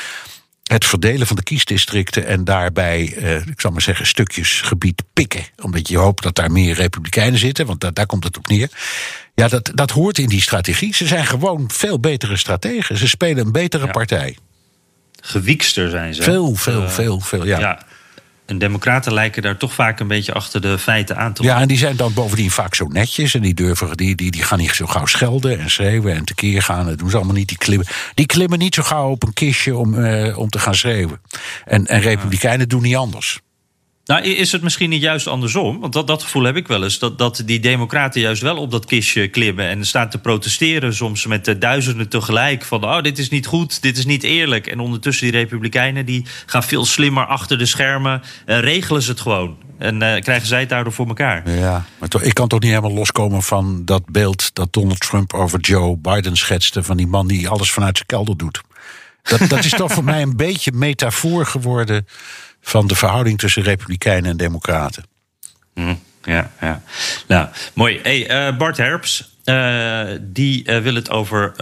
het 0.71 0.85
verdelen 0.85 1.27
van 1.27 1.35
de 1.35 1.43
kiesdistricten 1.43 2.25
en 2.25 2.43
daarbij, 2.43 3.13
eh, 3.17 3.35
ik 3.35 3.61
zal 3.61 3.71
maar 3.71 3.81
zeggen, 3.81 4.05
stukjes 4.05 4.61
gebied 4.61 5.03
pikken. 5.13 5.45
Omdat 5.61 5.87
je 5.87 5.97
hoopt 5.97 6.23
dat 6.23 6.35
daar 6.35 6.51
meer 6.51 6.75
republikeinen 6.75 7.39
zitten, 7.39 7.65
want 7.65 7.81
da 7.81 7.91
daar 7.91 8.05
komt 8.05 8.23
het 8.23 8.37
op 8.37 8.47
neer. 8.47 8.69
Ja, 9.35 9.47
dat, 9.47 9.71
dat 9.73 9.91
hoort 9.91 10.17
in 10.17 10.27
die 10.27 10.41
strategie. 10.41 10.95
Ze 10.95 11.07
zijn 11.07 11.25
gewoon 11.25 11.69
veel 11.71 11.99
betere 11.99 12.37
strategen. 12.37 12.97
Ze 12.97 13.07
spelen 13.07 13.45
een 13.45 13.51
betere 13.51 13.85
ja. 13.85 13.91
partij. 13.91 14.37
Gewiekster 15.21 15.89
zijn 15.89 16.13
ze. 16.13 16.23
Veel, 16.23 16.55
veel, 16.55 16.81
uh, 16.81 16.89
veel, 16.89 17.19
veel, 17.19 17.45
ja. 17.45 17.59
ja. 17.59 17.85
En 18.45 18.57
democraten 18.57 19.13
lijken 19.13 19.41
daar 19.41 19.57
toch 19.57 19.73
vaak 19.73 19.99
een 19.99 20.07
beetje 20.07 20.33
achter 20.33 20.61
de 20.61 20.77
feiten 20.77 21.17
aan 21.17 21.33
te 21.33 21.43
Ja, 21.43 21.61
en 21.61 21.67
die 21.67 21.77
zijn 21.77 21.95
dan 21.95 22.13
bovendien 22.13 22.51
vaak 22.51 22.75
zo 22.75 22.87
netjes. 22.87 23.33
En 23.33 23.41
die, 23.41 23.53
durven, 23.53 23.97
die, 23.97 24.15
die, 24.15 24.31
die 24.31 24.43
gaan 24.43 24.59
niet 24.59 24.71
zo 24.71 24.85
gauw 24.85 25.05
schelden 25.05 25.59
en 25.59 25.71
schreeuwen 25.71 26.15
en 26.15 26.25
tekeer 26.25 26.61
gaan. 26.61 26.85
Dat 26.85 26.97
doen 26.97 27.09
ze 27.09 27.15
allemaal 27.15 27.35
niet. 27.35 27.47
Die 27.47 27.57
klimmen, 27.57 27.87
die 28.13 28.25
klimmen 28.25 28.59
niet 28.59 28.75
zo 28.75 28.83
gauw 28.83 29.09
op 29.09 29.23
een 29.23 29.33
kistje 29.33 29.75
om, 29.75 29.93
uh, 29.93 30.37
om 30.37 30.49
te 30.49 30.59
gaan 30.59 30.75
schreeuwen. 30.75 31.21
En, 31.65 31.85
en 31.85 32.01
republikeinen 32.01 32.69
doen 32.69 32.81
niet 32.81 32.95
anders. 32.95 33.39
Nou, 34.05 34.23
is 34.23 34.51
het 34.51 34.61
misschien 34.61 34.89
niet 34.89 35.01
juist 35.01 35.27
andersom? 35.27 35.79
Want 35.79 35.93
dat, 35.93 36.07
dat 36.07 36.23
gevoel 36.23 36.43
heb 36.43 36.55
ik 36.55 36.67
wel 36.67 36.83
eens. 36.83 36.99
Dat, 36.99 37.17
dat 37.17 37.41
die 37.45 37.59
democraten 37.59 38.21
juist 38.21 38.41
wel 38.41 38.57
op 38.57 38.71
dat 38.71 38.85
kistje 38.85 39.27
klimmen... 39.27 39.67
en 39.67 39.85
staan 39.85 40.09
te 40.09 40.17
protesteren 40.17 40.93
soms 40.93 41.25
met 41.25 41.45
de 41.45 41.57
duizenden 41.57 42.09
tegelijk... 42.09 42.63
van 42.63 42.83
oh, 42.83 43.01
dit 43.01 43.17
is 43.17 43.29
niet 43.29 43.45
goed, 43.45 43.81
dit 43.81 43.97
is 43.97 44.05
niet 44.05 44.23
eerlijk. 44.23 44.67
En 44.67 44.79
ondertussen 44.79 45.31
die 45.31 45.39
republikeinen 45.39 46.05
die 46.05 46.25
gaan 46.45 46.63
veel 46.63 46.85
slimmer 46.85 47.25
achter 47.25 47.57
de 47.57 47.65
schermen... 47.65 48.21
en 48.45 48.61
regelen 48.61 49.01
ze 49.01 49.11
het 49.11 49.19
gewoon. 49.19 49.57
En 49.77 49.95
uh, 49.95 50.15
krijgen 50.19 50.47
zij 50.47 50.59
het 50.59 50.69
daardoor 50.69 50.93
voor 50.93 51.07
elkaar. 51.07 51.49
Ja, 51.49 51.85
maar 51.99 52.09
toch, 52.09 52.21
ik 52.21 52.33
kan 52.33 52.47
toch 52.47 52.59
niet 52.59 52.69
helemaal 52.69 52.93
loskomen 52.93 53.43
van 53.43 53.85
dat 53.85 54.05
beeld... 54.05 54.49
dat 54.53 54.73
Donald 54.73 54.99
Trump 54.99 55.33
over 55.33 55.59
Joe 55.59 55.97
Biden 55.97 56.35
schetste... 56.35 56.83
van 56.83 56.97
die 56.97 57.07
man 57.07 57.27
die 57.27 57.49
alles 57.49 57.71
vanuit 57.71 57.95
zijn 57.95 58.07
kelder 58.07 58.37
doet. 58.37 58.61
Dat, 59.21 59.49
dat 59.49 59.63
is 59.63 59.71
toch 59.71 59.91
voor 59.91 60.03
mij 60.13 60.21
een 60.21 60.35
beetje 60.35 60.71
metafoor 60.71 61.45
geworden 61.45 62.05
van 62.65 62.87
de 62.87 62.95
verhouding 62.95 63.37
tussen 63.37 63.63
Republikeinen 63.63 64.31
en 64.31 64.37
Democraten. 64.37 65.03
Mm, 65.73 65.99
ja, 66.23 66.51
ja. 66.61 66.81
Nou, 67.27 67.47
mooi. 67.73 67.99
Hey, 68.03 68.49
uh, 68.49 68.57
Bart 68.57 68.77
Herps. 68.77 69.33
Uh, 69.45 70.01
die 70.21 70.69
uh, 70.69 70.77
wil 70.77 70.95
het 70.95 71.09
over, 71.09 71.53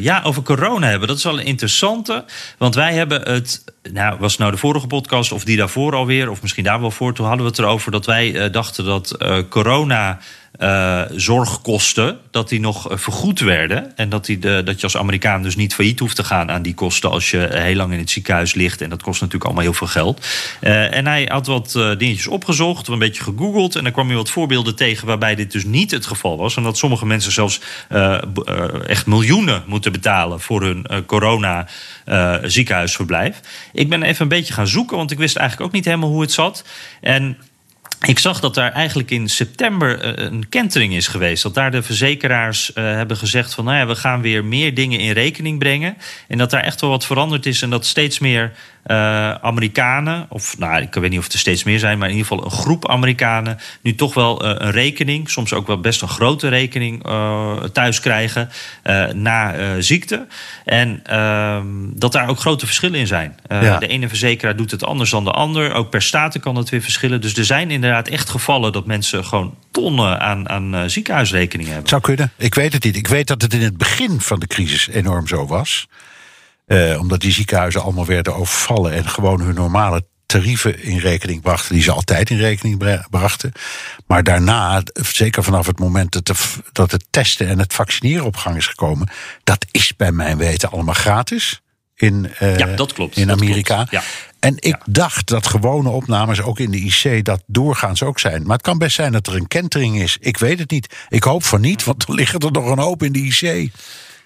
ja, 0.00 0.22
over 0.22 0.42
corona 0.42 0.88
hebben. 0.88 1.08
Dat 1.08 1.16
is 1.16 1.24
wel 1.24 1.38
een 1.38 1.46
interessante. 1.46 2.24
Want 2.58 2.74
wij 2.74 2.94
hebben 2.94 3.32
het. 3.32 3.64
Nou, 3.92 4.18
was 4.18 4.36
nou 4.36 4.50
de 4.50 4.56
vorige 4.56 4.86
podcast 4.86 5.32
of 5.32 5.44
die 5.44 5.56
daarvoor 5.56 5.94
alweer? 5.94 6.30
Of 6.30 6.42
misschien 6.42 6.64
daar 6.64 6.80
wel 6.80 6.90
voor. 6.90 7.14
Toen 7.14 7.26
hadden 7.26 7.44
we 7.44 7.50
het 7.50 7.60
erover 7.60 7.90
dat 7.90 8.06
wij 8.06 8.50
dachten 8.50 8.84
dat 8.84 9.16
corona 9.48 10.18
uh, 10.60 11.02
zorgkosten, 11.10 12.18
dat 12.30 12.48
die 12.48 12.60
nog 12.60 12.90
uh, 12.90 12.96
vergoed 12.96 13.40
werden. 13.40 13.96
En 13.96 14.08
dat, 14.08 14.24
die 14.24 14.38
de, 14.38 14.62
dat 14.64 14.76
je 14.76 14.82
als 14.82 14.96
Amerikaan 14.96 15.42
dus 15.42 15.56
niet 15.56 15.74
failliet 15.74 15.98
hoeft 15.98 16.16
te 16.16 16.24
gaan 16.24 16.50
aan 16.50 16.62
die 16.62 16.74
kosten 16.74 17.10
als 17.10 17.30
je 17.30 17.48
heel 17.50 17.74
lang 17.74 17.92
in 17.92 17.98
het 17.98 18.10
ziekenhuis 18.10 18.54
ligt. 18.54 18.80
En 18.80 18.90
dat 18.90 19.02
kost 19.02 19.20
natuurlijk 19.20 19.44
allemaal 19.44 19.62
heel 19.62 19.74
veel 19.74 19.86
geld. 19.86 20.26
En 20.60 21.06
hij 21.06 21.28
had 21.30 21.46
wat 21.46 21.72
dingetjes 21.72 22.26
opgezocht, 22.26 22.88
een 22.88 22.98
beetje 22.98 23.22
gegoogeld. 23.22 23.76
En 23.76 23.82
dan 23.82 23.92
kwam 23.92 24.06
hij 24.06 24.16
wat 24.16 24.30
voorbeelden 24.30 24.76
tegen 24.76 25.06
waarbij 25.06 25.34
dit 25.34 25.52
dus 25.52 25.64
niet 25.64 25.90
het 25.90 26.06
geval 26.06 26.36
was. 26.36 26.56
En 26.56 26.62
dat 26.62 26.78
sommige 26.78 27.06
mensen 27.06 27.32
zelfs 27.32 27.60
echt 28.86 29.06
miljoenen 29.06 29.62
moeten 29.66 29.92
betalen 29.92 30.40
voor 30.40 30.62
hun 30.62 30.86
corona 31.06 31.66
ziekenhuisverblijf. 32.42 33.40
Ik 33.72 33.88
ben 33.88 34.02
even 34.02 34.22
een 34.22 34.28
beetje 34.28 34.54
gaan 34.54 34.68
zoeken, 34.68 34.96
want 34.96 35.10
ik 35.10 35.18
wist 35.18 35.36
eigenlijk 35.36 35.68
ook 35.68 35.74
niet 35.74 35.84
helemaal 35.84 36.10
hoe 36.10 36.20
het 36.20 36.32
zat. 36.32 36.64
En 37.00 37.36
ik 38.00 38.18
zag 38.18 38.40
dat 38.40 38.54
daar 38.54 38.72
eigenlijk 38.72 39.10
in 39.10 39.28
september 39.28 40.00
eh, 40.00 40.24
een 40.24 40.48
kentering 40.48 40.94
is 40.94 41.06
geweest. 41.06 41.42
Dat 41.42 41.54
daar 41.54 41.70
de 41.70 41.82
verzekeraars 41.82 42.70
uh, 42.74 42.84
hebben 42.84 43.16
gezegd 43.16 43.54
van 43.54 43.64
nou 43.64 43.76
ja, 43.76 43.86
we 43.86 43.96
gaan 43.96 44.20
weer 44.20 44.44
meer 44.44 44.74
dingen 44.74 44.98
in 45.00 45.12
rekening 45.12 45.58
brengen. 45.58 45.96
En 46.28 46.38
dat 46.38 46.50
daar 46.50 46.62
echt 46.62 46.80
wel 46.80 46.90
wat 46.90 47.06
veranderd 47.06 47.46
is 47.46 47.62
en 47.62 47.70
dat 47.70 47.86
steeds 47.86 48.18
meer 48.18 48.52
uh, 48.86 49.30
Amerikanen, 49.34 50.26
of 50.28 50.58
nou, 50.58 50.82
ik 50.82 50.94
weet 50.94 51.10
niet 51.10 51.18
of 51.18 51.24
het 51.24 51.32
er 51.32 51.38
steeds 51.38 51.64
meer 51.64 51.78
zijn, 51.78 51.98
maar 51.98 52.08
in 52.08 52.14
ieder 52.14 52.28
geval 52.28 52.44
een 52.44 52.50
groep 52.50 52.88
Amerikanen, 52.88 53.58
nu 53.80 53.94
toch 53.94 54.14
wel 54.14 54.44
uh, 54.44 54.54
een 54.58 54.70
rekening, 54.70 55.30
soms 55.30 55.52
ook 55.52 55.66
wel 55.66 55.80
best 55.80 56.02
een 56.02 56.08
grote 56.08 56.48
rekening, 56.48 57.06
uh, 57.06 57.62
thuis 57.62 58.00
krijgen 58.00 58.50
na 59.14 59.54
ziekte. 59.80 60.26
En 60.64 61.00
ehm, 61.04 61.66
dat 61.94 62.12
daar 62.12 62.28
ook 62.28 62.38
grote 62.38 62.66
verschillen 62.66 62.98
in 62.98 63.06
zijn. 63.06 63.36
Ja. 63.48 63.78
De 63.78 63.86
ene 63.86 64.08
verzekeraar 64.08 64.56
doet 64.56 64.70
het 64.70 64.84
anders 64.84 65.10
dan 65.10 65.24
de 65.24 65.30
ander. 65.30 65.72
Ook 65.72 65.90
per 65.90 66.02
staten 66.02 66.40
kan 66.40 66.56
het 66.56 66.68
weer 66.68 66.82
verschillen. 66.82 67.20
Dus 67.20 67.36
er 67.36 67.44
zijn 67.44 67.70
inderdaad 67.70 67.83
inderdaad 67.84 68.08
echt 68.08 68.30
gevallen 68.30 68.72
dat 68.72 68.86
mensen 68.86 69.24
gewoon 69.24 69.54
tonnen 69.70 70.20
aan, 70.20 70.48
aan 70.48 70.74
uh, 70.74 70.82
ziekenhuisrekeningen 70.86 71.72
hebben. 71.72 71.90
Het 71.90 72.02
zou 72.02 72.16
kunnen. 72.16 72.32
Ik 72.36 72.54
weet 72.54 72.72
het 72.72 72.84
niet. 72.84 72.96
Ik 72.96 73.06
weet 73.06 73.26
dat 73.26 73.42
het 73.42 73.54
in 73.54 73.62
het 73.62 73.76
begin 73.76 74.20
van 74.20 74.40
de 74.40 74.46
crisis 74.46 74.88
enorm 74.88 75.26
zo 75.26 75.46
was. 75.46 75.86
Uh, 76.66 77.00
omdat 77.00 77.20
die 77.20 77.32
ziekenhuizen 77.32 77.82
allemaal 77.82 78.06
werden 78.06 78.34
overvallen 78.34 78.92
en 78.92 79.08
gewoon 79.08 79.40
hun 79.40 79.54
normale 79.54 80.04
tarieven 80.26 80.82
in 80.82 80.98
rekening 80.98 81.42
brachten, 81.42 81.74
die 81.74 81.82
ze 81.82 81.92
altijd 81.92 82.30
in 82.30 82.38
rekening 82.38 83.06
brachten. 83.10 83.52
Maar 84.06 84.22
daarna, 84.22 84.82
zeker 84.94 85.44
vanaf 85.44 85.66
het 85.66 85.78
moment 85.78 86.12
dat, 86.12 86.26
de, 86.26 86.34
dat 86.72 86.90
het 86.90 87.04
testen 87.10 87.48
en 87.48 87.58
het 87.58 87.72
vaccineren 87.72 88.24
op 88.24 88.36
gang 88.36 88.56
is 88.56 88.66
gekomen, 88.66 89.08
dat 89.44 89.66
is 89.70 89.96
bij 89.96 90.12
mijn 90.12 90.36
weten 90.36 90.70
allemaal 90.70 90.94
gratis. 90.94 91.60
In, 91.94 92.32
uh, 92.42 92.58
ja, 92.58 92.66
dat 92.66 92.92
klopt. 92.92 93.16
in 93.16 93.26
dat 93.26 93.40
Amerika. 93.40 93.74
Klopt. 93.74 93.90
Ja. 93.90 94.02
En 94.44 94.54
ik 94.58 94.76
dacht 94.84 95.28
dat 95.28 95.46
gewone 95.46 95.88
opnames 95.88 96.42
ook 96.42 96.58
in 96.58 96.70
de 96.70 96.78
IC 96.78 97.24
dat 97.24 97.42
doorgaans 97.46 98.02
ook 98.02 98.18
zijn. 98.18 98.42
Maar 98.42 98.56
het 98.56 98.66
kan 98.66 98.78
best 98.78 98.94
zijn 98.94 99.12
dat 99.12 99.26
er 99.26 99.34
een 99.34 99.48
kentering 99.48 100.02
is. 100.02 100.16
Ik 100.20 100.36
weet 100.36 100.58
het 100.58 100.70
niet. 100.70 100.94
Ik 101.08 101.22
hoop 101.22 101.44
van 101.44 101.60
niet, 101.60 101.84
want 101.84 102.08
er 102.08 102.14
liggen 102.14 102.38
er 102.38 102.52
nog 102.52 102.70
een 102.70 102.78
hoop 102.78 103.02
in 103.02 103.12
de 103.12 103.18
IC. 103.18 103.70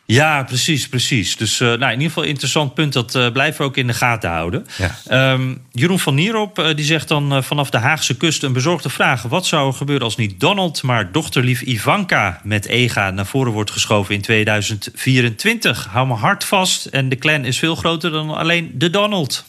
Ja, 0.05 0.43
precies, 0.43 0.89
precies. 0.89 1.37
Dus 1.37 1.61
uh, 1.61 1.69
nou, 1.69 1.83
in 1.83 1.91
ieder 1.91 2.07
geval 2.07 2.23
een 2.23 2.29
interessant 2.29 2.75
punt. 2.75 2.93
Dat 2.93 3.15
uh, 3.15 3.31
blijven 3.31 3.61
we 3.61 3.67
ook 3.67 3.77
in 3.77 3.87
de 3.87 3.95
gaten 3.95 4.31
houden. 4.31 4.67
Ja. 5.07 5.33
Um, 5.33 5.63
Jeroen 5.73 5.99
van 5.99 6.15
Nierop 6.15 6.59
uh, 6.59 6.75
die 6.75 6.85
zegt 6.85 7.09
dan 7.09 7.45
vanaf 7.45 7.71
de 7.71 7.79
Haagse 7.79 8.17
kust 8.17 8.43
een 8.43 8.53
bezorgde 8.53 8.89
vraag. 8.89 9.23
Wat 9.23 9.47
zou 9.47 9.69
er 9.69 9.75
gebeuren 9.75 10.05
als 10.05 10.17
niet 10.17 10.41
Donald, 10.41 10.83
maar 10.83 11.13
dochterlief 11.13 11.61
Ivanka 11.61 12.41
met 12.45 12.67
EGA 12.67 13.11
naar 13.11 13.27
voren 13.27 13.53
wordt 13.53 13.71
geschoven 13.71 14.15
in 14.15 14.21
2024? 14.21 15.87
Hou 15.91 16.07
me 16.07 16.15
hard 16.15 16.45
vast. 16.45 16.87
En 16.87 17.09
de 17.09 17.17
clan 17.17 17.45
is 17.45 17.59
veel 17.59 17.75
groter 17.75 18.11
dan 18.11 18.31
alleen 18.31 18.71
de 18.75 18.91
Donald. 18.91 19.45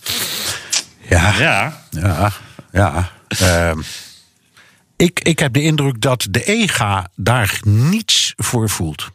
Ja, 1.09 1.33
ja, 1.39 1.81
ja. 1.89 2.31
ja. 2.71 3.09
um, 3.71 3.83
ik, 4.95 5.19
ik 5.19 5.39
heb 5.39 5.53
de 5.53 5.61
indruk 5.61 6.01
dat 6.01 6.27
de 6.29 6.43
EGA 6.43 7.09
daar 7.15 7.59
niets 7.63 8.33
voor 8.37 8.69
voelt. 8.69 9.09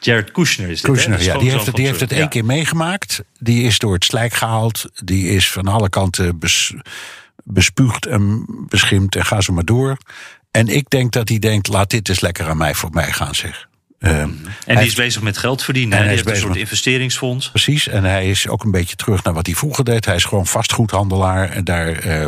Jared 0.00 0.30
Kushner 0.30 0.68
is 0.68 0.80
dit, 0.80 0.90
Kushner, 0.90 1.22
ja, 1.22 1.38
die 1.38 1.50
heeft 1.50 1.66
het, 1.66 1.74
die 1.74 1.86
heeft 1.86 2.00
het 2.00 2.12
één 2.12 2.20
ja. 2.20 2.28
keer 2.28 2.44
meegemaakt. 2.44 3.22
Die 3.38 3.62
is 3.62 3.78
door 3.78 3.94
het 3.94 4.04
slijk 4.04 4.32
gehaald. 4.32 4.84
Die 5.04 5.28
is 5.28 5.50
van 5.50 5.66
alle 5.66 5.88
kanten 5.88 6.38
bes, 6.38 6.74
bespuugd 7.44 8.06
en 8.06 8.44
beschimd 8.68 9.16
en 9.16 9.24
ga 9.24 9.40
zo 9.40 9.52
maar 9.52 9.64
door. 9.64 9.96
En 10.50 10.68
ik 10.68 10.90
denk 10.90 11.12
dat 11.12 11.28
hij 11.28 11.38
denkt, 11.38 11.68
laat 11.68 11.90
dit 11.90 12.08
eens 12.08 12.20
lekker 12.20 12.48
aan 12.48 12.56
mij 12.56 12.74
voorbij 12.74 13.12
gaan, 13.12 13.34
zeg. 13.34 13.68
Um, 14.02 14.40
en 14.66 14.76
die 14.76 14.86
is 14.86 14.94
bezig 14.94 15.22
met 15.22 15.38
geld 15.38 15.62
verdienen. 15.62 15.98
En 15.98 16.04
hij, 16.04 16.12
heeft 16.12 16.26
een 16.26 16.36
soort 16.36 16.48
met, 16.48 16.58
investeringsfonds. 16.58 17.50
Precies, 17.50 17.88
en 17.88 18.04
hij 18.04 18.30
is 18.30 18.48
ook 18.48 18.64
een 18.64 18.70
beetje 18.70 18.96
terug 18.96 19.22
naar 19.22 19.34
wat 19.34 19.46
hij 19.46 19.54
vroeger 19.54 19.84
deed. 19.84 20.04
Hij 20.04 20.14
is 20.14 20.24
gewoon 20.24 20.46
vastgoedhandelaar. 20.46 21.50
En 21.50 21.64
daar 21.64 22.06
uh, 22.06 22.26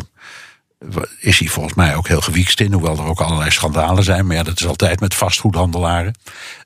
is 1.20 1.38
hij 1.38 1.48
volgens 1.48 1.74
mij 1.74 1.94
ook 1.94 2.08
heel 2.08 2.20
gewiekst 2.20 2.60
in. 2.60 2.72
Hoewel 2.72 2.98
er 2.98 3.04
ook 3.04 3.20
allerlei 3.20 3.50
schandalen 3.50 4.04
zijn. 4.04 4.26
Maar 4.26 4.36
ja, 4.36 4.42
dat 4.42 4.60
is 4.60 4.66
altijd 4.66 5.00
met 5.00 5.14
vastgoedhandelaren. 5.14 6.14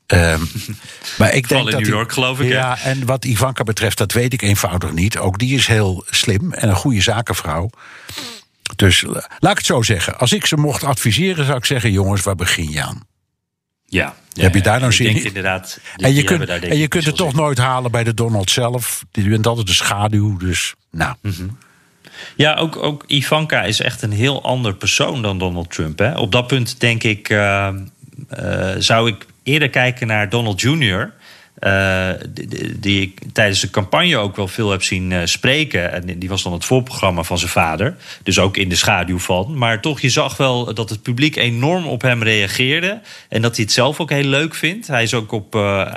Um, 0.06 0.50
maar 1.18 1.34
ik 1.34 1.48
denk 1.48 1.64
in 1.64 1.70
dat 1.70 1.80
New 1.80 1.88
York, 1.88 2.12
geloof 2.12 2.40
ik. 2.40 2.48
Ja, 2.48 2.76
hè? 2.78 2.90
en 2.90 3.06
wat 3.06 3.24
Ivanka 3.24 3.62
betreft, 3.62 3.98
dat 3.98 4.12
weet 4.12 4.32
ik 4.32 4.42
eenvoudig 4.42 4.92
niet. 4.92 5.18
Ook 5.18 5.38
die 5.38 5.54
is 5.54 5.66
heel 5.66 6.04
slim 6.06 6.52
en 6.52 6.68
een 6.68 6.76
goede 6.76 7.02
zakenvrouw. 7.02 7.70
Dus 8.76 9.02
laat 9.38 9.50
ik 9.50 9.58
het 9.58 9.66
zo 9.66 9.82
zeggen. 9.82 10.18
Als 10.18 10.32
ik 10.32 10.46
ze 10.46 10.56
mocht 10.56 10.84
adviseren, 10.84 11.44
zou 11.44 11.56
ik 11.56 11.64
zeggen: 11.64 11.90
jongens, 11.90 12.22
waar 12.22 12.36
begin 12.36 12.70
je 12.70 12.82
aan? 12.82 13.02
Ja, 13.88 14.14
heb 14.32 14.54
je 14.54 14.62
daar 14.62 14.80
nou 14.80 14.92
zin 14.92 15.16
in? 15.16 15.24
inderdaad. 15.24 15.80
En 15.96 16.14
je 16.14 16.24
kunt, 16.24 16.48
en 16.48 16.76
je 16.76 16.88
kunt 16.88 17.04
het 17.04 17.16
toch 17.16 17.34
nooit 17.34 17.58
halen 17.58 17.90
bij 17.90 18.04
de 18.04 18.14
Donald 18.14 18.50
zelf. 18.50 19.04
Je 19.12 19.28
bent 19.28 19.46
altijd 19.46 19.66
de 19.66 19.74
schaduw, 19.74 20.36
dus 20.36 20.74
nou. 20.90 21.14
Mm 21.22 21.32
-hmm. 21.36 21.58
Ja, 22.36 22.54
ook, 22.54 22.76
ook 22.76 23.04
Ivanka 23.06 23.62
is 23.62 23.80
echt 23.80 24.02
een 24.02 24.12
heel 24.12 24.42
ander 24.42 24.74
persoon 24.74 25.22
dan 25.22 25.38
Donald 25.38 25.70
Trump. 25.70 25.98
Hè? 25.98 26.18
Op 26.18 26.32
dat 26.32 26.46
punt 26.46 26.80
denk 26.80 27.02
ik, 27.02 27.28
uh, 27.28 27.68
uh, 28.40 28.70
zou 28.78 29.08
ik 29.08 29.26
eerder 29.42 29.70
kijken 29.70 30.06
naar 30.06 30.28
Donald 30.28 30.60
Jr., 30.60 31.12
uh, 31.60 32.08
die, 32.28 32.78
die, 32.80 33.00
ik 33.00 33.18
tijdens 33.32 33.60
de 33.60 33.70
campagne 33.70 34.16
ook 34.16 34.36
wel 34.36 34.48
veel 34.48 34.70
heb 34.70 34.82
zien 34.82 35.10
uh, 35.10 35.20
spreken. 35.24 35.92
En 35.92 36.18
die 36.18 36.28
was 36.28 36.42
dan 36.42 36.52
het 36.52 36.64
voorprogramma 36.64 37.22
van 37.22 37.38
zijn 37.38 37.50
vader. 37.50 37.96
Dus 38.22 38.38
ook 38.38 38.56
in 38.56 38.68
de 38.68 38.76
schaduw 38.76 39.18
van. 39.18 39.58
Maar 39.58 39.80
toch, 39.80 40.00
je 40.00 40.08
zag 40.08 40.36
wel 40.36 40.74
dat 40.74 40.90
het 40.90 41.02
publiek 41.02 41.36
enorm 41.36 41.86
op 41.86 42.02
hem 42.02 42.22
reageerde. 42.22 43.00
En 43.28 43.42
dat 43.42 43.56
hij 43.56 43.64
het 43.64 43.74
zelf 43.74 44.00
ook 44.00 44.10
heel 44.10 44.24
leuk 44.24 44.54
vindt. 44.54 44.86
Hij 44.86 45.02
is 45.02 45.14
ook 45.14 45.32
op, 45.32 45.54
uh, 45.54 45.92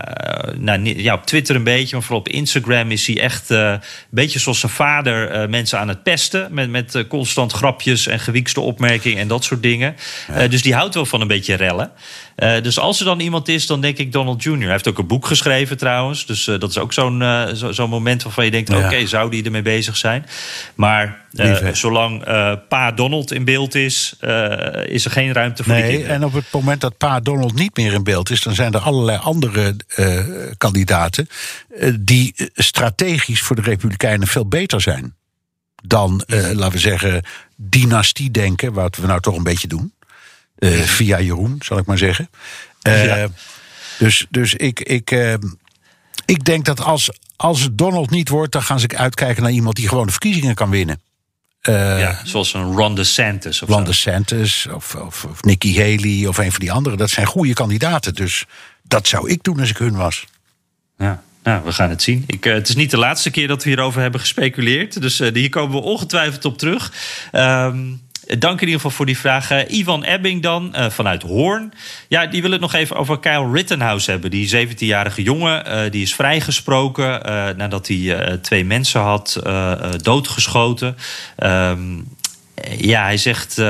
nou, 0.58 1.02
ja, 1.02 1.14
op 1.14 1.26
Twitter 1.26 1.56
een 1.56 1.64
beetje, 1.64 1.96
maar 1.96 2.06
vooral 2.06 2.20
op 2.20 2.30
Instagram 2.30 2.92
is 2.92 3.08
hij 3.08 3.20
echt 3.20 3.50
een 3.50 3.82
beetje 4.10 4.40
zoals 4.40 4.60
zijn 4.60 4.72
vader 4.72 5.50
mensen 5.50 5.80
aan 5.80 5.88
het 5.88 6.04
pesten. 6.04 6.54
Met, 6.54 6.70
met 6.70 7.06
constant 7.08 7.52
grapjes 7.52 8.08
en 8.08 8.20
gewiekste 8.20 8.62
opmerkingen 8.62 9.20
en 9.20 9.28
dat 9.28 9.44
soort 9.44 9.64
dingen. 9.64 9.96
Ja. 10.28 10.48
dus 10.48 10.62
die 10.62 10.74
houdt 10.74 10.94
wel 10.94 11.06
van 11.06 11.22
een 11.22 11.28
beetje 11.28 11.54
rellen. 11.54 11.92
Dus 12.62 12.80
als 12.80 13.00
er 13.00 13.06
dan 13.06 13.20
iemand 13.20 13.48
is, 13.48 13.68
dan 13.68 13.82
denk 13.82 13.98
ik 13.98 14.12
Donald 14.12 14.44
Jr. 14.44 14.60
Hij 14.60 14.72
heeft 14.72 14.88
ook 14.88 14.98
een 14.98 15.08
boek 15.08 15.26
geschreven 15.26 15.48
trouwens. 15.78 16.26
Dus 16.26 16.48
uh, 16.48 16.60
dat 16.60 16.70
is 16.70 16.78
ook 16.78 16.94
zo'n 16.94 17.22
uh, 17.22 17.48
zo, 17.48 17.72
zo 17.72 17.88
moment 17.88 18.24
waarvan 18.24 18.46
je 18.46 18.52
denkt... 18.52 18.70
Ja. 18.70 18.78
oké, 18.78 18.86
okay, 18.86 19.08
zou 19.08 19.32
die 19.32 19.44
ermee 19.44 19.62
bezig 19.62 19.98
zijn? 19.98 20.26
Maar 20.76 21.22
zolang 21.72 22.24
pa 22.68 22.92
Donald 22.92 23.32
in 23.32 23.46
beeld 23.46 23.76
is... 23.76 24.16
is 24.86 25.06
er 25.06 25.12
geen 25.12 25.34
ruimte 25.34 25.64
voor 25.64 25.74
nee, 25.74 26.04
En 26.04 26.26
op 26.26 26.34
het 26.34 26.46
moment 26.52 26.82
dat 26.82 26.98
pa 26.98 27.20
Donald 27.20 27.54
niet 27.54 27.78
meer 27.78 27.94
in 27.94 28.04
beeld 28.04 28.30
is... 28.30 28.42
dan 28.42 28.56
zijn 28.56 28.74
er 28.74 28.80
allerlei 28.80 29.18
andere 29.18 29.76
kandidaten... 30.58 31.30
die 32.00 32.34
strategisch 32.56 33.42
voor 33.42 33.56
de 33.56 33.62
Republikeinen 33.62 34.28
veel 34.28 34.48
beter 34.48 34.82
zijn... 34.82 35.16
dan, 35.84 36.24
laten 36.28 36.72
we 36.72 36.80
zeggen, 36.80 37.24
dynastiedenken... 37.56 38.74
wat 38.74 38.96
we 38.96 39.08
nou 39.08 39.20
toch 39.20 39.36
een 39.36 39.44
beetje 39.44 39.68
doen... 39.68 39.94
Uh, 40.60 40.80
via 40.82 41.20
Jeroen, 41.20 41.56
zal 41.60 41.78
ik 41.78 41.86
maar 41.86 41.98
zeggen. 41.98 42.30
Uh, 42.88 43.06
ja. 43.06 43.28
Dus, 44.00 44.26
dus 44.30 44.54
ik, 44.54 44.80
ik, 44.80 45.12
uh, 45.12 45.34
ik 46.26 46.46
denk 46.46 46.66
dat 46.66 46.82
als, 46.82 47.10
als 47.36 47.62
het 47.62 47.78
Donald 47.78 48.10
niet 48.10 48.30
wordt, 48.30 48.52
dan 48.52 48.64
gaan 48.64 48.80
ze 48.80 48.98
uitkijken 48.98 49.44
naar 49.44 49.52
iemand 49.52 49.76
die 49.76 49.88
gewoon 49.88 50.06
de 50.06 50.12
verkiezingen 50.12 50.56
kan 50.56 50.70
winnen. 50.70 51.02
ja, 51.62 52.22
zoals 52.24 52.54
een 52.54 52.74
Ron 52.76 52.96
DeSantis. 52.96 53.62
Of 53.62 53.70
Ron 53.70 53.84
DeSantis 53.84 54.68
of, 54.74 54.96
of, 54.96 55.26
of 55.26 55.44
Nikki 55.44 55.78
Haley 55.78 56.28
of 56.28 56.38
een 56.38 56.52
van 56.52 56.60
die 56.60 56.72
anderen. 56.72 56.98
Dat 56.98 57.10
zijn 57.10 57.26
goede 57.26 57.54
kandidaten. 57.54 58.14
Dus 58.14 58.46
dat 58.84 59.08
zou 59.08 59.30
ik 59.30 59.44
doen 59.44 59.60
als 59.60 59.70
ik 59.70 59.78
hun 59.78 59.96
was. 59.96 60.26
Ja. 60.98 61.24
Nou, 61.44 61.64
we 61.64 61.72
gaan 61.72 61.90
het 61.90 62.02
zien. 62.02 62.24
Ik, 62.28 62.46
uh, 62.46 62.54
het 62.54 62.70
is 62.70 62.76
niet 62.76 62.92
de 62.92 62.98
laatste 62.98 63.32
keer 63.32 63.48
dat 63.48 63.64
we 63.64 63.70
hierover 63.70 64.02
hebben 64.02 64.20
gespeculeerd. 64.20 65.02
Dus 65.02 65.20
uh, 65.20 65.34
hier 65.34 65.50
komen 65.50 65.76
we 65.76 65.82
ongetwijfeld 65.82 66.46
op 66.46 66.58
terug. 66.58 66.94
Um, 67.32 68.02
Dank 68.38 68.62
in 68.62 68.68
ieder 68.68 68.76
geval 68.76 68.92
voor 68.92 69.06
die 69.06 69.18
vraag. 69.18 69.68
Ivan 69.68 70.04
Ebbing 70.04 70.42
dan, 70.42 70.74
uh, 70.76 70.90
vanuit 70.90 71.22
Hoorn. 71.22 71.74
Ja, 72.08 72.26
die 72.28 72.42
wil 72.42 72.52
het 72.52 72.62
nog 72.62 72.74
even 72.74 72.96
over 72.96 73.20
Kyle 73.20 73.52
Rittenhouse 73.52 74.12
hebben. 74.12 74.32
Die 74.32 74.68
17-jarige 74.68 75.24
jongen, 75.24 75.68
uh, 75.68 75.92
die 75.92 76.02
is 76.02 76.16
vrijgesproken... 76.16 77.08
nadat 77.58 77.88
hij 77.88 78.38
twee 78.42 78.66
mensen 78.66 79.02
had 79.02 79.42
doodgeschoten... 80.02 80.96
Um, 81.38 82.18
ja, 82.78 83.04
hij 83.04 83.18
zegt: 83.18 83.58
uh, 83.58 83.66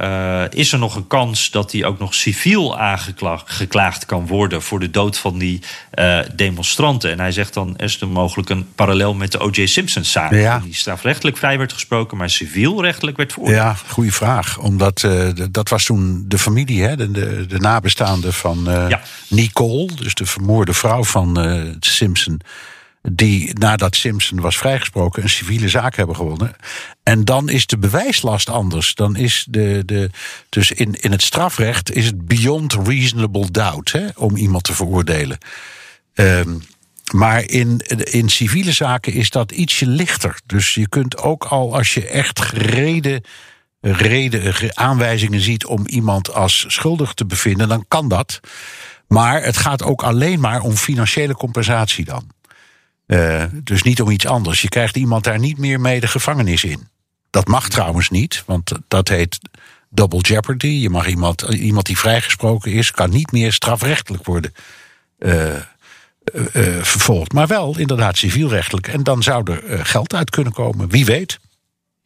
uh, 0.00 0.42
is 0.50 0.72
er 0.72 0.78
nog 0.78 0.96
een 0.96 1.06
kans 1.06 1.50
dat 1.50 1.72
hij 1.72 1.84
ook 1.84 1.98
nog 1.98 2.14
civiel 2.14 2.78
aangeklaagd 2.78 4.06
kan 4.06 4.26
worden 4.26 4.62
voor 4.62 4.80
de 4.80 4.90
dood 4.90 5.18
van 5.18 5.38
die 5.38 5.60
uh, 5.94 6.18
demonstranten? 6.34 7.10
En 7.10 7.20
hij 7.20 7.32
zegt 7.32 7.54
dan: 7.54 7.76
is 7.76 8.00
er 8.00 8.08
mogelijk 8.08 8.48
een 8.48 8.74
parallel 8.74 9.14
met 9.14 9.32
de 9.32 9.38
O.J. 9.38 9.66
Simpson-zaak. 9.66 10.32
Ja. 10.32 10.58
Die 10.58 10.74
strafrechtelijk 10.74 11.36
vrij 11.36 11.58
werd 11.58 11.72
gesproken, 11.72 12.16
maar 12.16 12.30
civielrechtelijk 12.30 13.16
werd 13.16 13.32
veroordeeld. 13.32 13.58
Ja, 13.58 13.76
goede 13.88 14.12
vraag. 14.12 14.58
Omdat 14.58 15.08
dat 15.50 15.68
was 15.68 15.84
toen 15.84 16.24
de 16.28 16.38
familie, 16.38 16.82
hè, 16.82 16.96
de, 16.96 17.10
de, 17.10 17.46
de 17.46 17.58
nabestaanden 17.58 18.32
van 18.32 18.58
ja. 18.64 19.00
Nicole, 19.28 19.94
dus 19.94 20.14
de 20.14 20.26
vermoorde 20.26 20.72
vrouw 20.72 21.04
van 21.04 21.38
Simpson 21.80 22.40
die 23.02 23.58
nadat 23.58 23.96
Simpson 23.96 24.40
was 24.40 24.58
vrijgesproken 24.58 25.22
een 25.22 25.28
civiele 25.28 25.68
zaak 25.68 25.96
hebben 25.96 26.16
gewonnen. 26.16 26.56
En 27.02 27.24
dan 27.24 27.48
is 27.48 27.66
de 27.66 27.78
bewijslast 27.78 28.48
anders. 28.48 28.94
Dan 28.94 29.16
is 29.16 29.46
de, 29.50 29.82
de, 29.86 30.10
dus 30.48 30.72
in, 30.72 30.94
in 31.00 31.10
het 31.10 31.22
strafrecht 31.22 31.92
is 31.92 32.06
het 32.06 32.26
beyond 32.26 32.72
reasonable 32.72 33.50
doubt 33.50 33.92
hè, 33.92 34.06
om 34.16 34.36
iemand 34.36 34.64
te 34.64 34.74
veroordelen. 34.74 35.38
Um, 36.14 36.62
maar 37.12 37.44
in, 37.44 37.78
in 38.10 38.28
civiele 38.28 38.72
zaken 38.72 39.12
is 39.12 39.30
dat 39.30 39.52
ietsje 39.52 39.86
lichter. 39.86 40.40
Dus 40.46 40.74
je 40.74 40.88
kunt 40.88 41.18
ook 41.18 41.44
al 41.44 41.76
als 41.76 41.94
je 41.94 42.06
echt 42.06 42.40
gereden 42.40 43.22
reden, 43.80 44.76
aanwijzingen 44.76 45.40
ziet 45.40 45.66
om 45.66 45.86
iemand 45.86 46.34
als 46.34 46.64
schuldig 46.68 47.14
te 47.14 47.26
bevinden, 47.26 47.68
dan 47.68 47.84
kan 47.88 48.08
dat. 48.08 48.40
Maar 49.08 49.42
het 49.42 49.56
gaat 49.56 49.82
ook 49.82 50.02
alleen 50.02 50.40
maar 50.40 50.60
om 50.60 50.76
financiële 50.76 51.34
compensatie 51.34 52.04
dan. 52.04 52.30
Uh, 53.10 53.44
dus 53.64 53.82
niet 53.82 54.02
om 54.02 54.10
iets 54.10 54.26
anders. 54.26 54.62
Je 54.62 54.68
krijgt 54.68 54.96
iemand 54.96 55.24
daar 55.24 55.38
niet 55.38 55.58
meer 55.58 55.80
mee 55.80 56.00
de 56.00 56.06
gevangenis 56.06 56.64
in. 56.64 56.88
Dat 57.30 57.46
mag 57.46 57.68
trouwens 57.68 58.10
niet, 58.10 58.42
want 58.46 58.72
dat 58.88 59.08
heet 59.08 59.38
double 59.88 60.20
jeopardy. 60.20 60.66
Je 60.66 60.90
mag 60.90 61.06
iemand, 61.06 61.42
iemand 61.42 61.86
die 61.86 61.98
vrijgesproken 61.98 62.72
is, 62.72 62.90
kan 62.90 63.10
niet 63.10 63.32
meer 63.32 63.52
strafrechtelijk 63.52 64.24
worden 64.24 64.54
uh, 65.18 65.54
vervolgd. 66.80 67.32
Maar 67.32 67.46
wel 67.46 67.78
inderdaad 67.78 68.16
civielrechtelijk. 68.16 68.88
En 68.88 69.02
dan 69.02 69.22
zou 69.22 69.52
er 69.52 69.86
geld 69.86 70.14
uit 70.14 70.30
kunnen 70.30 70.52
komen. 70.52 70.88
Wie 70.88 71.04
weet. 71.04 71.38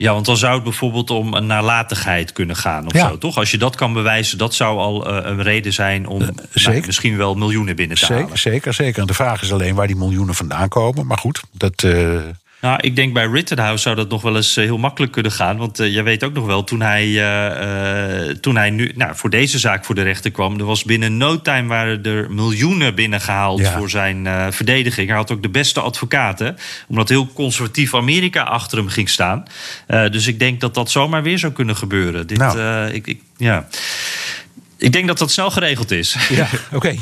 Ja, 0.04 0.12
want 0.12 0.26
dan 0.26 0.36
zou 0.36 0.54
het 0.54 0.62
bijvoorbeeld 0.62 1.10
om 1.10 1.34
een 1.34 1.46
nalatigheid 1.46 2.32
kunnen 2.32 2.56
gaan 2.56 2.86
of 2.86 2.92
Ja. 2.94 3.08
zo, 3.08 3.18
toch? 3.18 3.36
Als 3.36 3.50
je 3.50 3.58
dat 3.58 3.76
kan 3.76 3.92
bewijzen, 3.92 4.38
dat 4.38 4.54
zou 4.54 4.78
al 4.78 5.06
eh, 5.08 5.30
een 5.30 5.42
reden 5.42 5.72
zijn 5.72 6.06
om 6.06 6.18
nou, 6.18 6.32
zeker. 6.52 6.86
misschien 6.86 7.16
wel 7.16 7.34
miljoenen 7.34 7.76
binnen 7.76 7.96
te 7.96 8.06
halen. 8.06 8.22
Zeker, 8.24 8.38
zeker, 8.38 8.74
zeker. 8.74 9.00
En 9.00 9.06
de 9.06 9.14
vraag 9.14 9.42
is 9.42 9.52
alleen 9.52 9.74
waar 9.74 9.86
die 9.86 9.96
miljoenen 9.96 10.34
vandaan 10.34 10.68
komen. 10.68 11.06
Maar 11.06 11.18
goed, 11.18 11.42
dat. 11.52 11.82
eh, 11.82 12.16
Nou, 12.64 12.78
ik 12.80 12.96
denk 12.96 13.12
bij 13.12 13.26
Rittenhouse 13.26 13.82
zou 13.82 13.96
dat 13.96 14.08
nog 14.08 14.22
wel 14.22 14.36
eens 14.36 14.56
eh, 14.56 14.64
heel 14.64 14.78
makkelijk 14.78 15.12
kunnen 15.12 15.32
gaan. 15.32 15.56
Want 15.56 15.80
eh, 15.80 15.92
jij 15.92 16.02
weet 16.02 16.24
ook 16.24 16.32
nog 16.32 16.46
wel, 16.46 16.64
toen 16.64 16.80
hij, 16.80 17.22
eh, 17.22 18.34
toen 18.34 18.56
hij 18.56 18.70
nu 18.70 18.92
nou, 18.94 19.16
voor 19.16 19.30
deze 19.30 19.58
zaak 19.58 19.84
voor 19.84 19.94
de 19.94 20.02
rechter 20.02 20.30
kwam... 20.30 20.58
er 20.58 20.64
was 20.64 20.84
binnen 20.84 21.16
no 21.16 21.40
time 21.40 21.68
waren 21.68 22.02
er 22.02 22.30
miljoenen 22.30 22.94
binnengehaald 22.94 23.60
Ja. 23.60 23.76
voor 23.78 23.90
zijn 23.90 24.52
verdediging. 24.52 25.08
Hij 25.08 25.16
had 25.16 25.30
ook 25.30 25.42
de 25.42 25.48
beste 25.48 25.80
advocaten. 25.80 26.56
Omdat 26.88 27.08
heel 27.08 27.28
conservatief 27.34 27.94
Amerika 27.94 28.42
achter 28.42 28.78
hem 28.78 28.88
ging 28.88 29.08
staan. 29.08 29.44
Dus 29.86 30.26
ik 30.26 30.38
denk 30.38 30.60
dat 30.60 30.74
dat 30.74 30.90
zomaar 30.90 31.22
weer 31.22 31.38
zou 31.38 31.52
kunnen 31.52 31.76
gebeuren. 31.76 32.26
Dit, 32.26 32.38
Nou. 32.38 32.88
ik, 32.90 33.06
ik, 33.06 33.20
ja. 33.36 33.66
ik 34.78 34.92
denk 34.92 35.06
dat 35.06 35.18
dat 35.18 35.30
snel 35.30 35.50
geregeld 35.50 35.90
is. 35.90 36.16
ja, 36.28 36.48
oké. 36.72 36.94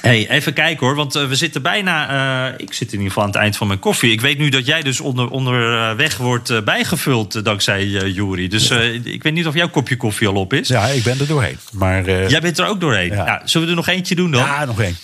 Hey, 0.00 0.28
even 0.30 0.52
kijken 0.52 0.86
hoor, 0.86 0.94
want 0.96 1.14
eh, 1.14 1.26
we 1.26 1.34
zitten 1.36 1.62
bijna. 1.62 2.08
eh, 2.48 2.54
ik 2.56 2.72
zit 2.72 2.86
in 2.86 2.92
ieder 2.92 3.06
geval 3.08 3.22
aan 3.22 3.28
het 3.28 3.38
eind 3.38 3.56
van 3.56 3.66
mijn 3.66 3.78
koffie. 3.78 4.12
Ik 4.12 4.20
weet 4.20 4.38
nu 4.38 4.48
dat 4.48 4.66
jij 4.66 4.82
dus 4.82 5.00
onder, 5.00 5.28
onderweg 5.30 6.16
wordt 6.16 6.50
eh, 6.50 6.60
bijgevuld 6.62 7.34
eh, 7.34 7.42
dankzij 7.42 7.86
Jury. 7.86 8.48
Dus 8.48 8.70
ik 9.04 9.22
weet 9.22 9.32
niet 9.32 9.46
of 9.46 9.54
jouw 9.54 9.68
kopje 9.68 9.96
koffie 9.96 10.28
al 10.28 10.34
op 10.34 10.52
is. 10.52 10.68
Ja, 10.68 10.86
ik 10.86 11.02
ben 11.02 11.20
er 11.20 11.26
doorheen. 11.26 11.58
Maar. 11.72 12.28
Jij 12.30 12.40
bent 12.40 12.58
er 12.58 12.66
ook 12.66 12.80
doorheen. 12.80 13.10
Ja. 13.10 13.24
Nou, 13.24 13.40
zullen 13.44 13.66
we 13.66 13.72
er 13.72 13.78
nog 13.78 13.88
eentje 13.88 14.14
doen 14.14 14.30
dan? 14.30 14.40
ja, 14.40 14.64
nog 14.64 14.80
één. 14.80 14.96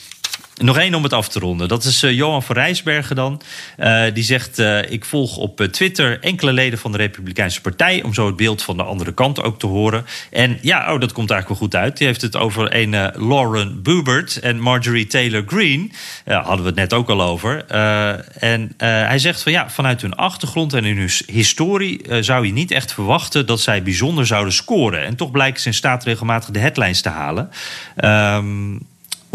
Nog 0.60 0.78
één 0.78 0.94
om 0.94 1.02
het 1.02 1.12
af 1.12 1.28
te 1.28 1.38
ronden. 1.38 1.68
Dat 1.68 1.84
is 1.84 2.02
eh, 2.02 2.12
Johan 2.12 2.42
van 2.42 2.56
Rijsbergen 2.56 3.16
dan. 3.16 3.40
Eh, 3.76 4.02
die 4.12 4.24
zegt, 4.24 4.58
eh, 4.58 4.90
ik 4.90 5.04
volg 5.04 5.36
op 5.36 5.60
Twitter 5.60 6.20
enkele 6.20 6.52
leden 6.52 6.78
van 6.78 6.92
de 6.92 6.98
Republikeinse 6.98 7.60
Partij... 7.60 8.02
om 8.02 8.14
zo 8.14 8.26
het 8.26 8.36
beeld 8.36 8.62
van 8.62 8.76
de 8.76 8.82
andere 8.82 9.12
kant 9.12 9.42
ook 9.42 9.58
te 9.58 9.66
horen. 9.66 10.06
En 10.30 10.58
ja, 10.62 10.92
oh, 10.92 11.00
dat 11.00 11.12
komt 11.12 11.30
eigenlijk 11.30 11.60
wel 11.60 11.68
goed 11.68 11.80
uit. 11.82 11.96
Die 11.96 12.06
heeft 12.06 12.22
het 12.22 12.36
over 12.36 12.76
een 12.76 13.12
Lauren 13.28 13.82
Boebert 13.82 14.40
en 14.40 14.60
Marjorie 14.60 15.06
Taylor 15.06 15.44
Greene. 15.46 15.88
Hadden 16.24 16.60
we 16.60 16.66
het 16.66 16.74
net 16.74 16.92
ook 16.92 17.08
al 17.08 17.22
over. 17.22 17.66
En 18.38 18.74
hij 18.76 19.18
zegt 19.18 19.42
van 19.42 19.52
ja, 19.52 19.70
vanuit 19.70 20.00
hun 20.00 20.14
achtergrond 20.14 20.72
en 20.72 20.84
hun 20.84 20.98
his- 20.98 21.22
historie... 21.26 22.00
zou 22.20 22.46
je 22.46 22.52
niet 22.52 22.70
echt 22.70 22.92
verwachten 22.92 23.46
dat 23.46 23.60
zij 23.60 23.82
bijzonder 23.82 24.26
zouden 24.26 24.52
scoren. 24.52 25.04
En 25.04 25.16
toch 25.16 25.30
blijken 25.30 25.60
ze 25.60 25.68
in 25.68 25.74
staat 25.74 26.04
regelmatig 26.04 26.50
de 26.50 26.58
headlines 26.58 27.00
te 27.00 27.08
halen. 27.08 27.50
Ehm 27.96 28.76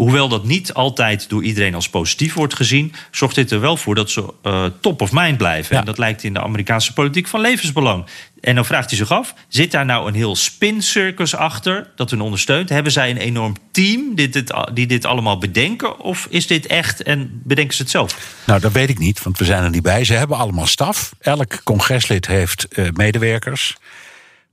Hoewel 0.00 0.28
dat 0.28 0.44
niet 0.44 0.74
altijd 0.74 1.28
door 1.28 1.42
iedereen 1.42 1.74
als 1.74 1.88
positief 1.88 2.34
wordt 2.34 2.54
gezien, 2.54 2.92
zorgt 3.10 3.34
dit 3.34 3.50
er 3.50 3.60
wel 3.60 3.76
voor 3.76 3.94
dat 3.94 4.10
ze 4.10 4.32
eh, 4.42 4.64
top 4.80 5.00
of 5.00 5.12
mind 5.12 5.36
blijven. 5.36 5.74
Ja. 5.74 5.80
En 5.80 5.86
dat 5.86 5.98
lijkt 5.98 6.22
in 6.22 6.32
de 6.32 6.40
Amerikaanse 6.40 6.92
politiek 6.92 7.26
van 7.26 7.40
levensbelang. 7.40 8.06
En 8.40 8.54
dan 8.54 8.64
vraagt 8.64 8.88
hij 8.88 8.98
zich 8.98 9.10
af: 9.10 9.34
zit 9.48 9.70
daar 9.70 9.84
nou 9.84 10.08
een 10.08 10.14
heel 10.14 10.36
spincircus 10.36 11.34
achter 11.34 11.90
dat 11.96 12.10
hun 12.10 12.20
ondersteunt? 12.20 12.68
Hebben 12.68 12.92
zij 12.92 13.10
een 13.10 13.16
enorm 13.16 13.56
team 13.70 14.14
die 14.14 14.28
dit, 14.28 14.54
die 14.74 14.86
dit 14.86 15.04
allemaal 15.04 15.38
bedenken? 15.38 15.98
Of 15.98 16.26
is 16.30 16.46
dit 16.46 16.66
echt 16.66 17.02
en 17.02 17.40
bedenken 17.44 17.76
ze 17.76 17.82
het 17.82 17.90
zelf? 17.90 18.34
Nou, 18.46 18.60
dat 18.60 18.72
weet 18.72 18.88
ik 18.88 18.98
niet, 18.98 19.22
want 19.22 19.38
we 19.38 19.44
zijn 19.44 19.62
er 19.62 19.70
niet 19.70 19.82
bij. 19.82 20.04
Ze 20.04 20.14
hebben 20.14 20.36
allemaal 20.36 20.66
staf. 20.66 21.14
Elk 21.18 21.60
congreslid 21.64 22.26
heeft 22.26 22.68
eh, 22.68 22.88
medewerkers. 22.92 23.76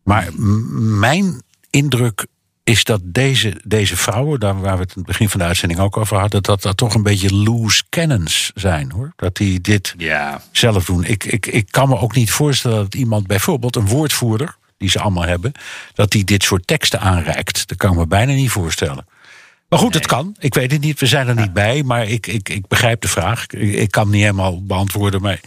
Maar 0.04 0.28
mijn 0.80 1.42
indruk 1.70 2.26
is 2.68 2.84
dat 2.84 3.02
deze, 3.04 3.62
deze 3.64 3.98
vrouwen, 3.98 4.40
daar 4.40 4.62
waar 4.62 4.76
we 4.76 4.82
het 4.82 4.90
in 4.90 4.98
het 4.98 5.06
begin 5.06 5.30
van 5.30 5.40
de 5.40 5.46
uitzending 5.46 5.80
ook 5.80 5.98
over 5.98 6.18
hadden, 6.18 6.44
dat 6.44 6.62
dat 6.62 6.78
toch 6.78 6.94
een 6.94 7.04
beetje 7.04 7.36
loose 7.36 7.84
cannons 7.90 8.52
zijn 8.56 8.92
hoor. 8.92 9.14
Dat 9.16 9.36
die 9.36 9.62
dit 9.62 9.94
Ja. 9.98 10.42
zelf 10.52 10.86
doen. 10.86 11.04
Ik, 11.04 11.24
ik, 11.24 11.46
ik 11.46 11.68
kan 11.72 11.90
me 11.90 11.98
ook 12.00 12.16
niet 12.16 12.32
voorstellen 12.32 12.78
dat 12.78 12.96
iemand, 12.96 13.28
bijvoorbeeld 13.28 13.76
een 13.76 13.88
woordvoerder, 13.88 14.58
die 14.78 14.90
ze 14.90 15.00
allemaal 15.00 15.26
hebben, 15.26 15.52
dat 15.94 16.12
die 16.12 16.24
dit 16.24 16.44
soort 16.44 16.68
teksten 16.68 17.00
aanreikt. 17.00 17.68
Dat 17.68 17.78
kan 17.78 17.92
ik 17.92 17.98
me 17.98 18.08
bijna 18.08 18.34
niet 18.34 18.52
voorstellen. 18.52 19.08
Maar 19.70 19.80
goed, 19.80 19.94
het 19.94 20.06
kan. 20.06 20.36
Ik 20.40 20.54
weet 20.54 20.72
het 20.72 20.82
niet. 20.82 21.00
We 21.00 21.06
zijn 21.06 21.28
er 21.28 21.36
niet 21.36 21.54
bij. 21.54 21.84
Maar 21.84 22.08
ik, 22.08 22.28
ik, 22.28 22.50
ik 22.50 22.68
begrijp 22.68 23.02
de 23.02 23.08
vraag. 23.08 23.48
Ik, 23.48 23.74
ik 23.74 23.92
kan 23.92 24.10
niet 24.10 24.22
helemaal 24.22 24.64
beantwoorden. 24.66 25.22
Maar 25.22 25.40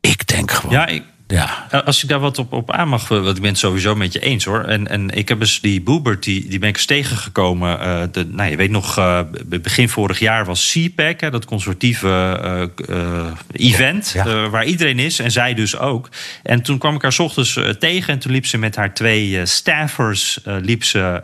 ik 0.00 0.26
denk 0.26 0.50
gewoon. 0.50 0.74
Ja, 0.74 0.86
ik, 0.86 1.02
ja. 1.28 1.66
Uh, 1.74 1.80
Als 1.82 2.02
ik 2.02 2.08
daar 2.08 2.18
wat 2.20 2.38
op, 2.38 2.52
op 2.52 2.70
aan 2.72 2.88
mag, 2.88 3.02
uh, 3.02 3.08
want 3.22 3.36
ik 3.36 3.42
ben 3.42 3.50
het 3.50 3.58
sowieso 3.58 3.94
met 3.94 4.12
je 4.12 4.20
eens 4.20 4.44
hoor. 4.44 4.64
En, 4.64 4.88
en 4.88 5.10
ik 5.10 5.28
heb 5.28 5.40
dus 5.40 5.60
die 5.60 5.80
Boebert, 5.82 6.22
die, 6.22 6.48
die 6.48 6.58
ben 6.58 6.68
ik 6.68 6.76
eens 6.76 6.84
tegengekomen. 6.84 7.78
Uh, 7.80 8.02
de, 8.12 8.26
nou, 8.26 8.50
je 8.50 8.56
weet 8.56 8.70
nog, 8.70 8.98
uh, 8.98 9.20
begin 9.46 9.88
vorig 9.88 10.18
jaar 10.18 10.44
was 10.44 10.70
CPAC, 10.72 11.20
hè, 11.20 11.30
dat 11.30 11.44
conservatieve 11.44 12.40
uh, 12.88 13.26
event, 13.52 14.10
Ja. 14.14 14.48
waar 14.48 14.64
iedereen 14.64 14.98
is 14.98 15.18
en 15.18 15.30
zij 15.30 15.54
dus 15.54 15.78
ook. 15.78 16.08
En 16.42 16.62
toen 16.62 16.78
kwam 16.78 16.94
ik 16.94 17.02
haar 17.02 17.12
's 17.12 17.18
ochtends 17.18 17.58
tegen 17.78 18.12
en 18.12 18.18
toen 18.18 18.32
liep 18.32 18.46
ze 18.46 18.58
met 18.58 18.76
haar 18.76 18.94
twee 18.94 19.46
staffers 19.46 20.40
liep 20.44 20.84
ze, 20.84 21.20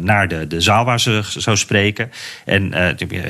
naar 0.00 0.28
de, 0.28 0.46
de 0.46 0.60
zaal 0.60 0.84
waar 0.84 1.00
ze 1.00 1.20
zou 1.36 1.56
spreken. 1.56 2.10
En 2.44 2.72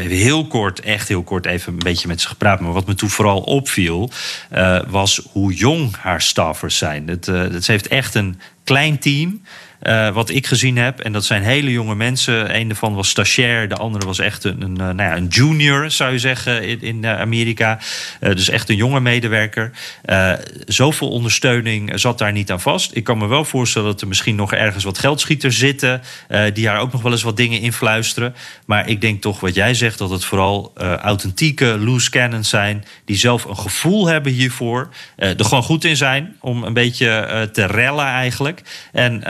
heel 0.08 0.46
kort, 0.46 0.80
echt 0.80 1.08
heel 1.08 1.22
kort 1.22 1.46
even 1.46 1.72
een 1.72 1.78
beetje 1.78 2.08
met 2.08 2.20
ze 2.20 2.28
gepraat. 2.28 2.60
Maar 2.60 2.72
wat 2.72 2.86
me 2.86 2.94
toen 2.94 3.10
vooral 3.10 3.40
opviel, 3.40 4.10
was 4.88 5.20
hoe 5.32 5.54
jong 5.54 5.81
haar 5.90 6.22
staffers 6.22 6.78
zijn. 6.78 7.08
Het, 7.08 7.26
uh, 7.26 7.40
het 7.40 7.66
heeft 7.66 7.88
echt 7.88 8.14
een 8.14 8.40
klein 8.64 8.98
team. 8.98 9.42
Uh, 9.82 10.08
wat 10.08 10.30
ik 10.30 10.46
gezien 10.46 10.76
heb. 10.76 11.00
En 11.00 11.12
dat 11.12 11.24
zijn 11.24 11.42
hele 11.42 11.70
jonge 11.70 11.94
mensen. 11.94 12.56
Een 12.56 12.68
daarvan 12.68 12.94
was 12.94 13.08
stagiair. 13.08 13.68
De 13.68 13.76
andere 13.76 14.06
was 14.06 14.18
echt 14.18 14.44
een, 14.44 14.62
een, 14.62 14.72
nou 14.72 14.96
ja, 14.96 15.16
een 15.16 15.26
junior, 15.26 15.90
zou 15.90 16.12
je 16.12 16.18
zeggen, 16.18 16.62
in, 16.62 16.80
in 16.80 17.06
Amerika. 17.06 17.78
Uh, 18.20 18.34
dus 18.34 18.48
echt 18.48 18.68
een 18.68 18.76
jonge 18.76 19.00
medewerker. 19.00 19.70
Zoveel 20.66 21.10
ondersteuning 21.10 22.00
zat 22.00 22.18
daar 22.18 22.32
niet 22.32 22.50
aan 22.50 22.60
vast. 22.60 22.96
Ik 22.96 23.04
kan 23.04 23.18
me 23.18 23.26
wel 23.26 23.44
voorstellen 23.44 23.88
dat 23.88 24.00
er 24.00 24.08
misschien 24.08 24.34
nog 24.34 24.52
ergens 24.52 24.84
wat 24.84 24.98
geldschieters 24.98 25.58
zitten. 25.58 26.02
die 26.52 26.68
haar 26.68 26.80
ook 26.80 26.92
nog 26.92 27.02
wel 27.02 27.12
eens 27.12 27.22
wat 27.22 27.36
dingen 27.36 27.60
influisteren. 27.60 28.34
Maar 28.66 28.88
ik 28.88 29.00
denk 29.00 29.20
toch 29.20 29.40
wat 29.40 29.54
jij 29.54 29.74
zegt, 29.74 29.98
dat 29.98 30.10
het 30.10 30.24
vooral 30.24 30.72
authentieke 31.00 31.78
loose 31.78 32.10
cannons 32.10 32.48
zijn. 32.48 32.84
Die 33.04 33.16
zelf 33.16 33.44
een 33.44 33.58
gevoel 33.58 34.06
hebben 34.06 34.32
hiervoor. 34.32 34.88
er 35.16 35.44
gewoon 35.44 35.62
goed 35.62 35.84
in 35.84 35.96
zijn 35.96 36.36
om 36.40 36.64
een 36.64 36.72
beetje 36.72 37.48
te 37.52 37.66
rellen 37.66 38.06
eigenlijk. 38.06 38.62
En 38.92 39.22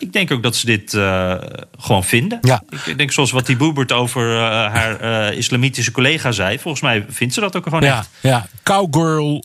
ik 0.00 0.12
denk 0.12 0.30
ook 0.30 0.42
dat 0.42 0.56
ze 0.56 0.66
dit 0.66 0.92
uh, 0.92 1.34
gewoon 1.78 2.04
vinden. 2.04 2.38
Ja. 2.40 2.62
Ik 2.84 2.98
denk 2.98 3.12
zoals 3.12 3.30
wat 3.30 3.46
die 3.46 3.56
Boebert 3.56 3.92
over 3.92 4.34
uh, 4.34 4.40
haar 4.72 5.02
uh, 5.30 5.36
islamitische 5.36 5.90
collega 5.90 6.32
zei. 6.32 6.58
Volgens 6.58 6.82
mij 6.82 7.04
vindt 7.08 7.34
ze 7.34 7.40
dat 7.40 7.56
ook 7.56 7.64
gewoon 7.64 7.82
ja, 7.82 7.98
echt. 7.98 8.08
Ja, 8.20 8.46
cowgirl 8.62 9.44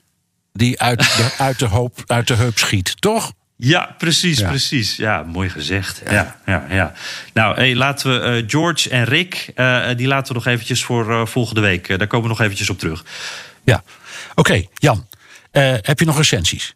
die 0.54 0.82
uit 0.82 1.00
de, 1.00 1.34
uit, 1.44 1.60
de 1.60 1.66
hoop, 1.66 2.04
uit 2.06 2.28
de 2.28 2.34
heup 2.34 2.58
schiet, 2.58 3.02
toch? 3.02 3.34
Ja, 3.58 3.96
precies, 3.98 4.40
ja. 4.40 4.50
precies. 4.50 4.96
Ja, 4.96 5.24
mooi 5.24 5.50
gezegd. 5.50 6.02
Ja, 6.06 6.12
ja, 6.12 6.36
ja. 6.46 6.66
ja. 6.70 6.94
Nou, 7.34 7.56
hey, 7.56 7.76
laten 7.76 8.22
we 8.22 8.42
uh, 8.42 8.44
George 8.48 8.90
en 8.90 9.04
Rick, 9.04 9.52
uh, 9.56 9.88
die 9.96 10.08
laten 10.08 10.28
we 10.28 10.34
nog 10.34 10.46
eventjes 10.46 10.84
voor 10.84 11.10
uh, 11.10 11.26
volgende 11.26 11.62
week. 11.62 11.88
daar 11.88 12.08
komen 12.08 12.22
we 12.22 12.36
nog 12.36 12.42
eventjes 12.42 12.70
op 12.70 12.80
terug. 12.80 13.06
Ja, 13.64 13.84
oké, 14.30 14.40
okay, 14.40 14.70
Jan. 14.74 15.08
heb 15.52 16.00
je 16.00 16.06
nog 16.06 16.18
recensies? 16.18 16.76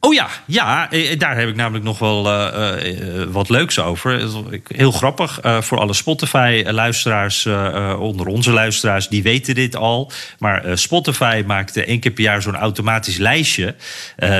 Oh 0.00 0.14
ja, 0.14 0.28
ja, 0.46 0.88
daar 1.18 1.36
heb 1.36 1.48
ik 1.48 1.56
namelijk 1.56 1.84
nog 1.84 1.98
wel 1.98 2.26
uh, 2.26 2.76
uh, 2.84 3.22
wat 3.30 3.48
leuks 3.48 3.78
over. 3.78 4.28
Heel 4.68 4.92
grappig 4.92 5.40
voor 5.60 5.78
alle 5.78 5.94
Spotify-luisteraars, 5.94 7.46
onder 7.98 8.26
onze 8.26 8.50
luisteraars, 8.52 9.08
die 9.08 9.22
weten 9.22 9.54
dit 9.54 9.76
al. 9.76 10.12
Maar 10.38 10.78
Spotify 10.78 11.42
maakt 11.46 11.76
één 11.76 12.00
keer 12.00 12.10
per 12.10 12.22
jaar 12.22 12.42
zo'n 12.42 12.56
automatisch 12.56 13.16
lijstje 13.16 13.74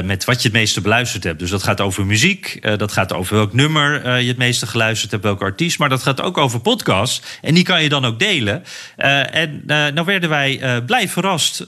met 0.05 0.25
wat 0.25 0.43
je 0.43 0.49
het 0.49 0.57
meeste 0.57 0.81
beluisterd 0.81 1.25
hebt. 1.25 1.39
Dus 1.39 1.51
dat 1.51 1.63
gaat 1.63 1.81
over 1.81 2.07
muziek, 2.07 2.79
dat 2.79 2.93
gaat 2.93 3.13
over 3.13 3.37
welk 3.37 3.53
nummer 3.53 4.19
je 4.19 4.29
het 4.29 4.37
meeste 4.37 4.67
geluisterd 4.67 5.11
hebt, 5.11 5.23
welke 5.23 5.45
artiest. 5.45 5.79
Maar 5.79 5.89
dat 5.89 6.03
gaat 6.03 6.23
ook 6.23 6.39
over 6.39 6.61
podcasts. 6.61 7.23
En 7.43 7.55
die 7.55 7.65
kan 7.65 7.83
je 7.83 7.89
dan 7.89 8.05
ook 8.05 8.19
delen. 8.19 8.65
en 8.97 9.63
nou 9.67 10.05
werden 10.05 10.29
wij 10.29 10.83
blij 10.87 11.09
verrast. 11.09 11.67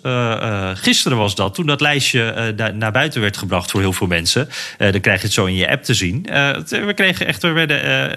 gisteren 0.74 1.18
was 1.18 1.34
dat, 1.34 1.54
toen 1.54 1.66
dat 1.66 1.80
lijstje 1.80 2.54
naar 2.74 2.92
buiten 2.92 3.20
werd 3.20 3.36
gebracht 3.36 3.70
voor 3.78 3.86
heel 3.86 3.98
veel 3.98 4.16
mensen. 4.16 4.48
Uh, 4.78 4.92
dan 4.92 5.00
krijg 5.00 5.20
je 5.20 5.26
het 5.26 5.34
zo 5.34 5.44
in 5.44 5.54
je 5.54 5.68
app 5.68 5.82
te 5.82 5.94
zien. 5.94 6.26
Uh, 6.30 6.56
we 6.68 6.92
kregen 6.94 7.26
echt, 7.26 7.42
we 7.42 7.48
werden 7.48 7.84
uh, 7.84 8.16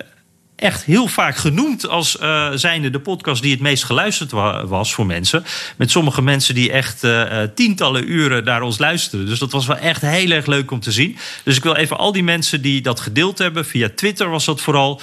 echt 0.62 0.84
heel 0.84 1.08
vaak 1.08 1.36
genoemd 1.36 1.88
als 1.88 2.18
uh, 2.22 2.50
zijnde 2.54 2.90
de 2.90 3.00
podcast 3.00 3.42
die 3.42 3.52
het 3.52 3.60
meest 3.60 3.84
geluisterd 3.84 4.32
wa 4.32 4.66
was 4.66 4.94
voor 4.94 5.06
mensen. 5.06 5.44
Met 5.78 5.92
sommige 5.92 6.22
mensen 6.22 6.56
die 6.56 6.72
echt 6.72 7.04
uh, 7.04 7.42
tientallen 7.56 8.12
uren 8.12 8.44
naar 8.44 8.62
ons 8.62 8.78
luisteren. 8.78 9.26
Dus 9.26 9.40
dat 9.40 9.52
was 9.52 9.66
wel 9.66 9.78
echt 9.78 10.02
heel 10.02 10.30
erg 10.30 10.46
leuk 10.46 10.72
om 10.72 10.80
te 10.80 10.92
zien. 10.92 11.18
Dus 11.44 11.58
ik 11.58 11.64
wil 11.64 11.76
even 11.76 11.98
al 11.98 12.12
die 12.12 12.24
mensen 12.24 12.62
die 12.62 12.82
dat 12.82 13.00
gedeeld 13.00 13.38
hebben, 13.38 13.66
via 13.66 13.90
Twitter 13.96 14.30
was 14.30 14.46
dat 14.46 14.62
vooral, 14.62 15.02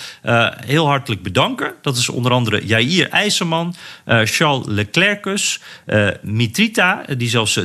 heel 0.66 0.86
hartelijk 0.86 1.22
bedanken. 1.22 1.74
Dat 1.82 1.96
is 1.96 2.08
onder 2.08 2.32
andere 2.32 2.66
Jair 2.66 3.08
IJzerman, 3.08 3.74
Charles 4.04 4.66
Leclercus, 4.66 5.60
Mitrita, 6.22 7.04
die 7.16 7.28
zelfs 7.28 7.60
32,5 7.60 7.64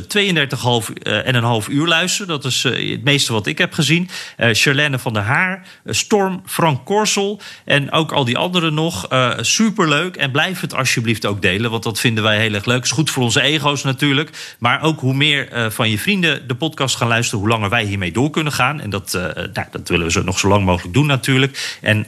en 1.02 1.34
een 1.34 1.42
half 1.42 1.68
uur 1.68 1.86
luisteren. 1.86 2.28
Dat 2.28 2.44
is 2.44 2.62
het 2.62 3.04
meeste 3.04 3.32
wat 3.32 3.46
ik 3.46 3.58
heb 3.58 3.72
gezien. 3.72 4.08
Charlene 4.36 4.98
van 4.98 5.12
der 5.12 5.22
Haar, 5.22 5.66
Storm, 5.86 6.42
Frank 6.46 6.84
Korsel 6.84 7.40
en 7.64 7.83
En 7.84 7.92
ook 7.92 8.12
al 8.12 8.24
die 8.24 8.38
anderen 8.38 8.74
nog. 8.74 9.12
Uh, 9.12 9.30
superleuk. 9.40 10.16
En 10.16 10.30
blijf 10.30 10.60
het 10.60 10.74
alsjeblieft 10.74 11.26
ook 11.26 11.42
delen. 11.42 11.70
Want 11.70 11.82
dat 11.82 12.00
vinden 12.00 12.24
wij 12.24 12.38
heel 12.40 12.54
erg 12.54 12.64
leuk. 12.64 12.82
Is 12.82 12.90
goed 12.90 13.10
voor 13.10 13.22
onze 13.22 13.40
ego's 13.40 13.82
natuurlijk. 13.82 14.56
Maar 14.58 14.82
ook 14.82 15.00
hoe 15.00 15.14
meer 15.14 15.52
uh, 15.52 15.70
van 15.70 15.90
je 15.90 15.98
vrienden 15.98 16.48
de 16.48 16.54
podcast 16.54 16.96
gaan 16.96 17.08
luisteren, 17.08 17.40
hoe 17.40 17.48
langer 17.48 17.70
wij 17.70 17.84
hiermee 17.84 18.12
door 18.12 18.30
kunnen 18.30 18.52
gaan. 18.52 18.80
En 18.80 18.90
dat, 18.90 19.14
uh, 19.16 19.22
nou, 19.52 19.66
dat 19.70 19.88
willen 19.88 20.06
we 20.06 20.12
zo, 20.12 20.22
nog 20.22 20.38
zo 20.38 20.48
lang 20.48 20.64
mogelijk 20.64 20.94
doen 20.94 21.06
natuurlijk. 21.06 21.78
En 21.80 22.06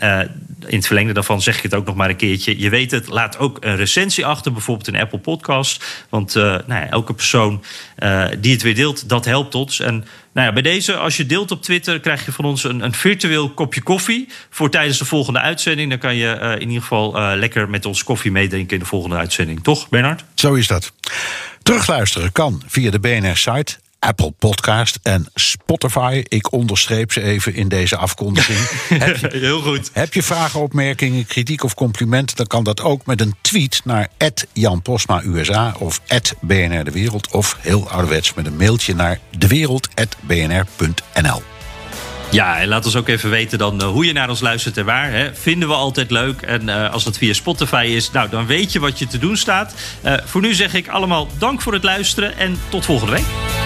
in 0.66 0.76
het 0.76 0.86
verlengde 0.86 1.12
daarvan 1.12 1.42
zeg 1.42 1.56
ik 1.56 1.62
het 1.62 1.74
ook 1.74 1.86
nog 1.86 1.94
maar 1.94 2.08
een 2.08 2.16
keertje. 2.16 2.58
Je 2.58 2.70
weet 2.70 2.90
het, 2.90 3.08
laat 3.08 3.38
ook 3.38 3.56
een 3.60 3.76
recensie 3.76 4.26
achter, 4.26 4.52
bijvoorbeeld 4.52 4.88
in 4.88 4.96
Apple 4.96 5.18
Podcast. 5.18 6.04
Want 6.08 6.34
nou 6.34 6.64
ja, 6.68 6.90
elke 6.90 7.14
persoon 7.14 7.62
die 8.40 8.52
het 8.52 8.62
weer 8.62 8.74
deelt, 8.74 9.08
dat 9.08 9.24
helpt 9.24 9.54
ons. 9.54 9.80
En 9.80 10.04
nou 10.32 10.46
ja, 10.46 10.52
bij 10.52 10.62
deze, 10.62 10.96
als 10.96 11.16
je 11.16 11.26
deelt 11.26 11.50
op 11.50 11.62
Twitter, 11.62 12.00
krijg 12.00 12.24
je 12.24 12.32
van 12.32 12.44
ons 12.44 12.64
een, 12.64 12.80
een 12.80 12.94
virtueel 12.94 13.50
kopje 13.50 13.82
koffie 13.82 14.28
voor 14.50 14.70
tijdens 14.70 14.98
de 14.98 15.04
volgende 15.04 15.40
uitzending. 15.40 15.90
Dan 15.90 15.98
kan 15.98 16.16
je 16.16 16.38
uh, 16.42 16.52
in 16.52 16.60
ieder 16.60 16.82
geval 16.82 17.16
uh, 17.16 17.32
lekker 17.34 17.68
met 17.68 17.86
ons 17.86 18.04
koffie 18.04 18.30
meedrinken 18.30 18.76
in 18.76 18.82
de 18.82 18.88
volgende 18.88 19.16
uitzending. 19.16 19.62
Toch, 19.62 19.88
Bernard? 19.88 20.24
Zo 20.34 20.54
is 20.54 20.66
dat. 20.66 20.92
Terugluisteren 21.62 22.32
kan 22.32 22.62
via 22.66 22.90
de 22.90 23.00
BNR-site 23.00 23.76
Apple 23.98 24.30
Podcast 24.30 24.98
en 25.02 25.26
Spotify. 25.34 26.24
Ik 26.28 26.52
onderstreep 26.52 27.12
ze 27.12 27.22
even 27.22 27.54
in 27.54 27.68
deze 27.68 27.96
afkondiging. 27.96 28.58
heb 29.04 29.16
je, 29.16 29.38
Heel 29.38 29.60
goed. 29.60 29.90
Heb 29.92 30.14
je 30.14 30.22
vragen, 30.22 30.60
opmerkingen, 30.60 31.26
kritiek 31.26 31.64
of 31.64 31.74
complimenten... 31.74 32.36
dan 32.36 32.46
kan 32.46 32.64
dat 32.64 32.80
ook 32.80 33.06
met 33.06 33.20
een 33.20 33.34
tweet 33.40 33.80
naar 33.84 34.08
Jan 34.52 34.82
Posma 34.82 35.22
USA 35.24 35.74
of 35.78 36.00
BNR 36.40 36.84
De 36.84 36.90
Wereld... 36.90 37.30
of 37.30 37.56
heel 37.60 37.90
ouderwets 37.90 38.34
met 38.34 38.46
een 38.46 38.56
mailtje 38.56 38.94
naar 38.94 39.18
dewereld.bnr.nl. 39.38 41.42
Ja, 42.30 42.58
en 42.58 42.68
laat 42.68 42.84
ons 42.84 42.96
ook 42.96 43.08
even 43.08 43.30
weten 43.30 43.58
dan 43.58 43.82
uh, 43.82 43.88
hoe 43.88 44.06
je 44.06 44.12
naar 44.12 44.28
ons 44.28 44.40
luistert 44.40 44.76
en 44.76 44.84
waar. 44.84 45.10
Hè. 45.10 45.34
Vinden 45.34 45.68
we 45.68 45.74
altijd 45.74 46.10
leuk. 46.10 46.42
En 46.42 46.62
uh, 46.62 46.92
als 46.92 47.04
dat 47.04 47.18
via 47.18 47.32
Spotify 47.32 47.86
is, 47.88 48.10
nou, 48.10 48.28
dan 48.28 48.46
weet 48.46 48.72
je 48.72 48.80
wat 48.80 48.98
je 48.98 49.06
te 49.06 49.18
doen 49.18 49.36
staat. 49.36 49.74
Uh, 50.04 50.14
voor 50.24 50.40
nu 50.40 50.54
zeg 50.54 50.74
ik 50.74 50.88
allemaal 50.88 51.28
dank 51.38 51.62
voor 51.62 51.72
het 51.72 51.84
luisteren 51.84 52.36
en 52.36 52.58
tot 52.68 52.84
volgende 52.84 53.12
week. 53.12 53.65